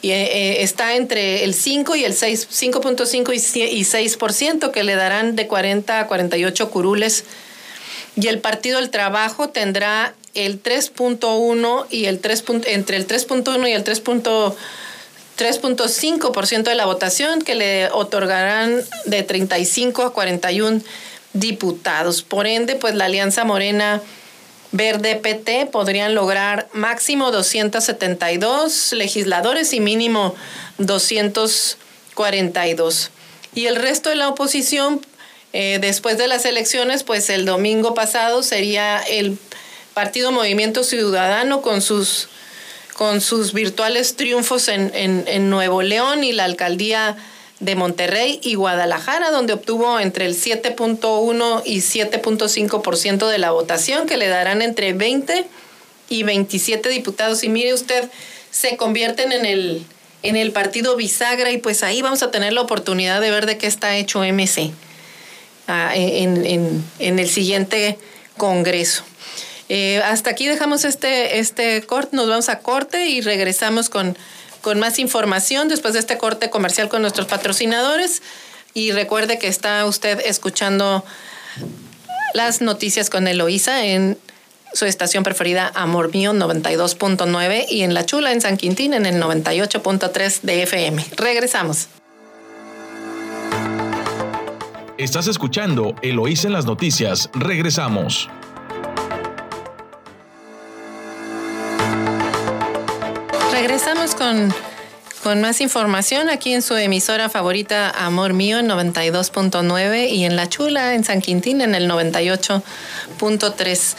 y 0.01 0.11
eh, 0.11 0.23
eh, 0.23 0.63
está 0.63 0.95
entre 0.95 1.43
el 1.43 1.53
5 1.53 1.95
y 1.95 2.05
el 2.05 2.13
6, 2.13 2.47
5.5 2.51 3.33
y 3.71 3.83
6% 3.83 4.71
que 4.71 4.83
le 4.83 4.95
darán 4.95 5.35
de 5.35 5.47
40 5.47 5.99
a 5.99 6.07
48 6.07 6.69
curules. 6.69 7.23
Y 8.15 8.27
el 8.27 8.39
Partido 8.39 8.79
del 8.79 8.89
Trabajo 8.89 9.49
tendrá 9.49 10.13
el 10.33 10.61
3.1 10.61 11.85
y 11.89 12.05
el 12.05 12.19
3. 12.19 12.43
entre 12.65 12.97
el 12.97 13.07
3.1 13.07 13.69
y 13.69 13.73
el 13.73 13.83
3.5% 15.41 16.63
de 16.63 16.75
la 16.75 16.85
votación 16.85 17.41
que 17.41 17.55
le 17.55 17.89
otorgarán 17.89 18.83
de 19.05 19.23
35 19.23 20.03
a 20.03 20.13
41 20.13 20.81
diputados. 21.33 22.21
Por 22.21 22.45
ende, 22.45 22.75
pues 22.75 22.93
la 22.93 23.05
Alianza 23.05 23.43
Morena 23.43 24.03
Verde 24.71 25.15
PT 25.15 25.65
podrían 25.65 26.13
lograr 26.13 26.69
máximo 26.73 27.31
272 27.31 28.93
legisladores 28.93 29.73
y 29.73 29.79
mínimo 29.79 30.35
242. 30.77 33.09
Y 33.55 33.65
el 33.65 33.77
resto 33.77 34.11
de 34.11 34.17
la 34.17 34.29
oposición, 34.29 35.03
eh, 35.53 35.79
después 35.81 36.19
de 36.19 36.27
las 36.27 36.45
elecciones, 36.45 37.03
pues 37.03 37.31
el 37.31 37.45
domingo 37.45 37.95
pasado 37.95 38.43
sería 38.43 38.99
el 38.99 39.39
Partido 39.95 40.31
Movimiento 40.31 40.83
Ciudadano 40.83 41.63
con 41.63 41.81
sus, 41.81 42.29
con 43.01 43.19
sus 43.19 43.51
virtuales 43.51 44.15
triunfos 44.15 44.67
en, 44.67 44.91
en 44.93 45.49
Nuevo 45.49 45.81
León 45.81 46.23
y 46.23 46.33
la 46.33 46.43
alcaldía 46.43 47.17
de 47.59 47.73
Monterrey 47.73 48.39
y 48.43 48.53
Guadalajara, 48.53 49.31
donde 49.31 49.53
obtuvo 49.53 49.99
entre 49.99 50.27
el 50.27 50.35
7.1 50.35 51.63
y 51.65 51.77
7.5% 51.77 53.27
de 53.27 53.39
la 53.39 53.49
votación, 53.49 54.05
que 54.05 54.17
le 54.17 54.27
darán 54.27 54.61
entre 54.61 54.93
20 54.93 55.47
y 56.09 56.21
27 56.21 56.89
diputados. 56.89 57.43
Y 57.43 57.49
mire 57.49 57.73
usted, 57.73 58.07
se 58.51 58.77
convierten 58.77 59.31
en 59.31 59.47
el, 59.47 59.83
en 60.21 60.35
el 60.35 60.51
partido 60.51 60.95
bisagra 60.95 61.49
y 61.49 61.57
pues 61.57 61.81
ahí 61.81 62.03
vamos 62.03 62.21
a 62.21 62.29
tener 62.29 62.53
la 62.53 62.61
oportunidad 62.61 63.19
de 63.19 63.31
ver 63.31 63.47
de 63.47 63.57
qué 63.57 63.65
está 63.65 63.97
hecho 63.97 64.19
MC 64.19 64.69
ah, 65.67 65.93
en, 65.95 66.83
el 66.99 67.27
siguiente 67.27 67.97
Congreso. 68.37 69.05
Eh, 69.73 70.01
hasta 70.03 70.31
aquí 70.31 70.47
dejamos 70.47 70.83
este, 70.83 71.39
este 71.39 71.81
corte, 71.83 72.15
nos 72.15 72.27
vamos 72.27 72.49
a 72.49 72.59
corte 72.59 73.07
y 73.07 73.21
regresamos 73.21 73.89
con 73.89 74.17
con 74.61 74.79
más 74.79 74.99
información 74.99 75.67
después 75.67 75.93
de 75.93 75.99
este 75.99 76.17
corte 76.17 76.49
comercial 76.49 76.89
con 76.89 77.01
nuestros 77.01 77.27
patrocinadores. 77.27 78.21
Y 78.73 78.91
recuerde 78.91 79.37
que 79.37 79.47
está 79.47 79.85
usted 79.85 80.21
escuchando 80.25 81.03
las 82.33 82.61
noticias 82.61 83.09
con 83.09 83.27
Eloísa 83.27 83.85
en 83.85 84.17
su 84.73 84.85
estación 84.85 85.23
preferida 85.23 85.69
Amor 85.75 86.13
Mío 86.13 86.31
92.9 86.31 87.65
y 87.69 87.81
en 87.81 87.93
La 87.93 88.05
Chula 88.05 88.31
en 88.31 88.39
San 88.39 88.55
Quintín 88.55 88.93
en 88.93 89.05
el 89.05 89.21
98.3 89.21 90.41
de 90.41 90.63
FM. 90.63 91.05
Regresamos. 91.17 91.89
Estás 94.97 95.27
escuchando 95.27 95.95
Eloísa 96.01 96.47
en 96.47 96.53
las 96.53 96.65
noticias. 96.65 97.29
Regresamos. 97.33 98.29
Regresamos 103.61 104.15
con, 104.15 104.51
con 105.21 105.39
más 105.39 105.61
información 105.61 106.31
aquí 106.31 106.51
en 106.51 106.63
su 106.63 106.75
emisora 106.75 107.29
favorita 107.29 107.91
Amor 107.91 108.33
Mío 108.33 108.57
en 108.57 108.67
92.9 108.67 110.09
y 110.09 110.25
en 110.25 110.35
La 110.35 110.49
Chula 110.49 110.95
en 110.95 111.03
San 111.03 111.21
Quintín 111.21 111.61
en 111.61 111.75
el 111.75 111.87
98.3. 111.87 113.95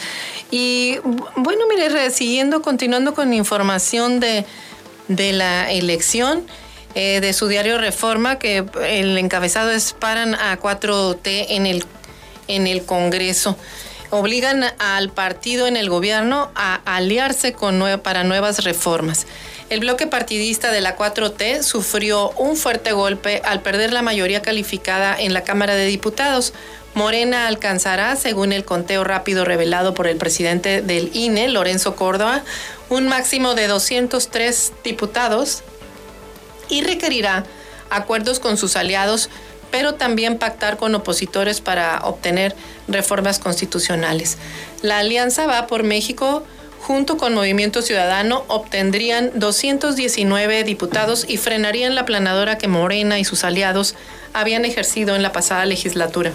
Y 0.51 0.97
bueno, 1.37 1.63
mire, 1.69 2.11
siguiendo, 2.11 2.61
continuando 2.61 3.13
con 3.13 3.33
información 3.33 4.19
de, 4.19 4.45
de 5.07 5.31
la 5.31 5.71
elección, 5.71 6.45
eh, 6.93 7.21
de 7.21 7.31
su 7.31 7.47
diario 7.47 7.77
Reforma, 7.77 8.39
que 8.39 8.65
el 8.85 9.17
encabezado 9.17 9.71
es 9.71 9.93
paran 9.93 10.35
a 10.35 10.59
4T 10.59 11.45
en 11.51 11.67
el, 11.67 11.85
en 12.49 12.67
el 12.67 12.83
Congreso. 12.83 13.55
Obligan 14.09 14.65
al 14.77 15.09
partido 15.09 15.67
en 15.67 15.77
el 15.77 15.89
gobierno 15.89 16.51
a 16.53 16.81
aliarse 16.97 17.53
con 17.53 17.81
para 18.03 18.25
nuevas 18.25 18.65
reformas. 18.65 19.25
El 19.73 19.79
bloque 19.79 20.05
partidista 20.05 20.71
de 20.71 20.81
la 20.81 20.95
4T 20.95 21.63
sufrió 21.63 22.29
un 22.37 22.55
fuerte 22.57 22.91
golpe 22.91 23.41
al 23.43 23.63
perder 23.63 23.91
la 23.91 24.03
mayoría 24.03 24.43
calificada 24.43 25.15
en 25.19 25.33
la 25.33 25.43
Cámara 25.43 25.73
de 25.73 25.87
Diputados. 25.87 26.53
Morena 26.93 27.47
alcanzará, 27.47 28.15
según 28.15 28.53
el 28.53 28.65
conteo 28.65 29.03
rápido 29.03 29.45
revelado 29.45 29.95
por 29.95 30.05
el 30.05 30.17
presidente 30.17 30.83
del 30.83 31.09
INE, 31.15 31.47
Lorenzo 31.47 31.95
Córdoba, 31.95 32.43
un 32.89 33.07
máximo 33.07 33.55
de 33.55 33.65
203 33.65 34.73
diputados 34.83 35.63
y 36.69 36.83
requerirá 36.83 37.43
acuerdos 37.89 38.39
con 38.39 38.57
sus 38.57 38.75
aliados, 38.75 39.31
pero 39.71 39.95
también 39.95 40.37
pactar 40.37 40.77
con 40.77 40.93
opositores 40.93 41.61
para 41.61 41.99
obtener 42.03 42.55
reformas 42.87 43.39
constitucionales. 43.39 44.37
La 44.83 44.99
alianza 44.99 45.47
va 45.47 45.65
por 45.65 45.81
México 45.81 46.43
junto 46.83 47.15
con 47.15 47.33
Movimiento 47.33 47.81
Ciudadano, 47.81 48.43
obtendrían 48.49 49.31
219 49.35 50.65
diputados 50.65 51.25
y 51.27 51.37
frenarían 51.37 51.95
la 51.95 52.03
planadora 52.03 52.57
que 52.57 52.67
Morena 52.67 53.19
y 53.19 53.23
sus 53.23 53.45
aliados 53.45 53.95
habían 54.33 54.65
ejercido 54.65 55.15
en 55.15 55.21
la 55.21 55.31
pasada 55.31 55.65
legislatura. 55.65 56.33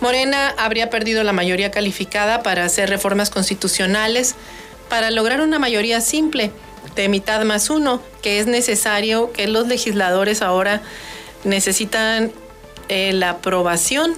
Morena 0.00 0.54
habría 0.56 0.88
perdido 0.88 1.22
la 1.22 1.34
mayoría 1.34 1.70
calificada 1.70 2.42
para 2.42 2.64
hacer 2.64 2.88
reformas 2.88 3.28
constitucionales 3.28 4.36
para 4.88 5.10
lograr 5.10 5.42
una 5.42 5.58
mayoría 5.58 6.00
simple 6.00 6.50
de 6.96 7.10
mitad 7.10 7.44
más 7.44 7.68
uno, 7.68 8.00
que 8.22 8.38
es 8.38 8.46
necesario 8.46 9.32
que 9.32 9.48
los 9.48 9.68
legisladores 9.68 10.40
ahora 10.40 10.80
necesitan 11.44 12.32
eh, 12.88 13.12
la 13.12 13.30
aprobación, 13.30 14.14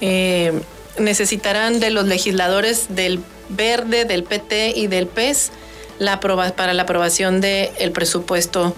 eh, 0.00 0.52
necesitarán 0.98 1.80
de 1.80 1.90
los 1.90 2.06
legisladores 2.06 2.94
del 2.94 3.20
Verde, 3.56 4.04
del 4.04 4.24
PT 4.24 4.74
y 4.76 4.86
del 4.86 5.06
PES 5.06 5.52
la 5.98 6.20
para 6.20 6.74
la 6.74 6.82
aprobación 6.82 7.40
del 7.40 7.92
presupuesto 7.92 8.74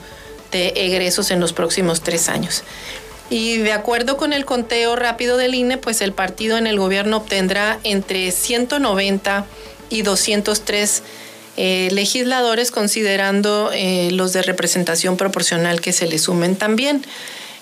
de 0.53 0.73
egresos 0.77 1.31
en 1.31 1.41
los 1.41 1.53
próximos 1.53 2.03
tres 2.03 2.29
años. 2.29 2.63
Y 3.31 3.57
de 3.59 3.73
acuerdo 3.73 4.17
con 4.17 4.33
el 4.33 4.45
conteo 4.45 4.97
rápido 4.97 5.37
del 5.37 5.55
INE, 5.55 5.79
pues 5.79 6.03
el 6.03 6.13
partido 6.13 6.59
en 6.59 6.67
el 6.67 6.79
gobierno 6.79 7.19
obtendrá 7.19 7.79
entre 7.83 8.31
190 8.31 9.47
y 9.89 10.03
203 10.03 11.03
eh, 11.57 11.89
legisladores, 11.93 12.71
considerando 12.71 13.71
eh, 13.73 14.11
los 14.13 14.33
de 14.33 14.43
representación 14.43 15.17
proporcional 15.17 15.81
que 15.81 15.93
se 15.93 16.07
le 16.07 16.19
sumen 16.19 16.57
también. 16.57 17.05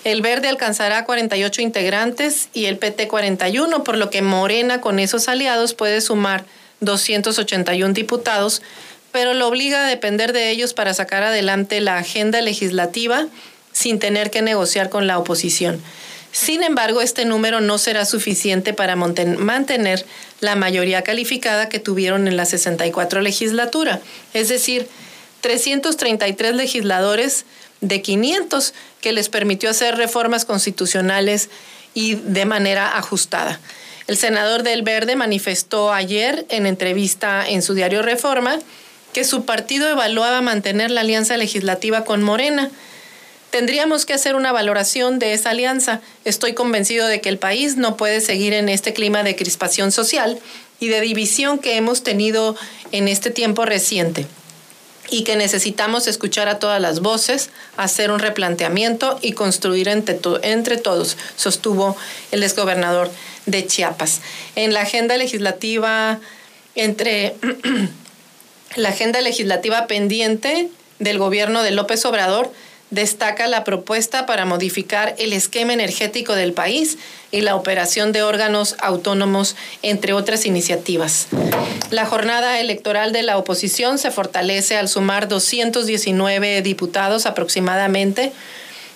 El 0.03 0.21
Verde 0.21 0.49
alcanzará 0.49 1.05
48 1.05 1.61
integrantes 1.61 2.49
y 2.53 2.65
el 2.65 2.77
PT 2.77 3.07
41, 3.07 3.83
por 3.85 3.97
lo 3.97 4.09
que 4.09 4.21
Morena 4.21 4.81
con 4.81 4.99
esos 4.99 5.29
aliados 5.29 5.73
puede 5.73 6.01
sumar 6.01 6.43
281 6.83 7.93
diputados, 7.93 8.61
pero 9.11 9.33
lo 9.33 9.47
obliga 9.47 9.85
a 9.85 9.89
depender 9.89 10.33
de 10.33 10.49
ellos 10.49 10.73
para 10.73 10.93
sacar 10.93 11.23
adelante 11.23 11.81
la 11.81 11.97
agenda 11.97 12.41
legislativa 12.41 13.27
sin 13.71 13.99
tener 13.99 14.31
que 14.31 14.41
negociar 14.41 14.89
con 14.89 15.07
la 15.07 15.17
oposición. 15.19 15.81
Sin 16.31 16.63
embargo, 16.63 17.01
este 17.01 17.25
número 17.25 17.61
no 17.61 17.77
será 17.77 18.05
suficiente 18.05 18.73
para 18.73 18.95
mantener 18.95 20.03
la 20.39 20.55
mayoría 20.55 21.03
calificada 21.03 21.69
que 21.69 21.77
tuvieron 21.77 22.27
en 22.27 22.37
la 22.37 22.45
64 22.45 23.21
legislatura, 23.21 24.01
es 24.33 24.49
decir, 24.49 24.87
333 25.41 26.55
legisladores 26.55 27.45
de 27.81 28.01
500 28.01 28.73
que 28.99 29.11
les 29.11 29.29
permitió 29.29 29.69
hacer 29.69 29.95
reformas 29.95 30.45
constitucionales 30.45 31.49
y 31.93 32.15
de 32.15 32.45
manera 32.45 32.97
ajustada. 32.97 33.59
El 34.07 34.17
senador 34.17 34.63
del 34.63 34.81
Verde 34.81 35.15
manifestó 35.15 35.93
ayer 35.93 36.45
en 36.49 36.65
entrevista 36.65 37.47
en 37.47 37.61
su 37.61 37.73
diario 37.73 38.01
Reforma 38.01 38.59
que 39.13 39.23
su 39.23 39.45
partido 39.45 39.87
evaluaba 39.89 40.41
mantener 40.41 40.91
la 40.91 41.01
alianza 41.01 41.37
legislativa 41.37 42.03
con 42.03 42.23
Morena. 42.23 42.69
Tendríamos 43.51 44.05
que 44.05 44.13
hacer 44.13 44.35
una 44.35 44.51
valoración 44.51 45.19
de 45.19 45.33
esa 45.33 45.51
alianza. 45.51 46.01
Estoy 46.25 46.53
convencido 46.53 47.07
de 47.07 47.21
que 47.21 47.29
el 47.29 47.37
país 47.37 47.77
no 47.77 47.95
puede 47.95 48.19
seguir 48.19 48.53
en 48.53 48.67
este 48.67 48.93
clima 48.93 49.23
de 49.23 49.35
crispación 49.35 49.91
social 49.91 50.39
y 50.79 50.87
de 50.87 50.99
división 50.99 51.59
que 51.59 51.77
hemos 51.77 52.03
tenido 52.03 52.57
en 52.91 53.07
este 53.07 53.29
tiempo 53.29 53.63
reciente 53.65 54.25
y 55.09 55.23
que 55.23 55.35
necesitamos 55.35 56.07
escuchar 56.07 56.47
a 56.47 56.57
todas 56.57 56.81
las 56.81 57.01
voces, 57.01 57.51
hacer 57.77 58.09
un 58.09 58.19
replanteamiento 58.19 59.19
y 59.21 59.33
construir 59.33 59.87
entre, 59.87 60.77
todos, 60.77 61.17
sostuvo 61.35 61.95
el 62.31 62.41
exgobernador 62.41 63.11
de 63.45 63.65
Chiapas. 63.65 64.21
En 64.55 64.73
la 64.73 64.81
agenda 64.81 65.17
legislativa, 65.17 66.19
entre 66.75 67.35
la 68.75 68.89
agenda 68.89 69.21
legislativa 69.21 69.87
pendiente 69.87 70.69
del 70.99 71.17
gobierno 71.17 71.63
de 71.63 71.71
López 71.71 72.05
Obrador, 72.05 72.51
destaca 72.93 73.47
la 73.47 73.63
propuesta 73.63 74.27
para 74.27 74.45
modificar 74.45 75.15
el 75.17 75.33
esquema 75.33 75.73
energético 75.73 76.35
del 76.35 76.53
país 76.53 76.99
y 77.31 77.41
la 77.41 77.55
operación 77.55 78.11
de 78.11 78.21
órganos 78.21 78.75
autónomos, 78.79 79.55
entre 79.81 80.13
otras 80.13 80.45
iniciativas. 80.45 81.27
La 81.89 82.05
jornada 82.05 82.59
electoral 82.59 83.11
de 83.11 83.23
la 83.23 83.39
oposición 83.39 83.97
se 83.97 84.11
fortalece 84.11 84.77
al 84.77 84.89
sumar 84.89 85.27
219 85.27 86.61
diputados 86.61 87.25
aproximadamente 87.25 88.31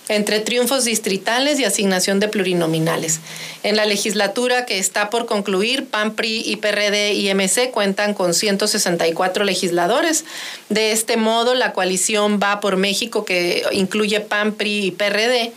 entre 0.10 0.40
triunfos 0.40 0.86
distritales 0.86 1.60
y 1.60 1.66
asignación 1.66 2.20
de 2.20 2.28
plurinominales. 2.28 3.20
En 3.64 3.76
la 3.76 3.86
legislatura 3.86 4.66
que 4.66 4.80
está 4.80 5.10
por 5.10 5.26
concluir, 5.26 5.86
PAN, 5.88 6.16
PRI 6.16 6.42
y 6.46 6.58
y 6.58 7.34
MC 7.34 7.72
cuentan 7.72 8.14
con 8.14 8.34
164 8.34 9.44
legisladores. 9.44 10.26
De 10.70 10.92
este 10.92 11.18
modo, 11.18 11.56
la 11.56 11.74
coalición 11.74 12.40
Va 12.42 12.60
por 12.60 12.78
México, 12.78 13.26
que 13.26 13.64
incluye 13.72 14.20
PAN, 14.22 14.54
PRI 14.54 14.86
y 14.86 14.92
PRD, 14.92 15.52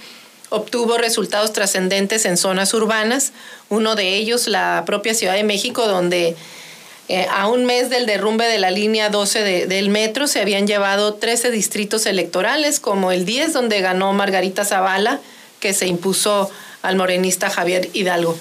obtuvo 0.51 0.99
resultados 0.99 1.53
trascendentes 1.53 2.27
en 2.27 2.37
zonas 2.37 2.75
urbanas, 2.75 3.33
uno 3.69 3.95
de 3.95 4.17
ellos 4.17 4.49
la 4.49 4.83
propia 4.85 5.15
Ciudad 5.15 5.35
de 5.35 5.45
México, 5.45 5.87
donde 5.87 6.37
eh, 7.13 7.27
a 7.29 7.49
un 7.49 7.65
mes 7.65 7.91
del 7.91 8.07
derrumbe 8.07 8.47
de 8.47 8.61
la 8.61 8.71
línea 8.71 9.09
12 9.09 9.67
del 9.67 9.89
metro 9.89 10.29
se 10.29 10.41
habían 10.41 10.69
llevado 10.69 11.15
13 11.15 11.51
distritos 11.51 12.07
electorales, 12.07 12.79
como 12.79 13.11
el 13.11 13.25
10 13.25 13.53
donde 13.53 13.81
ganó 13.81 14.13
Margarita 14.13 14.65
Zavala, 14.65 15.19
que 15.59 15.75
se 15.75 15.89
impuso 15.89 16.49
al 16.83 16.95
morenista 16.95 17.51
Javier 17.51 17.89
Hidalgo. 17.95 18.39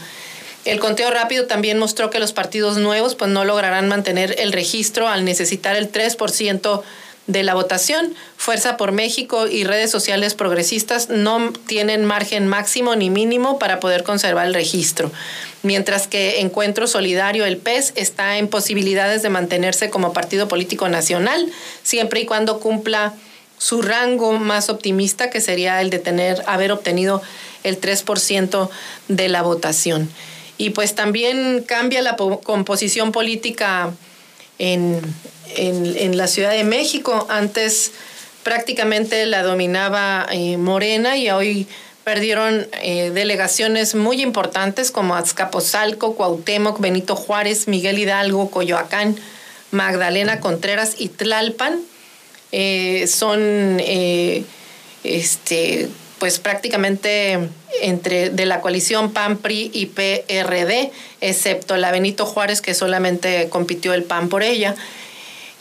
El 0.65 0.79
conteo 0.79 1.09
rápido 1.09 1.47
también 1.47 1.79
mostró 1.79 2.11
que 2.11 2.19
los 2.19 2.31
partidos 2.31 2.77
nuevos 2.77 3.15
pues, 3.15 3.31
no 3.31 3.43
lograrán 3.43 3.87
mantener 3.87 4.35
el 4.37 4.51
registro 4.51 5.07
al 5.07 5.25
necesitar 5.25 5.75
el 5.75 5.91
3% 5.91 6.83
de 7.29 7.43
la 7.43 7.53
votación. 7.53 8.15
Fuerza 8.37 8.75
por 8.75 8.91
México 8.91 9.47
y 9.47 9.63
redes 9.63 9.91
sociales 9.91 10.33
progresistas 10.33 11.09
no 11.09 11.53
tienen 11.67 12.03
margen 12.03 12.47
máximo 12.47 12.95
ni 12.95 13.11
mínimo 13.11 13.59
para 13.59 13.79
poder 13.79 14.03
conservar 14.03 14.47
el 14.47 14.55
registro, 14.55 15.11
mientras 15.61 16.07
que 16.07 16.41
Encuentro 16.41 16.87
Solidario, 16.87 17.45
el 17.45 17.57
PES, 17.57 17.93
está 17.95 18.39
en 18.39 18.47
posibilidades 18.47 19.21
de 19.21 19.29
mantenerse 19.29 19.91
como 19.91 20.11
partido 20.11 20.47
político 20.47 20.89
nacional, 20.89 21.47
siempre 21.83 22.21
y 22.21 22.25
cuando 22.25 22.59
cumpla 22.59 23.13
su 23.59 23.83
rango 23.83 24.33
más 24.33 24.69
optimista, 24.69 25.29
que 25.29 25.39
sería 25.39 25.81
el 25.81 25.91
de 25.91 25.99
tener, 25.99 26.41
haber 26.47 26.71
obtenido 26.71 27.21
el 27.63 27.79
3% 27.79 28.69
de 29.07 29.29
la 29.29 29.43
votación. 29.43 30.09
Y 30.57 30.71
pues 30.71 30.95
también 30.95 31.63
cambia 31.65 32.01
la 32.01 32.15
composición 32.15 33.11
política 33.11 33.91
en, 34.59 35.01
en, 35.55 36.17
la 36.17 36.27
Ciudad 36.27 36.51
de 36.51 36.63
México. 36.63 37.25
Antes 37.29 37.91
prácticamente 38.43 39.25
la 39.25 39.43
dominaba 39.43 40.27
eh, 40.31 40.57
Morena 40.57 41.17
y 41.17 41.29
hoy 41.29 41.67
perdieron 42.03 42.67
eh, 42.81 43.11
delegaciones 43.11 43.95
muy 43.95 44.21
importantes 44.21 44.91
como 44.91 45.15
Azcapotzalco, 45.15 46.15
Cuauhtémoc, 46.15 46.79
Benito 46.79 47.15
Juárez, 47.15 47.67
Miguel 47.67 47.99
Hidalgo, 47.99 48.49
Coyoacán, 48.51 49.15
Magdalena 49.71 50.39
Contreras 50.39 50.95
y 50.97 51.09
Tlalpan. 51.09 51.79
Eh, 52.51 53.05
son 53.07 53.79
este, 55.03 55.89
pues 56.19 56.39
prácticamente 56.39 57.49
entre 57.81 58.29
de 58.29 58.45
la 58.45 58.61
coalición 58.61 59.11
PAN, 59.11 59.37
PRI 59.37 59.71
y 59.73 59.87
PRD, 59.87 60.91
excepto 61.21 61.77
la 61.77 61.91
Benito 61.91 62.25
Juárez 62.25 62.61
que 62.61 62.73
solamente 62.73 63.49
compitió 63.49 63.93
el 63.93 64.03
PAN 64.03 64.29
por 64.29 64.43
ella. 64.43 64.75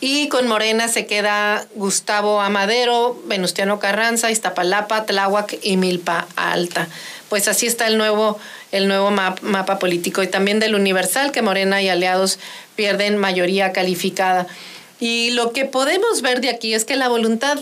Y 0.00 0.28
con 0.28 0.46
Morena 0.46 0.86
se 0.86 1.06
queda 1.06 1.66
Gustavo 1.74 2.40
Amadero, 2.40 3.20
Venustiano 3.26 3.80
Carranza, 3.80 4.30
Iztapalapa, 4.30 5.06
Tláhuac 5.06 5.58
y 5.62 5.76
Milpa 5.76 6.28
Alta. 6.36 6.88
Pues 7.28 7.48
así 7.48 7.66
está 7.66 7.88
el 7.88 7.98
nuevo, 7.98 8.38
el 8.70 8.86
nuevo 8.86 9.10
mapa 9.10 9.78
político. 9.80 10.22
Y 10.22 10.28
también 10.28 10.60
del 10.60 10.76
Universal, 10.76 11.32
que 11.32 11.42
Morena 11.42 11.82
y 11.82 11.88
aliados 11.88 12.38
pierden 12.76 13.16
mayoría 13.16 13.72
calificada. 13.72 14.46
Y 15.00 15.30
lo 15.30 15.52
que 15.52 15.64
podemos 15.64 16.22
ver 16.22 16.40
de 16.40 16.50
aquí 16.50 16.74
es 16.74 16.84
que 16.84 16.94
la 16.94 17.08
voluntad 17.08 17.58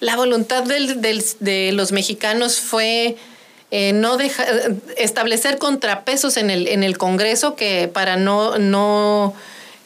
la 0.00 0.16
voluntad 0.16 0.64
de 0.64 1.72
los 1.72 1.92
mexicanos 1.92 2.60
fue 2.60 3.16
eh, 3.70 3.92
no 3.92 4.16
deja, 4.16 4.46
establecer 4.96 5.58
contrapesos 5.58 6.38
en 6.38 6.48
el, 6.50 6.98
Congreso 6.98 7.54
que 7.54 7.86
para 7.92 8.16
no, 8.16 9.34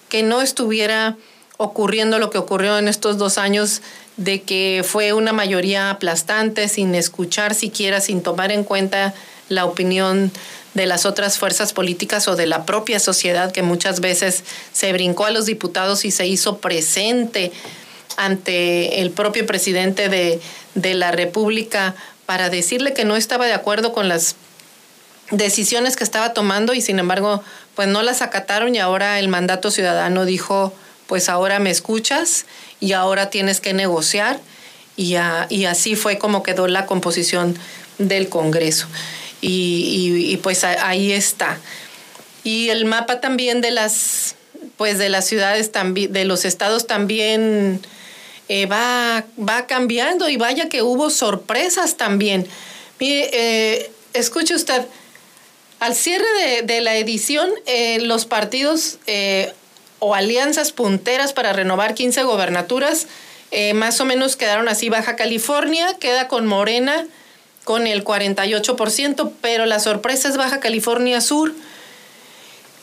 que 0.09 0.23
no 0.23 0.41
estuviera 0.41 1.17
ocurriendo 1.57 2.21
lo 2.21 2.31
que 2.31 2.39
ocurrió 2.39 2.79
en 2.79 2.87
estos 2.87 3.19
dos 3.19 3.39
años 3.39 3.83
de 4.17 4.43
que 4.43 4.85
fue 4.87 5.13
una 5.13 5.33
mayoría 5.33 5.91
aplastante 5.91 6.69
sin 6.69 6.95
escuchar 6.95 7.55
siquiera, 7.55 8.01
sin 8.01 8.23
tomar 8.23 8.53
en 8.53 8.63
cuenta 8.63 9.15
la 9.49 9.65
opinión 9.65 10.31
de 10.75 10.87
las 10.87 11.05
otras 11.05 11.39
fuerzas 11.39 11.73
políticas 11.73 12.29
o 12.29 12.37
de 12.37 12.47
la 12.47 12.65
propia 12.65 13.01
sociedad 13.01 13.51
que 13.51 13.63
muchas 13.63 14.01
veces 14.01 14.45
se 14.73 14.93
brincó 14.93 15.27
a 15.27 15.33
los 15.33 15.47
diputados 15.47 16.05
y 16.05 16.13
se 16.13 16.27
hizo 16.27 16.59
presente 16.59 17.51
ante 18.17 19.01
el 19.01 19.11
propio 19.11 19.47
presidente 19.47 20.09
de, 20.09 20.41
de 20.75 20.95
la 20.95 21.11
República 21.11 21.95
para 22.27 22.51
decirle 22.51 22.93
que 22.93 23.05
no 23.05 23.17
estaba 23.17 23.47
de 23.47 23.55
acuerdo 23.55 23.93
con 23.93 24.09
las 24.09 24.37
decisiones 25.31 25.97
que 25.97 26.05
estaba 26.05 26.35
tomando 26.35 26.75
y 26.75 26.81
sin 26.81 26.99
embargo 26.99 27.43
pues 27.75 27.89
no 27.89 28.03
las 28.03 28.23
acataron 28.23 28.75
y 28.75 28.79
ahora 28.79 29.19
el 29.19 29.29
mandato 29.29 29.71
ciudadano 29.71 30.25
dijo 30.25 30.75
pues 31.07 31.29
ahora 31.29 31.59
me 31.59 31.71
escuchas 31.71 32.47
y 32.81 32.93
ahora 32.93 33.31
tienes 33.31 33.61
que 33.61 33.73
negociar 33.73 34.41
y, 34.97 35.17
y 35.49 35.65
así 35.65 35.97
fue 35.97 36.19
como 36.19 36.43
quedó 36.43 36.69
la 36.69 36.87
composición 36.87 37.57
del 37.99 38.29
Congreso. 38.29 38.87
Y, 39.41 40.29
y, 40.31 40.37
pues 40.37 40.63
ahí 40.63 41.13
está. 41.13 41.59
Y 42.45 42.69
el 42.69 42.85
mapa 42.85 43.21
también 43.21 43.61
de 43.61 43.73
las 43.73 44.37
pues 44.77 44.99
de 44.99 45.09
las 45.09 45.27
ciudades 45.27 45.73
también 45.73 46.13
de 46.13 46.25
los 46.25 46.45
estados 46.45 46.87
también 46.87 47.81
eh, 48.55 48.67
va, 48.67 49.25
va 49.39 49.67
cambiando 49.67 50.29
y 50.29 50.37
vaya 50.37 50.69
que 50.69 50.83
hubo 50.83 51.09
sorpresas 51.09 51.97
también. 51.97 52.47
Mire, 53.01 53.31
eh, 53.33 53.91
escuche 54.13 54.55
usted, 54.55 54.85
al 55.81 55.95
cierre 55.95 56.61
de, 56.63 56.81
la 56.83 56.97
edición, 56.97 57.49
eh, 57.65 58.01
los 58.03 58.27
partidos 58.27 58.99
o 60.01 60.15
alianzas 60.15 60.71
punteras 60.71 61.33
para 61.33 61.55
renovar 61.55 61.95
15 61.95 62.25
gobernaturas, 62.25 63.07
más 63.75 63.99
o 64.03 64.05
menos 64.05 64.37
quedaron 64.37 64.69
así. 64.69 64.91
Baja 64.91 65.17
California 65.17 65.97
queda 65.99 66.29
con 66.29 66.47
Morena 66.47 67.07
con 67.65 67.87
el 67.87 68.05
48%, 68.05 69.33
pero 69.41 69.65
la 69.65 69.81
sorpresa 69.81 70.29
es 70.29 70.37
Baja 70.37 70.61
California 70.61 71.23
Sur, 71.23 71.55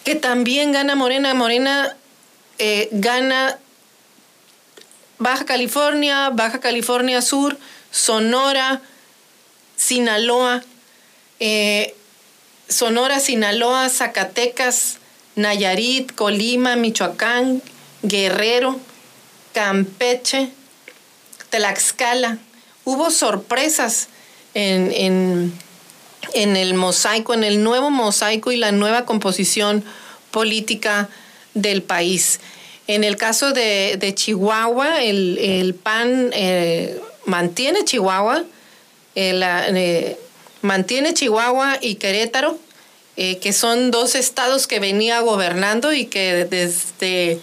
que 0.04 0.16
también 0.16 0.72
gana 0.72 0.96
Morena. 0.96 1.36
Morena 1.36 1.96
gana 2.92 3.60
Baja 5.20 5.46
California, 5.46 6.30
Baja 6.32 6.60
California 6.60 7.22
Sur, 7.22 7.58
Sonora, 7.92 8.82
Sinaloa, 9.76 10.64
eh, 11.40 11.94
Sonora, 12.70 13.20
Sinaloa, 13.20 13.90
Zacatecas, 13.90 14.98
Nayarit, 15.36 16.14
Colima, 16.14 16.76
Michoacán, 16.76 17.62
Guerrero, 18.02 18.80
Campeche, 19.54 20.52
Tlaxcala. 21.50 22.38
Hubo 22.86 23.12
sorpresas 23.12 24.08
en, 24.54 24.92
en, 24.94 25.54
en, 26.34 26.56
el 26.56 26.74
mosaico, 26.76 27.34
en 27.34 27.44
el 27.44 27.64
nuevo 27.64 27.90
mosaico 27.90 28.52
y 28.52 28.58
la 28.58 28.72
nueva 28.72 29.06
composición 29.06 29.84
política 30.32 31.10
del 31.54 31.82
país. 31.82 32.40
En 32.90 33.04
el 33.04 33.18
caso 33.18 33.54
de, 33.54 34.14
Chihuahua, 34.16 35.04
el, 35.04 35.76
PAN 35.84 36.32
eh, 36.34 37.00
mantiene 37.26 37.86
Chihuahua, 37.86 38.46
eh, 39.14 39.40
eh, 39.44 40.18
mantiene 40.64 41.14
Chihuahua 41.14 41.78
y 41.82 41.96
Querétaro, 41.96 42.58
que 43.16 43.54
son 43.54 43.92
dos 43.92 44.16
estados 44.16 44.66
que 44.66 44.80
venía 44.80 45.20
gobernando 45.20 45.94
y 45.94 46.08
que 46.08 46.46
desde 46.46 47.40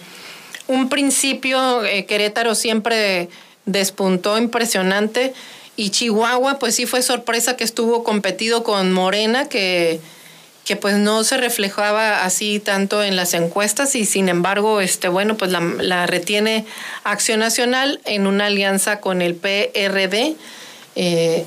un 0.67 0.89
principio 0.89 1.79
Querétaro 2.09 2.53
siempre 2.53 3.29
despuntó 3.65 4.37
impresionante. 4.37 5.33
Y 5.77 5.91
Chihuahua 5.91 6.59
pues 6.59 6.75
sí 6.75 6.85
fue 6.85 7.01
sorpresa 7.01 7.55
que 7.55 7.63
estuvo 7.63 8.03
competido 8.03 8.63
con 8.65 8.91
Morena 8.91 9.47
que 9.47 10.01
que 10.67 10.75
pues 10.75 10.97
no 10.97 11.23
se 11.23 11.37
reflejaba 11.37 12.25
así 12.25 12.59
tanto 12.59 13.01
en 13.01 13.15
las 13.15 13.33
encuestas 13.33 13.95
y 13.95 14.03
sin 14.03 14.27
embargo, 14.27 14.81
este, 14.81 15.07
bueno, 15.07 15.37
pues 15.37 15.49
la, 15.49 16.05
retiene 16.07 16.65
Acción 17.05 17.39
Nacional 17.39 18.01
en 18.03 18.27
una 18.27 18.47
alianza 18.47 18.99
con 18.99 19.21
el 19.21 19.33
PRD. 19.33 20.35
Eh, 20.97 21.45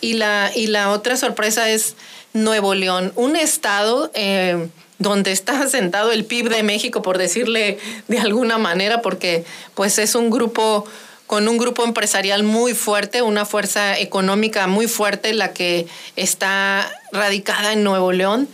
y, 0.00 0.14
la, 0.14 0.50
y 0.52 0.66
la 0.66 0.90
otra 0.90 1.16
sorpresa 1.16 1.70
es 1.70 1.94
Nuevo 2.32 2.74
León, 2.74 3.12
un 3.14 3.36
estado 3.36 4.10
eh, 4.14 4.66
donde 4.98 5.30
está 5.30 5.60
asentado 5.62 6.10
el 6.10 6.24
PIB 6.24 6.48
de 6.48 6.64
México, 6.64 7.02
por 7.02 7.18
decirle 7.18 7.78
de 8.08 8.18
alguna 8.18 8.58
manera, 8.58 9.00
porque 9.00 9.44
pues 9.76 9.96
es 10.00 10.16
un 10.16 10.28
grupo 10.28 10.86
con 11.26 11.48
un 11.48 11.58
grupo 11.58 11.84
empresarial 11.84 12.42
muy 12.42 12.74
fuerte, 12.74 13.22
una 13.22 13.44
fuerza 13.44 13.98
económica 13.98 14.66
muy 14.66 14.86
fuerte, 14.86 15.34
la 15.34 15.52
que 15.52 15.86
está 16.14 16.90
radicada 17.12 17.72
en 17.72 17.82
Nuevo 17.82 18.12
León. 18.12 18.48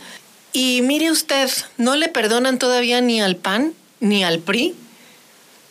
Y 0.53 0.81
mire 0.83 1.11
usted, 1.11 1.49
no 1.77 1.95
le 1.95 2.09
perdonan 2.09 2.59
todavía 2.59 3.01
ni 3.01 3.21
al 3.21 3.35
PAN 3.35 3.73
ni 3.99 4.23
al 4.23 4.39
PRI, 4.39 4.75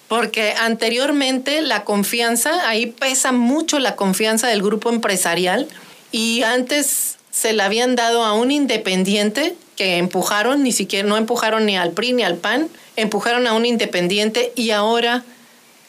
porque 0.09 0.55
anteriormente 0.59 1.61
la 1.61 1.85
confianza, 1.85 2.69
ahí 2.69 2.87
pesa 2.87 3.33
mucho 3.33 3.79
la 3.79 3.97
confianza 3.97 4.49
del 4.49 4.63
grupo 4.63 4.91
empresarial, 4.91 5.69
y 6.13 6.43
antes 6.43 7.17
se 7.31 7.53
la 7.53 7.65
habían 7.65 7.97
dado 7.97 8.25
a 8.25 8.35
un 8.35 8.51
independiente 8.51 9.55
que 9.77 9.97
empujaron, 9.97 10.63
ni 10.63 10.73
siquiera 10.73 11.09
no 11.09 11.17
empujaron 11.17 11.67
ni 11.67 11.77
al 11.77 11.93
PRI 11.93 12.13
ni 12.13 12.23
al 12.23 12.37
PAN, 12.37 12.69
empujaron 12.97 13.47
a 13.47 13.55
un 13.55 13.65
independiente 13.65 14.53
y 14.55 14.71
ahora 14.71 15.25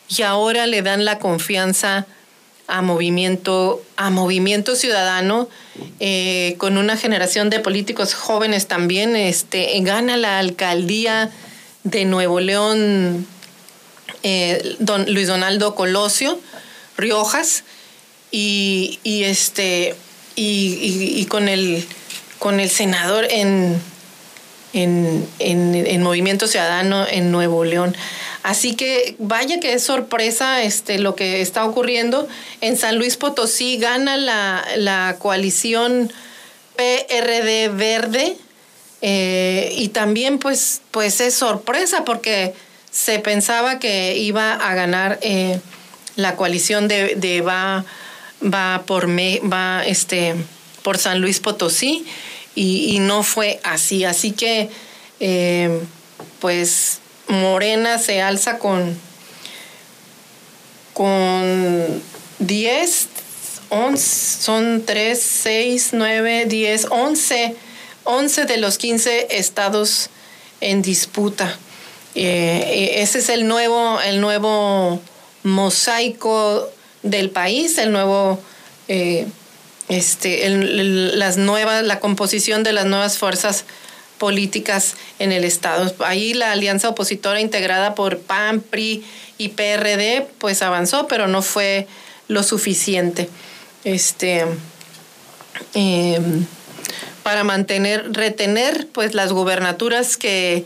y 0.09 0.21
ahora 0.21 0.67
le 0.67 0.81
dan 0.81 1.05
la 1.05 1.19
confianza 1.19 2.05
a 2.67 2.81
movimiento, 2.81 3.83
a 3.97 4.09
movimiento 4.09 4.75
ciudadano, 4.75 5.49
eh, 5.99 6.55
con 6.57 6.77
una 6.77 6.97
generación 6.97 7.49
de 7.49 7.59
políticos 7.59 8.13
jóvenes 8.13 8.67
también, 8.67 9.15
este, 9.15 9.77
gana 9.81 10.17
la 10.17 10.39
alcaldía 10.39 11.29
de 11.83 12.05
Nuevo 12.05 12.39
León 12.39 13.27
eh, 14.23 14.77
don 14.79 15.05
Luis 15.13 15.27
Donaldo 15.27 15.75
Colosio 15.75 16.39
Riojas 16.95 17.65
y, 18.31 18.99
este 19.03 19.95
y, 20.35 21.25
con 21.25 21.49
el 21.49 21.85
con 22.39 22.59
el 22.59 22.69
senador 22.69 23.27
en, 23.29 23.81
en, 24.73 25.27
en 25.39 26.03
Movimiento 26.03 26.47
Ciudadano 26.47 27.05
en 27.07 27.31
Nuevo 27.31 27.63
León. 27.63 27.95
Así 28.43 28.75
que 28.75 29.15
vaya 29.19 29.61
que 29.61 29.73
es 29.73 29.83
sorpresa 29.83 30.61
este, 30.63 30.99
lo 30.99 31.15
que 31.15 31.41
está 31.41 31.63
ocurriendo. 31.65 32.27
En 32.59 32.77
San 32.77 32.97
Luis 32.97 33.15
Potosí 33.15 33.77
gana 33.77 34.17
la, 34.17 35.15
coalición 35.17 36.11
PRD 36.75 37.69
Verde 37.69 38.35
eh, 39.01 39.73
y 39.77 39.89
también 39.89 40.39
pues, 40.39 40.81
pues 40.91 41.21
es 41.21 41.33
sorpresa 41.33 42.03
porque 42.03 42.53
se 42.91 43.19
pensaba 43.19 43.79
que 43.79 44.17
iba 44.17 44.53
a 44.53 44.75
ganar 44.75 45.19
eh, 45.21 45.59
la 46.17 46.35
coalición 46.35 46.89
de, 46.89 47.41
va, 47.47 47.85
va 48.43 48.83
por 48.85 49.09
va 49.09 49.85
este 49.85 50.35
por 50.83 50.97
San 50.97 51.21
Luis 51.21 51.39
Potosí 51.39 52.05
y, 52.55 52.99
no 52.99 53.23
fue 53.23 53.59
así. 53.63 54.03
Así 54.05 54.31
que 54.31 54.69
eh, 55.19 55.81
pues 56.39 56.99
Morena 57.27 57.97
se 57.99 58.21
alza 58.21 58.59
con, 58.59 58.97
con 60.93 62.01
10, 62.39 63.07
11, 63.69 64.41
son 64.41 64.83
3, 64.85 65.21
6, 65.21 65.89
9, 65.93 66.45
10, 66.45 66.87
11, 66.89 67.55
11 68.03 68.45
de 68.45 68.57
los 68.57 68.77
15 68.77 69.27
estados 69.37 70.09
en 70.61 70.81
disputa. 70.81 71.57
Eh, 72.15 72.95
ese 72.97 73.19
es 73.19 73.29
el 73.29 73.47
nuevo, 73.47 73.99
el 74.01 74.21
nuevo 74.21 75.01
mosaico 75.43 76.69
del 77.01 77.29
país, 77.29 77.77
el 77.77 77.91
nuevo, 77.91 78.39
eh, 78.87 79.25
este, 79.89 80.49
las 80.49 81.37
nuevas, 81.37 81.83
la 81.83 81.99
composición 81.99 82.63
de 82.63 82.73
las 82.73 82.85
nuevas 82.85 83.17
fuerzas 83.17 83.65
políticas 84.17 84.95
en 85.19 85.31
el 85.31 85.43
Estado. 85.43 85.93
Ahí 85.99 86.33
la 86.33 86.51
alianza 86.51 86.89
opositora 86.89 87.41
integrada 87.41 87.95
por 87.95 88.19
PAN, 88.19 88.61
PRI 88.61 89.03
y 89.37 89.49
PRD 89.49 90.27
pues 90.37 90.61
avanzó, 90.61 91.07
pero 91.07 91.27
no 91.27 91.41
fue 91.41 91.87
lo 92.27 92.43
suficiente. 92.43 93.29
Este, 93.83 94.45
em, 95.73 96.45
para 97.23 97.43
mantener, 97.43 98.13
retener 98.13 98.87
pues 98.87 99.13
las 99.13 99.33
gubernaturas 99.33 100.17
que 100.17 100.65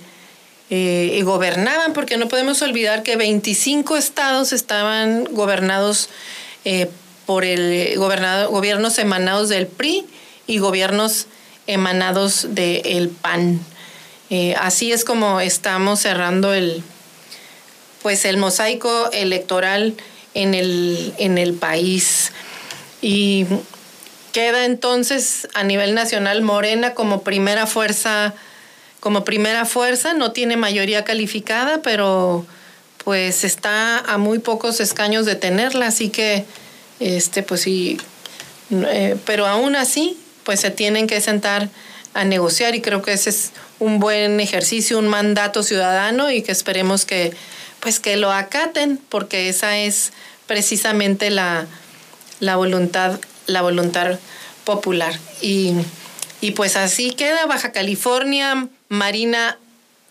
eh, 0.70 1.22
gobernaban, 1.24 1.94
porque 1.94 2.18
no 2.18 2.28
podemos 2.28 2.62
olvidar 2.62 3.02
que 3.02 3.16
25 3.16 3.96
estados 3.96 4.52
estaban 4.52 5.24
gobernados 5.32 6.10
eh, 6.66 6.90
por 7.28 7.44
el 7.44 7.94
gobiernos 7.98 8.98
emanados 8.98 9.50
del 9.50 9.68
PRI 9.68 10.06
y 10.48 10.58
gobiernos 10.58 11.28
emanados 11.68 12.48
del 12.56 13.10
PAN. 13.10 13.60
Eh, 14.30 14.56
así 14.60 14.92
es 14.92 15.04
como 15.04 15.42
estamos 15.42 16.00
cerrando 16.00 16.54
el, 16.54 16.82
pues 18.02 18.26
el 18.26 18.38
mosaico 18.38 19.12
electoral 19.12 19.96
en 20.34 20.54
el, 20.54 21.14
en 21.18 21.38
el 21.38 21.54
país. 21.54 22.32
Y 23.02 23.46
queda 24.32 24.66
entonces 24.66 25.50
a 25.54 25.64
nivel 25.64 25.96
nacional 25.96 26.42
Morena 26.42 26.94
como 26.94 27.24
primera 27.24 27.68
fuerza, 27.68 28.34
como 29.02 29.26
primera 29.26 29.66
fuerza, 29.66 30.14
no 30.14 30.32
tiene 30.32 30.56
mayoría 30.56 31.04
calificada, 31.04 31.82
pero 31.82 32.46
pues 33.04 33.44
está 33.44 34.00
a 34.00 34.18
muy 34.18 34.40
pocos 34.40 34.80
escaños 34.80 35.26
de 35.26 35.36
tenerla, 35.36 35.88
así 35.88 36.10
que 36.10 36.46
este 37.00 37.44
pues 37.44 37.62
sí, 37.62 37.98
eh, 38.72 39.16
pero 39.26 39.46
aún 39.48 39.76
así 39.76 40.18
pues 40.44 40.60
se 40.60 40.72
tienen 40.72 41.08
que 41.08 41.22
sentar 41.22 41.70
a 42.14 42.24
negociar 42.24 42.74
y 42.76 42.82
creo 42.82 43.02
que 43.02 43.14
ese 43.14 43.30
es 43.30 43.52
un 43.80 44.00
buen 44.00 44.40
ejercicio, 44.40 44.98
un 44.98 45.08
mandato 45.08 45.62
ciudadano 45.62 46.32
y 46.32 46.42
que 46.42 46.52
esperemos 46.52 47.06
que 47.06 47.34
pues 47.80 48.00
que 48.00 48.18
lo 48.18 48.32
acaten 48.32 49.00
porque 49.10 49.50
esa 49.50 49.78
es 49.78 50.14
precisamente 50.48 51.30
la, 51.30 51.68
la 52.40 52.56
voluntad 52.56 53.20
la 53.48 53.62
voluntad 53.62 54.20
popular. 54.64 55.18
Y, 55.42 55.74
y 56.42 56.52
pues 56.52 56.76
así 56.76 57.12
queda 57.12 57.46
Baja 57.46 57.72
California 57.72 58.68
Marina 58.90 59.58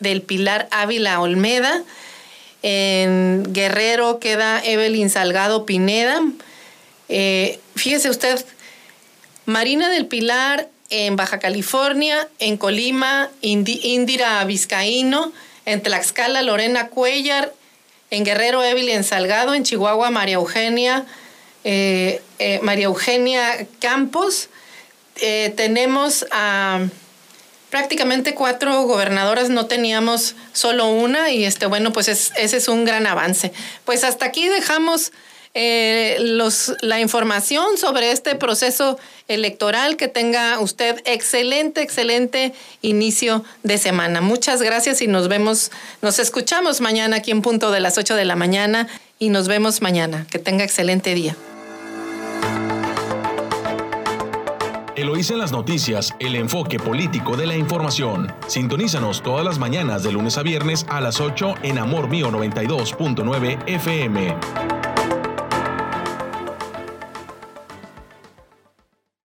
del 0.00 0.22
Pilar 0.22 0.68
Ávila 0.70 1.20
Olmeda. 1.20 1.82
En 2.62 3.44
Guerrero 3.52 4.18
queda 4.18 4.60
Evelyn 4.64 5.10
Salgado 5.10 5.66
Pineda 5.66 6.20
eh, 7.08 7.60
fíjese 7.74 8.10
usted 8.10 8.44
Marina 9.44 9.90
del 9.90 10.06
Pilar 10.06 10.68
en 10.90 11.16
Baja 11.16 11.38
California, 11.38 12.28
en 12.38 12.56
Colima, 12.56 13.30
Indira 13.40 14.44
Vizcaíno, 14.44 15.32
en 15.64 15.82
Tlaxcala, 15.82 16.42
Lorena 16.42 16.88
Cuellar, 16.88 17.52
en 18.10 18.24
Guerrero, 18.24 18.62
Evelyn 18.62 19.02
Salgado, 19.02 19.54
en 19.54 19.64
Chihuahua, 19.64 20.10
María 20.10 20.36
Eugenia, 20.36 21.04
eh, 21.64 22.22
eh, 22.38 22.60
María 22.62 22.86
Eugenia 22.86 23.66
Campos. 23.80 24.48
Tenemos 25.16 26.26
a 26.30 26.86
prácticamente 27.70 28.34
cuatro 28.34 28.82
gobernadoras, 28.82 29.50
no 29.50 29.66
teníamos 29.66 30.34
solo 30.52 30.88
una 30.88 31.30
y 31.30 31.44
este, 31.44 31.66
bueno, 31.66 31.92
pues 31.92 32.08
ese 32.08 32.56
es 32.56 32.68
un 32.68 32.84
gran 32.84 33.06
avance. 33.06 33.52
Pues 33.84 34.04
hasta 34.04 34.26
aquí 34.26 34.48
dejamos 34.48 35.12
eh, 35.58 36.18
los, 36.20 36.74
la 36.82 37.00
información 37.00 37.78
sobre 37.78 38.12
este 38.12 38.34
proceso 38.34 38.98
electoral. 39.26 39.96
Que 39.96 40.06
tenga 40.06 40.60
usted 40.60 41.00
excelente, 41.06 41.80
excelente 41.80 42.52
inicio 42.82 43.42
de 43.62 43.78
semana. 43.78 44.20
Muchas 44.20 44.60
gracias 44.60 45.00
y 45.00 45.06
nos 45.06 45.28
vemos, 45.28 45.72
nos 46.02 46.18
escuchamos 46.18 46.82
mañana 46.82 47.16
aquí 47.16 47.30
en 47.30 47.40
punto 47.40 47.70
de 47.70 47.80
las 47.80 47.96
8 47.96 48.16
de 48.16 48.26
la 48.26 48.36
mañana 48.36 48.86
y 49.18 49.30
nos 49.30 49.48
vemos 49.48 49.80
mañana. 49.80 50.26
Que 50.30 50.38
tenga 50.38 50.62
excelente 50.62 51.14
día. 51.14 51.34
Eloísa 54.94 55.32
en 55.32 55.38
las 55.38 55.52
noticias, 55.52 56.14
el 56.20 56.36
enfoque 56.36 56.78
político 56.78 57.34
de 57.34 57.46
la 57.46 57.56
información. 57.56 58.30
Sintonízanos 58.46 59.22
todas 59.22 59.44
las 59.44 59.58
mañanas 59.58 60.02
de 60.02 60.12
lunes 60.12 60.36
a 60.36 60.42
viernes 60.42 60.84
a 60.90 61.00
las 61.00 61.18
8 61.18 61.54
en 61.62 61.78
Amor 61.78 62.08
Mío 62.08 62.30
92.9 62.30 63.58
FM. 63.66 64.85